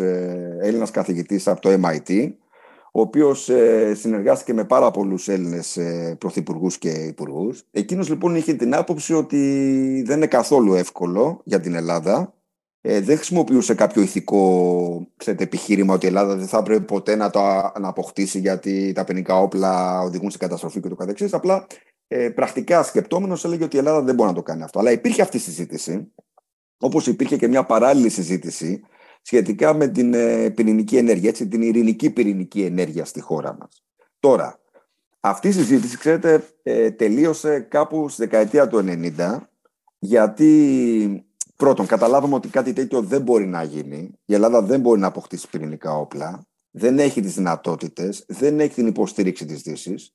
Έλληνας 0.62 0.92
καθηγητής 0.92 1.48
από 1.48 1.62
το 1.62 1.70
MIT, 1.70 2.32
ο 2.92 3.02
οποίος 3.02 3.50
ε, 3.50 3.94
συνεργάστηκε 3.96 4.54
με 4.54 4.64
πάρα 4.64 4.92
πολλούς 4.92 5.28
Έλληνες 5.28 5.78
ε, 5.78 6.16
πρωθυπουργούς 6.20 6.78
και 6.78 6.90
υπουργούς. 6.90 7.64
Εκείνος 7.72 8.10
λοιπόν 8.10 8.36
είχε 8.36 8.54
την 8.54 8.76
άποψη 8.76 9.14
ότι 9.14 10.04
δεν 10.06 10.18
είναι 10.18 10.28
καθόλου 10.28 10.74
εύκολο 10.74 11.42
για 11.44 11.60
την 11.60 11.76
Ελλάδα. 11.76 12.34
Ε, 12.82 13.02
δεν 13.02 13.16
χρησιμοποιούσε 13.16 13.74
κάποιο 13.74 14.02
ηθικό 14.02 15.08
ξέρετε, 15.18 15.44
επιχείρημα 15.44 15.94
ότι 15.94 16.06
η 16.06 16.08
Ελλάδα 16.08 16.36
δεν 16.36 16.48
θα 16.48 16.64
πρέπει 16.64 16.86
ποτέ 16.86 17.16
να 17.16 17.30
το 17.30 17.40
να 17.80 17.88
αποκτήσει 17.88 18.40
γιατί 18.40 18.92
τα 18.96 19.04
ποινικά 19.04 19.40
όπλα 19.42 20.02
οδηγούν 20.02 20.32
σε 20.32 20.38
καταστροφή 20.38 20.80
και 20.80 20.90
το 20.90 20.96
καθεξής. 20.96 21.34
Απλά 21.34 21.68
ε, 22.12 22.30
πρακτικά 22.30 22.84
σκεπτόμενος 22.84 23.46
έλεγε 23.46 23.64
ότι 23.64 23.76
η 23.76 23.80
Ελλάδα 23.80 24.02
δεν 24.02 24.16
μπορεί 24.16 24.30
να 24.30 24.36
το 24.36 24.44
κάνει 24.44 24.64
αυτό. 24.64 24.80
Αλλά 24.80 24.92
υπήρχε 24.92 25.22
αυτή 25.22 25.38
η 25.38 25.40
συζήτηση, 25.40 26.14
όπως 26.78 27.08
υπήρχε 27.08 27.38
και 27.38 27.48
μια 27.48 27.64
παράλληλη 27.64 28.10
συζήτηση 28.10 28.82
σχετικά 29.22 29.74
με 29.74 29.88
την 29.88 30.14
ε, 30.14 30.50
πυρηνική 30.50 30.98
ενέργεια, 30.98 31.30
έτσι, 31.30 31.48
την 31.48 31.62
ειρηνική 31.62 32.10
πυρηνική 32.10 32.62
ενέργεια 32.62 33.06
στη 33.06 33.22
χώρα 33.22 33.58
μας. 33.60 33.84
Τώρα, 34.20 34.60
αυτή 35.20 35.48
η 35.48 35.52
συζήτηση, 35.52 35.98
ξέρετε, 35.98 36.44
ε, 36.64 36.92
τελείωσε 36.92 37.60
κάπου 37.60 38.10
στη 38.10 38.22
δεκαετία 38.22 38.68
του 38.68 38.78
90, 38.78 39.50
γιατί 40.00 41.26
πρώτον, 41.56 41.86
καταλάβαμε 41.86 42.36
ότι 42.36 42.48
κάτι 42.48 42.74
τέτοιο 42.74 43.02
δεν 43.02 43.22
μπορεί 43.22 43.46
να 43.46 43.64
γίνει. 43.64 44.12
Η 44.26 44.34
Ελλάδα 44.34 44.62
δεν 44.62 44.80
μπορεί 44.80 45.00
να 45.00 45.08
αποκτήσει 45.08 45.50
πυρηνικά 45.50 45.98
όπλα, 45.98 46.46
δεν 46.72 47.00
έχει 47.00 47.22
τις 47.22 47.34
δυνατότητες, 47.34 48.26
δεν 48.28 48.60
έχει 48.60 48.74
την 48.74 48.88
υποστήριξη 48.88 49.46
της 49.46 49.62
Δύσης 49.62 50.14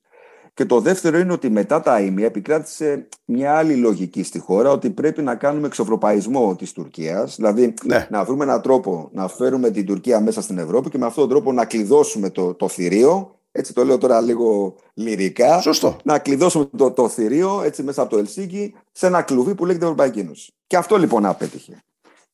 και 0.55 0.65
το 0.65 0.79
δεύτερο 0.79 1.17
είναι 1.17 1.33
ότι 1.33 1.49
μετά 1.49 1.79
τα 1.79 1.99
ίμια 1.99 2.25
επικράτησε 2.25 3.07
μια 3.25 3.57
άλλη 3.57 3.75
λογική 3.75 4.23
στη 4.23 4.39
χώρα 4.39 4.71
ότι 4.71 4.89
πρέπει 4.89 5.21
να 5.21 5.35
κάνουμε 5.35 5.67
εξευρωπαϊσμό 5.67 6.55
της 6.55 6.71
Τουρκίας, 6.71 7.35
δηλαδή 7.35 7.73
ναι. 7.83 8.07
να 8.09 8.23
βρούμε 8.23 8.43
έναν 8.43 8.61
τρόπο 8.61 9.09
να 9.13 9.27
φέρουμε 9.27 9.69
την 9.69 9.85
Τουρκία 9.85 10.19
μέσα 10.19 10.41
στην 10.41 10.57
Ευρώπη 10.57 10.89
και 10.89 10.97
με 10.97 11.05
αυτόν 11.05 11.23
τον 11.23 11.31
τρόπο 11.35 11.51
να 11.51 11.65
κλειδώσουμε 11.65 12.29
το, 12.29 12.53
το 12.53 12.67
θηρίο, 12.67 13.39
έτσι 13.51 13.73
το 13.73 13.85
λέω 13.85 13.97
τώρα 13.97 14.21
λίγο 14.21 14.75
λυρικά, 14.93 15.61
Σωστό. 15.61 15.97
να 16.03 16.19
κλειδώσουμε 16.19 16.69
το, 16.77 16.91
το 16.91 17.09
θηρίο 17.09 17.61
έτσι 17.61 17.83
μέσα 17.83 18.01
από 18.01 18.11
το 18.11 18.17
Ελσίκι 18.17 18.75
σε 18.91 19.07
ένα 19.07 19.21
κλουβί 19.21 19.55
που 19.55 19.65
λέγεται 19.65 19.83
Ευρωπαϊκή 19.83 20.19
Ένωση. 20.19 20.53
Και 20.67 20.77
αυτό 20.77 20.97
λοιπόν 20.97 21.25
απέτυχε. 21.25 21.83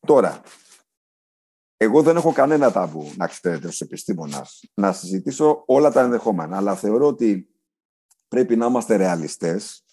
Τώρα, 0.07 0.41
εγώ 1.77 2.01
δεν 2.01 2.15
έχω 2.15 2.31
κανένα 2.31 2.71
ταμπού, 2.71 3.11
να 3.17 3.27
ξέρετε, 3.27 3.67
ως 3.67 3.81
επιστήμονας, 3.81 4.59
να 4.73 4.91
συζητήσω 4.91 5.63
όλα 5.65 5.91
τα 5.91 6.01
ενδεχόμενα, 6.01 6.57
αλλά 6.57 6.75
θεωρώ 6.75 7.07
ότι 7.07 7.50
πρέπει 8.31 8.55
να 8.55 8.65
είμαστε 8.65 8.95
ρεαλιστές 8.95 9.83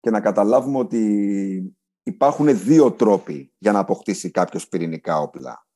και 0.00 0.10
να 0.10 0.20
καταλάβουμε 0.20 0.78
ότι 0.78 1.76
υπάρχουν 2.02 2.58
δύο 2.58 2.92
τρόποι 2.92 3.52
για 3.58 3.72
να 3.72 3.78
αποκτήσει 3.78 4.30
κάποιος 4.30 4.68
πυρηνικά 4.68 5.18
όπλα. 5.18 5.66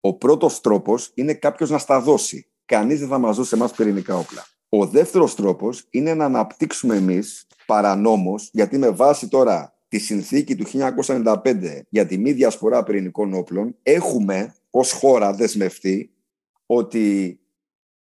Ο 0.00 0.14
πρώτος 0.14 0.60
τρόπος 0.60 1.10
είναι 1.14 1.34
κάποιος 1.34 1.70
να 1.70 1.78
στα 1.78 2.00
δώσει. 2.00 2.50
Κανείς 2.64 2.98
δεν 2.98 3.08
θα 3.08 3.18
μας 3.18 3.36
δώσει 3.36 3.54
εμάς 3.54 3.72
πυρηνικά 3.72 4.16
όπλα. 4.16 4.46
Ο 4.68 4.86
δεύτερος 4.86 5.34
τρόπος 5.34 5.86
είναι 5.90 6.14
να 6.14 6.24
αναπτύξουμε 6.24 6.96
εμείς 6.96 7.46
παρανόμως, 7.66 8.50
γιατί 8.52 8.78
με 8.78 8.90
βάση 8.90 9.28
τώρα 9.28 9.74
τη 9.88 9.98
συνθήκη 9.98 10.56
του 10.56 10.64
1995 10.66 11.82
για 11.88 12.06
τη 12.06 12.18
μη 12.18 12.32
διασπορά 12.32 12.82
πυρηνικών 12.82 13.34
όπλων, 13.34 13.76
έχουμε 13.82 14.54
ως 14.70 14.92
χώρα 14.92 15.32
δεσμευτεί 15.32 16.14
ότι 16.66 17.38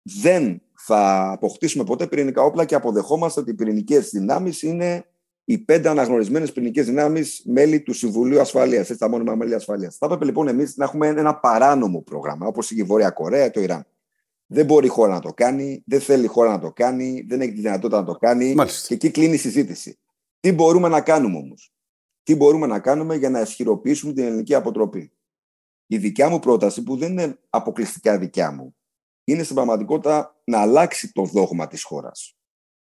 δεν 0.01 0.61
θα 0.89 1.31
αποκτήσουμε 1.31 1.83
ποτέ 1.83 2.07
πυρηνικά 2.07 2.41
όπλα 2.41 2.65
και 2.65 2.75
αποδεχόμαστε 2.75 3.39
ότι 3.39 3.51
οι 3.51 3.53
πυρηνικές 3.53 4.09
δυνάμεις 4.09 4.61
είναι 4.61 5.05
οι 5.45 5.57
πέντε 5.57 5.89
αναγνωρισμένες 5.89 6.51
πυρηνικές 6.51 6.85
δυνάμεις 6.85 7.41
μέλη 7.45 7.81
του 7.81 7.93
Συμβουλίου 7.93 8.39
Ασφαλείας, 8.39 8.81
έτσι 8.81 8.97
τα 8.97 9.09
μόνιμα 9.09 9.35
μέλη 9.35 9.53
ασφαλείας. 9.53 9.95
Θα 9.97 10.05
έπρεπε 10.05 10.25
λοιπόν 10.25 10.47
εμείς 10.47 10.77
να 10.77 10.83
έχουμε 10.83 11.07
ένα 11.07 11.35
παράνομο 11.35 12.01
πρόγραμμα, 12.01 12.47
όπως 12.47 12.71
η 12.71 12.83
Βόρεια 12.83 13.09
Κορέα, 13.09 13.51
το 13.51 13.61
Ιράν. 13.61 13.85
Δεν 14.45 14.65
μπορεί 14.65 14.85
η 14.85 14.89
χώρα 14.89 15.13
να 15.13 15.19
το 15.19 15.33
κάνει, 15.33 15.83
δεν 15.85 15.99
θέλει 15.99 16.23
η 16.23 16.27
χώρα 16.27 16.49
να 16.49 16.59
το 16.59 16.71
κάνει, 16.71 17.25
δεν 17.27 17.41
έχει 17.41 17.51
τη 17.51 17.61
δυνατότητα 17.61 17.99
να 17.99 18.05
το 18.05 18.13
κάνει. 18.13 18.53
Μάλιστα. 18.53 18.87
Και 18.87 18.93
εκεί 18.93 19.11
κλείνει 19.11 19.33
η 19.33 19.37
συζήτηση. 19.37 19.99
Τι 20.39 20.51
μπορούμε 20.51 20.87
να 20.87 21.01
κάνουμε 21.01 21.37
όμως; 21.37 21.73
Τι 22.23 22.35
μπορούμε 22.35 22.67
να 22.67 22.79
κάνουμε 22.79 23.15
για 23.15 23.29
να 23.29 23.41
ισχυροποιήσουμε 23.41 24.13
την 24.13 24.23
ελληνική 24.23 24.53
αποτροπή; 24.53 25.11
Η 25.87 25.97
δικιά 25.97 26.29
μου 26.29 26.39
πρόταση, 26.39 26.83
που 26.83 26.97
δεν 26.97 27.11
είναι 27.11 27.39
αποκλειστικά 27.49 28.17
δικιά 28.17 28.51
μου, 28.51 28.75
είναι 29.27 29.43
στην 29.43 29.55
πραγματικότητα 29.55 30.41
να 30.43 30.61
αλλάξει 30.61 31.11
το 31.11 31.23
δόγμα 31.23 31.67
της 31.67 31.83
χώρας. 31.83 32.37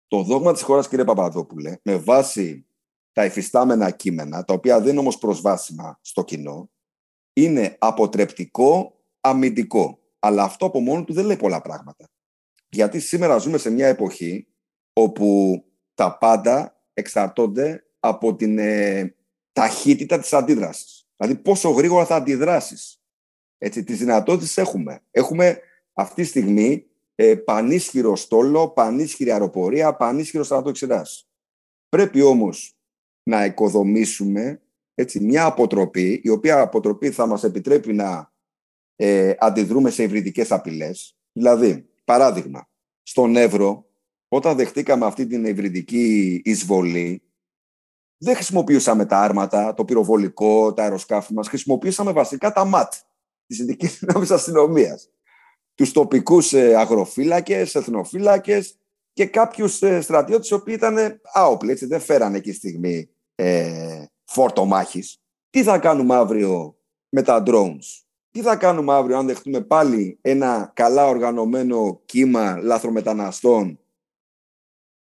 Το 0.08 0.22
δόγμα 0.22 0.52
της 0.52 0.62
χώρας, 0.62 0.88
κύριε 0.88 1.04
Παπαδόπουλε, 1.04 1.76
με 1.82 1.96
βάση 1.96 2.66
τα 3.12 3.22
εφιστάμενα 3.22 3.90
κείμενα, 3.90 4.44
τα 4.44 4.54
οποία 4.54 4.80
δεν 4.80 4.90
είναι 4.90 4.98
όμως 4.98 5.18
προσβάσιμα 5.18 5.98
στο 6.02 6.24
κοινό, 6.24 6.70
είναι 7.32 7.76
αποτρεπτικό, 7.78 9.00
αμυντικό. 9.20 9.98
Αλλά 10.18 10.42
αυτό 10.42 10.66
από 10.66 10.80
μόνο 10.80 11.04
του 11.04 11.12
δεν 11.12 11.24
λέει 11.24 11.36
πολλά 11.36 11.60
πράγματα. 11.60 12.08
Γιατί 12.68 13.00
σήμερα 13.00 13.38
ζούμε 13.38 13.58
σε 13.58 13.70
μια 13.70 13.86
εποχή 13.86 14.46
όπου 14.92 15.60
τα 15.94 16.18
πάντα 16.18 16.80
εξαρτώνται 16.94 17.86
από 18.00 18.36
την 18.36 18.58
ε, 18.58 19.14
ταχύτητα 19.52 20.18
της 20.18 20.32
αντίδρασης. 20.32 21.08
Δηλαδή 21.16 21.36
πόσο 21.42 21.70
γρήγορα 21.70 22.04
θα 22.04 22.16
αντιδράσεις. 22.16 23.00
Έτσι, 23.58 23.84
τις 23.84 23.98
δυνατότητες 23.98 24.56
έχουμε. 24.56 25.00
Έχουμε 25.10 25.60
αυτή 25.98 26.22
τη 26.22 26.28
στιγμή 26.28 26.86
ε, 27.14 27.34
πανίσχυρο 27.34 28.16
στόλο, 28.16 28.68
πανίσχυρη 28.68 29.30
αεροπορία, 29.30 29.96
πανίσχυρο 29.96 30.44
στρατό 30.44 30.70
ξηράς. 30.70 31.28
Πρέπει 31.88 32.22
όμως 32.22 32.76
να 33.22 33.44
οικοδομήσουμε 33.44 34.60
έτσι, 34.94 35.20
μια 35.20 35.44
αποτροπή, 35.44 36.20
η 36.24 36.28
οποία 36.28 36.60
αποτροπή 36.60 37.10
θα 37.10 37.26
μας 37.26 37.44
επιτρέπει 37.44 37.92
να 37.92 38.32
ε, 38.96 39.34
αντιδρούμε 39.38 39.90
σε 39.90 40.02
υβριδικές 40.02 40.52
απειλές. 40.52 41.16
Δηλαδή, 41.32 41.88
παράδειγμα, 42.04 42.68
στον 43.02 43.36
Εύρο, 43.36 43.86
όταν 44.28 44.56
δεχτήκαμε 44.56 45.06
αυτή 45.06 45.26
την 45.26 45.44
υβριδική 45.44 46.40
εισβολή, 46.44 47.22
δεν 48.18 48.34
χρησιμοποιούσαμε 48.34 49.06
τα 49.06 49.20
άρματα, 49.20 49.74
το 49.74 49.84
πυροβολικό, 49.84 50.72
τα 50.72 50.82
αεροσκάφη 50.82 51.34
μας, 51.34 51.48
χρησιμοποιήσαμε 51.48 52.12
βασικά 52.12 52.52
τα 52.52 52.64
ΜΑΤ, 52.64 52.92
της 53.46 53.58
Ειδικής 53.58 53.98
Δυνάμεις 53.98 54.30
Αστυνομίας 54.30 55.10
τους 55.76 55.92
τοπικούς 55.92 56.52
ε, 56.52 56.74
αγροφύλακες, 56.74 57.74
εθνοφύλακες 57.74 58.78
και 59.12 59.26
κάποιους 59.26 59.82
ε, 59.82 60.00
στρατιώτες 60.00 60.48
οι 60.48 60.54
οποίοι 60.54 60.74
ήταν 60.76 61.20
άοπλοι, 61.32 61.70
έτσι, 61.70 61.86
δεν 61.86 62.00
φέρανε 62.00 62.36
εκεί 62.36 62.52
στιγμή 62.52 63.08
ε, 63.34 64.04
φόρτο 64.24 64.64
μάχης. 64.64 65.18
Τι 65.50 65.62
θα 65.62 65.78
κάνουμε 65.78 66.14
αύριο 66.14 66.78
με 67.08 67.22
τα 67.22 67.42
drones; 67.46 68.04
Τι 68.30 68.42
θα 68.42 68.56
κάνουμε 68.56 68.92
αύριο 68.92 69.16
αν 69.16 69.26
δεχτούμε 69.26 69.60
πάλι 69.60 70.18
ένα 70.20 70.72
καλά 70.74 71.06
οργανωμένο 71.06 72.00
κύμα 72.04 72.58
λάθρομεταναστών 72.62 73.78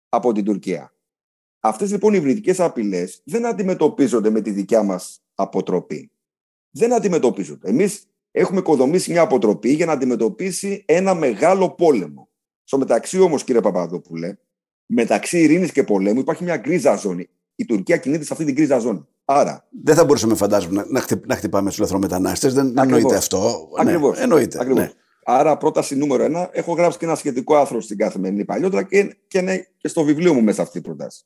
από 0.09 0.31
την 0.31 0.43
Τουρκία; 0.43 0.93
Αυτές 1.59 1.91
λοιπόν 1.91 2.13
οι 2.13 2.19
βρυδικές 2.19 2.59
απειλές 2.59 3.21
δεν 3.23 3.45
αντιμετωπίζονται 3.45 4.29
με 4.29 4.41
τη 4.41 4.51
δικιά 4.51 4.83
μας 4.83 5.21
αποτροπή. 5.35 6.11
Δεν 6.69 6.93
αντιμετωπίζονται. 6.93 7.69
Εμείς 7.69 8.07
έχουμε 8.37 8.59
οικοδομήσει 8.59 9.11
μια 9.11 9.21
αποτροπή 9.21 9.69
για 9.69 9.85
να 9.85 9.91
αντιμετωπίσει 9.91 10.83
ένα 10.85 11.13
μεγάλο 11.13 11.69
πόλεμο. 11.69 12.29
Στο 12.63 12.77
μεταξύ 12.77 13.19
όμως, 13.19 13.43
κύριε 13.43 13.61
Παπαδόπουλε, 13.61 14.37
μεταξύ 14.85 15.39
ειρήνης 15.39 15.71
και 15.71 15.83
πολέμου 15.83 16.19
υπάρχει 16.19 16.43
μια 16.43 16.57
γκρίζα 16.57 16.95
ζώνη. 16.95 17.29
Η 17.55 17.65
Τουρκία 17.65 17.97
κινείται 17.97 18.23
σε 18.23 18.33
αυτή 18.33 18.45
την 18.45 18.53
γκρίζα 18.53 18.79
ζώνη. 18.79 19.07
Άρα. 19.25 19.67
Δεν 19.83 19.95
θα 19.95 20.05
μπορούσαμε, 20.05 20.35
φαντάζομαι, 20.35 20.85
να, 20.89 20.99
χτυ, 20.99 21.21
να 21.25 21.35
χτυπάμε 21.35 21.69
του 21.69 21.75
λαθρομετανάστες. 21.79 22.53
Δεν 22.53 22.65
Ακριβώς. 22.65 22.85
εννοείται 22.85 23.17
αυτό. 23.17 23.69
Ακριβώς. 23.77 24.17
Ναι, 24.17 24.23
εννοείται. 24.23 24.57
Ακριβώς. 24.59 24.83
Ναι. 24.83 24.91
Άρα, 25.23 25.57
πρόταση 25.57 25.95
νούμερο 25.95 26.23
ένα, 26.23 26.49
έχω 26.51 26.73
γράψει 26.73 26.97
και 26.97 27.05
ένα 27.05 27.15
σχετικό 27.15 27.55
άρθρο 27.55 27.81
στην 27.81 27.97
καθημερινή 27.97 28.45
παλιότερα 28.45 28.83
και, 28.83 29.15
και, 29.27 29.41
ναι, 29.41 29.57
και 29.77 29.87
στο 29.87 30.03
βιβλίο 30.03 30.33
μου 30.33 30.41
μέσα 30.41 30.61
αυτή 30.61 30.77
η 30.77 30.81
πρόταση. 30.81 31.25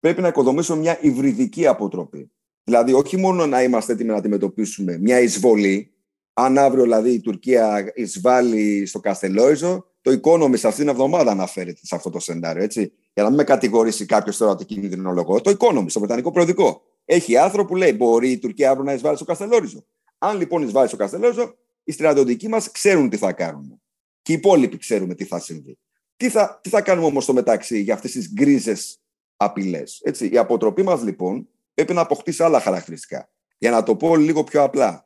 Πρέπει 0.00 0.20
να 0.20 0.28
οικοδομήσουμε 0.28 0.78
μια 0.78 0.98
υβριδική 1.00 1.66
αποτροπή. 1.66 2.30
Δηλαδή, 2.64 2.92
όχι 2.92 3.16
μόνο 3.16 3.46
να 3.46 3.62
είμαστε 3.62 3.92
έτοιμοι 3.92 4.10
να 4.10 4.16
αντιμετωπίσουμε 4.16 4.98
μια 4.98 5.20
εισβολή, 5.20 5.93
αν 6.34 6.58
αύριο 6.58 6.82
δηλαδή 6.82 7.10
η 7.10 7.20
Τουρκία 7.20 7.92
εισβάλλει 7.94 8.86
στο 8.86 9.00
Καστελόιζο, 9.00 9.86
το 10.00 10.20
Economist 10.22 10.52
αυτήν 10.52 10.74
την 10.74 10.88
εβδομάδα 10.88 11.30
αναφέρεται 11.30 11.80
σε 11.82 11.94
αυτό 11.94 12.10
το 12.10 12.18
σενάριο. 12.18 12.62
Έτσι. 12.62 12.92
Για 13.12 13.22
να 13.22 13.28
μην 13.28 13.38
με 13.38 13.44
κατηγορήσει 13.44 14.06
κάποιος 14.06 14.36
τώρα 14.36 14.52
ότι 14.52 14.64
κινδυνολογώ. 14.64 15.40
Το 15.40 15.56
Economist, 15.58 15.92
το 15.92 15.98
Βρετανικό 15.98 16.30
Προεδρικό. 16.30 16.82
Έχει 17.04 17.36
άρθρο 17.36 17.64
που 17.64 17.76
λέει: 17.76 17.92
Μπορεί 17.96 18.30
η 18.30 18.38
Τουρκία 18.38 18.70
αύριο 18.70 18.84
να 18.84 18.92
εισβάλλει 18.92 19.16
στο 19.16 19.24
Καστελόριζο. 19.24 19.84
Αν 20.18 20.38
λοιπόν 20.38 20.62
εισβάλλει 20.62 20.88
στο 20.88 20.96
Καστελόριζο, 20.96 21.54
οι 21.84 21.92
στρατιωτικοί 21.92 22.48
μας 22.48 22.70
ξέρουν 22.70 23.08
τι 23.10 23.16
θα 23.16 23.32
κάνουν. 23.32 23.80
Και 24.22 24.32
οι 24.32 24.34
υπόλοιποι 24.34 24.76
ξέρουμε 24.76 25.14
τι 25.14 25.24
θα 25.24 25.38
συμβεί. 25.38 25.78
Τι 26.16 26.28
θα, 26.28 26.60
τι 26.62 26.68
θα 26.68 26.80
κάνουμε 26.80 27.06
όμως 27.06 27.22
στο 27.22 27.32
μεταξύ 27.32 27.80
για 27.80 27.94
αυτές 27.94 28.12
τις 28.12 28.32
γκρίζες 28.32 28.98
απειλές. 29.36 30.02
Η 30.30 30.38
αποτροπή 30.38 30.82
μας 30.82 31.02
λοιπόν 31.02 31.48
πρέπει 31.74 31.92
να 31.92 32.00
αποκτήσει 32.00 32.42
άλλα 32.42 32.60
χαρακτηριστικά. 32.60 33.28
Για 33.58 33.70
να 33.70 33.82
το 33.82 33.96
πω 33.96 34.16
λίγο 34.16 34.44
πιο 34.44 34.62
απλά, 34.62 35.03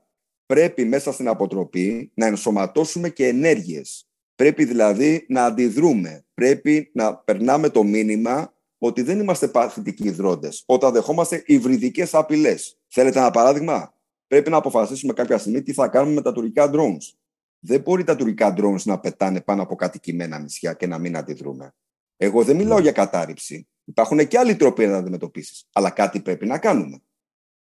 πρέπει 0.48 0.84
μέσα 0.84 1.12
στην 1.12 1.28
αποτροπή 1.28 2.10
να 2.14 2.26
ενσωματώσουμε 2.26 3.08
και 3.08 3.26
ενέργειες. 3.26 4.08
Πρέπει 4.34 4.64
δηλαδή 4.64 5.26
να 5.28 5.44
αντιδρούμε. 5.44 6.24
Πρέπει 6.34 6.90
να 6.94 7.16
περνάμε 7.16 7.68
το 7.68 7.82
μήνυμα 7.82 8.54
ότι 8.78 9.02
δεν 9.02 9.20
είμαστε 9.20 9.48
παθητικοί 9.48 10.10
δρόντες 10.10 10.62
όταν 10.66 10.92
δεχόμαστε 10.92 11.42
υβριδικές 11.46 12.14
απειλές. 12.14 12.78
Θέλετε 12.88 13.18
ένα 13.18 13.30
παράδειγμα; 13.30 13.94
Πρέπει 14.26 14.50
να 14.50 14.56
αποφασίσουμε 14.56 15.12
κάποια 15.12 15.38
στιγμή 15.38 15.62
τι 15.62 15.72
θα 15.72 15.88
κάνουμε 15.88 16.14
με 16.14 16.22
τα 16.22 16.32
τουρκικά 16.32 16.70
drones. 16.72 17.12
Δεν 17.58 17.80
μπορεί 17.80 18.04
τα 18.04 18.16
τουρκικά 18.16 18.54
drones 18.56 18.82
να 18.84 19.00
πετάνε 19.00 19.40
πάνω 19.40 19.62
από 19.62 19.74
κατοικημένα 19.74 20.38
νησιά 20.38 20.72
και 20.72 20.86
να 20.86 20.98
μην 20.98 21.16
αντιδρούμε. 21.16 21.74
Εγώ 22.16 22.44
δεν 22.44 22.56
μιλάω 22.56 22.78
για 22.78 22.92
κατάρριψη. 22.92 23.68
Υπάρχουν 23.84 24.28
και 24.28 24.38
άλλοι 24.38 24.56
τρόποι 24.56 24.86
να 24.86 24.96
αντιμετωπίσει. 24.96 25.66
Αλλά 25.72 25.90
κάτι 25.90 26.20
πρέπει 26.20 26.46
να 26.46 26.58
κάνουμε. 26.58 26.98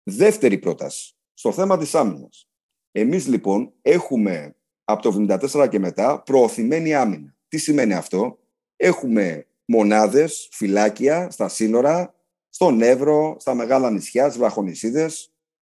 Δεύτερη 0.04 0.58
πρόταση. 0.58 1.16
Στο 1.34 1.52
θέμα 1.52 1.78
της 1.78 1.96
άμυνας. 1.96 2.48
Εμείς 2.96 3.28
λοιπόν 3.28 3.74
έχουμε 3.82 4.56
από 4.84 5.02
το 5.02 5.38
1974 5.54 5.68
και 5.70 5.80
μετά 5.80 6.22
προωθημένη 6.22 6.94
άμυνα. 6.94 7.36
Τι 7.48 7.58
σημαίνει 7.58 7.94
αυτό, 7.94 8.38
Έχουμε 8.84 9.48
μονάδες, 9.66 10.48
φυλάκια 10.52 11.30
στα 11.32 11.50
σύνορα, 11.50 12.16
στον 12.50 12.82
Εύρο, 12.82 13.36
στα 13.40 13.54
μεγάλα 13.54 13.92
νησιά, 13.92 14.26
στις 14.26 14.38
βραχονισίδε, 14.38 15.10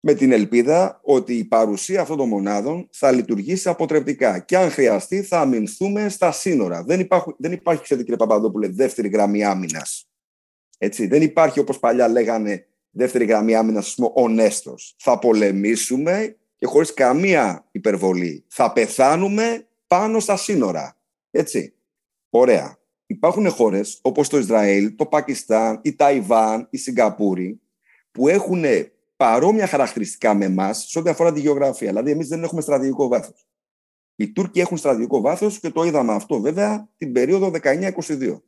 με 0.00 0.14
την 0.14 0.32
ελπίδα 0.32 1.00
ότι 1.02 1.34
η 1.34 1.44
παρουσία 1.44 2.00
αυτών 2.00 2.16
των 2.16 2.28
μονάδων 2.28 2.88
θα 2.92 3.10
λειτουργήσει 3.12 3.68
αποτρεπτικά 3.68 4.38
και 4.38 4.56
αν 4.56 4.70
χρειαστεί 4.70 5.22
θα 5.22 5.40
αμυνθούμε 5.40 6.08
στα 6.08 6.32
σύνορα. 6.32 6.82
Δεν 6.82 7.00
υπάρχει, 7.00 7.34
δεν 7.38 7.52
υπάρχει 7.52 7.82
ξέρετε 7.82 8.04
κύριε 8.04 8.26
Παπαδόπουλε, 8.26 8.68
δεύτερη 8.68 9.08
γραμμή 9.08 9.44
άμυνας. 9.44 10.08
Έτσι, 10.78 11.06
δεν 11.06 11.22
υπάρχει 11.22 11.60
όπως 11.60 11.78
παλιά 11.78 12.08
λέγανε 12.08 12.66
δεύτερη 12.90 13.24
γραμμή 13.24 13.54
άμυνας, 13.54 13.96
ο 14.14 14.28
Νέστος. 14.28 14.94
Θα 14.98 15.18
πολεμήσουμε 15.18 16.36
και 16.58 16.66
χωρίς 16.66 16.94
καμία 16.94 17.68
υπερβολή. 17.70 18.44
Θα 18.48 18.72
πεθάνουμε 18.72 19.66
πάνω 19.86 20.20
στα 20.20 20.36
σύνορα. 20.36 20.96
Έτσι. 21.30 21.74
Ωραία. 22.30 22.78
Υπάρχουν 23.06 23.50
χώρες 23.50 23.98
όπως 24.02 24.28
το 24.28 24.38
Ισραήλ, 24.38 24.94
το 24.94 25.06
Πακιστάν, 25.06 25.80
η 25.82 25.94
Ταϊβάν, 25.94 26.66
η 26.70 26.76
Σιγκαπούρη 26.76 27.60
που 28.10 28.28
έχουν 28.28 28.64
παρόμοια 29.16 29.66
χαρακτηριστικά 29.66 30.34
με 30.34 30.44
εμάς 30.44 30.84
σε 30.88 30.98
ό,τι 30.98 31.10
αφορά 31.10 31.32
τη 31.32 31.40
γεωγραφία. 31.40 31.88
Δηλαδή, 31.88 32.10
εμείς 32.10 32.28
δεν 32.28 32.42
έχουμε 32.42 32.60
στρατηγικό 32.60 33.08
βάθος. 33.08 33.46
Οι 34.16 34.32
Τούρκοι 34.32 34.60
έχουν 34.60 34.76
στρατηγικό 34.76 35.20
βάθος 35.20 35.60
και 35.60 35.70
το 35.70 35.84
είδαμε 35.84 36.12
αυτό 36.12 36.40
βέβαια 36.40 36.88
την 36.96 37.12
περίοδο 37.12 37.50
19-22. 37.50 38.42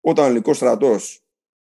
Όταν 0.00 0.24
ο 0.24 0.26
ελληνικός 0.26 0.56
στρατός 0.56 1.24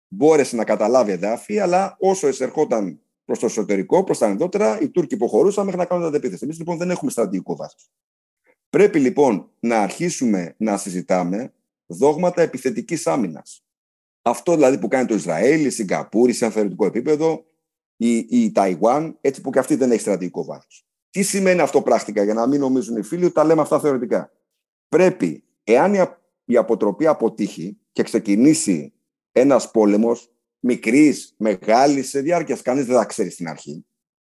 μπόρεσε 0.07 0.55
να 0.55 0.63
καταλάβει 0.63 1.11
εδάφη, 1.11 1.59
αλλά 1.59 1.95
όσο 1.99 2.27
εισερχόταν 2.27 3.01
προς 3.29 3.41
το 3.41 3.45
εσωτερικό, 3.45 4.03
προς 4.03 4.17
τα 4.17 4.25
ενδότερα, 4.25 4.79
οι 4.81 4.89
Τούρκοι 4.89 5.13
υποχωρούσαν 5.13 5.65
μέχρι 5.65 5.79
να 5.79 5.85
κάνουν 5.85 6.05
αντεπίθεση. 6.05 6.43
Εμείς 6.43 6.57
λοιπόν 6.57 6.77
δεν 6.77 6.89
έχουμε 6.89 7.11
στρατηγικό 7.11 7.55
βάθος. 7.55 7.91
Πρέπει 8.69 8.99
λοιπόν 8.99 9.49
να 9.59 9.79
αρχίσουμε 9.79 10.55
να 10.57 10.77
συζητάμε 10.77 11.53
δόγματα 11.85 12.41
επιθετικής 12.41 13.07
άμυνας. 13.07 13.65
Αυτό 14.21 14.53
δηλαδή 14.53 14.77
που 14.77 14.87
κάνει 14.87 15.07
το 15.07 15.13
Ισραήλ, 15.13 15.65
η 15.65 15.69
Σιγκαπούρη 15.69 16.33
σε 16.33 16.49
θεωρητικό 16.49 16.85
επίπεδο, 16.85 17.45
η, 17.95 18.17
η 18.17 18.51
Ταϊουάν, 18.51 19.17
έτσι 19.21 19.41
που 19.41 19.49
και 19.49 19.59
αυτή 19.59 19.75
δεν 19.75 19.91
έχει 19.91 20.01
στρατηγικό 20.01 20.43
βάθος. 20.43 20.85
Τι 21.09 21.23
σημαίνει 21.23 21.61
αυτό 21.61 21.81
πρακτικά, 21.81 22.23
για 22.23 22.33
να 22.33 22.47
μην 22.47 22.59
νομίζουν 22.59 22.97
οι 22.97 23.01
φίλοι 23.01 23.25
ότι 23.25 23.33
τα 23.33 23.43
λέμε 23.43 23.61
αυτά 23.61 23.79
θεωρητικά; 23.79 24.31
Πρέπει, 24.87 25.43
εάν 25.63 25.93
η, 25.93 25.99
η 26.45 26.57
αποτροπή 26.57 27.07
αποτύχει 27.07 27.77
και 27.91 28.03
ξεκινήσει 28.03 28.93
ένας 29.31 29.71
πόλεμος 29.71 30.31
μικρής, 30.59 31.33
μεγάλης, 31.37 32.09
σε 32.09 32.21
διάρκειας, 32.21 32.61
κανείς 32.61 32.85
δεν 32.85 32.95
θα 32.95 33.05
ξέρει 33.05 33.29
στην 33.29 33.47
αρχή, 33.47 33.85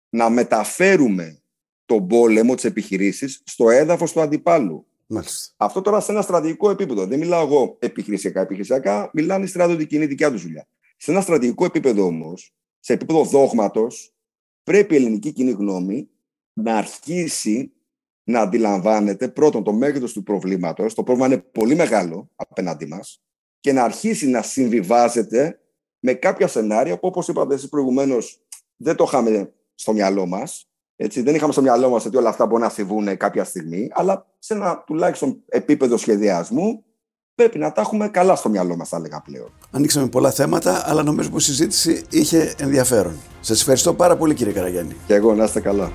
να 0.08 0.30
μεταφέρουμε 0.30 1.40
τον 1.84 2.06
πόλεμο, 2.06 2.54
τι 2.54 2.68
επιχειρήσει, 2.68 3.40
στο 3.44 3.70
έδαφος 3.70 4.12
του 4.12 4.20
αντιπάλου. 4.20 4.86
Μάλιστα. 5.06 5.54
Αυτό 5.56 5.80
τώρα 5.80 6.00
σε 6.00 6.12
ένα 6.12 6.22
στρατηγικό 6.22 6.70
επίπεδο. 6.70 7.06
Δεν 7.06 7.18
μιλάω 7.18 7.46
εγώ 7.46 7.76
επιχειρησιακά. 7.78 8.40
Επιχειρησιακά 8.40 9.10
μιλάνε 9.12 9.44
οι 9.44 9.48
στρατιωτικοί, 9.48 9.94
είναι 9.94 10.04
η 10.04 10.06
δικιά 10.06 10.30
τους 10.30 10.42
δουλειά. 10.42 10.68
Σε 10.96 11.10
ένα 11.10 11.20
στρατηγικό 11.20 11.64
επίπεδο 11.64 12.04
όμως, 12.04 12.54
σε 12.80 12.92
επίπεδο 12.92 13.24
δόγματος, 13.24 14.14
πρέπει 14.62 14.94
η 14.94 14.96
ελληνική 14.96 15.32
κοινή 15.32 15.50
γνώμη 15.50 16.08
να 16.52 16.76
αρχίσει 16.76 17.72
να 18.24 18.40
αντιλαμβάνεται 18.40 19.28
πρώτον 19.28 19.64
το 19.64 19.72
μέγεθος 19.72 20.12
του 20.12 20.22
προβλήματος. 20.22 20.94
Το 20.94 21.02
πρόβλημα 21.02 21.26
είναι 21.26 21.38
πολύ 21.52 21.74
μεγάλο 21.74 22.30
απέναντί 22.34 22.86
μας 22.86 23.22
και 23.60 23.72
να 23.72 23.84
αρχίσει 23.84 24.26
να 24.26 24.42
συμβιβάζεται 24.42 25.60
με 26.06 26.12
κάποια 26.12 26.46
σενάρια 26.46 26.98
που, 26.98 27.06
όπως 27.06 27.28
είπατε 27.28 27.54
εσείς 27.54 27.68
προηγουμένως, 27.68 28.40
δεν 28.76 28.96
το 28.96 29.04
είχαμε 29.06 29.52
στο 29.74 29.92
μυαλό 29.92 30.26
μας. 30.26 30.68
Έτσι, 30.96 31.22
δεν 31.22 31.34
είχαμε 31.34 31.52
στο 31.52 31.62
μυαλό 31.62 31.90
μας 31.90 32.04
ότι 32.04 32.16
όλα 32.16 32.28
αυτά 32.28 32.46
μπορούν 32.46 32.64
να 32.64 32.70
συμβούν 32.70 33.16
κάποια 33.16 33.44
στιγμή, 33.44 33.90
αλλά 33.92 34.26
σε 34.38 34.54
ένα 34.54 34.82
τουλάχιστον 34.86 35.42
επίπεδο 35.48 35.96
σχεδιασμού 35.96 36.84
πρέπει 37.34 37.58
να 37.58 37.72
τα 37.72 37.80
έχουμε 37.80 38.08
καλά 38.08 38.36
στο 38.36 38.48
μυαλό 38.48 38.76
μας, 38.76 38.88
θα 38.88 38.96
έλεγα 38.96 39.20
πλέον. 39.20 39.52
Ανοίξαμε 39.70 40.08
πολλά 40.08 40.30
θέματα, 40.30 40.82
αλλά 40.86 41.02
νομίζω 41.02 41.30
πως 41.30 41.42
η 41.42 41.50
συζήτηση 41.50 42.04
είχε 42.10 42.54
ενδιαφέρον. 42.58 43.16
Σας 43.40 43.60
ευχαριστώ 43.60 43.94
πάρα 43.94 44.16
πολύ, 44.16 44.34
κύριε 44.34 44.52
Καραγιάννη. 44.52 44.96
Και 45.06 45.14
εγώ, 45.14 45.34
να 45.34 45.44
είστε 45.44 45.60
καλά. 45.60 45.90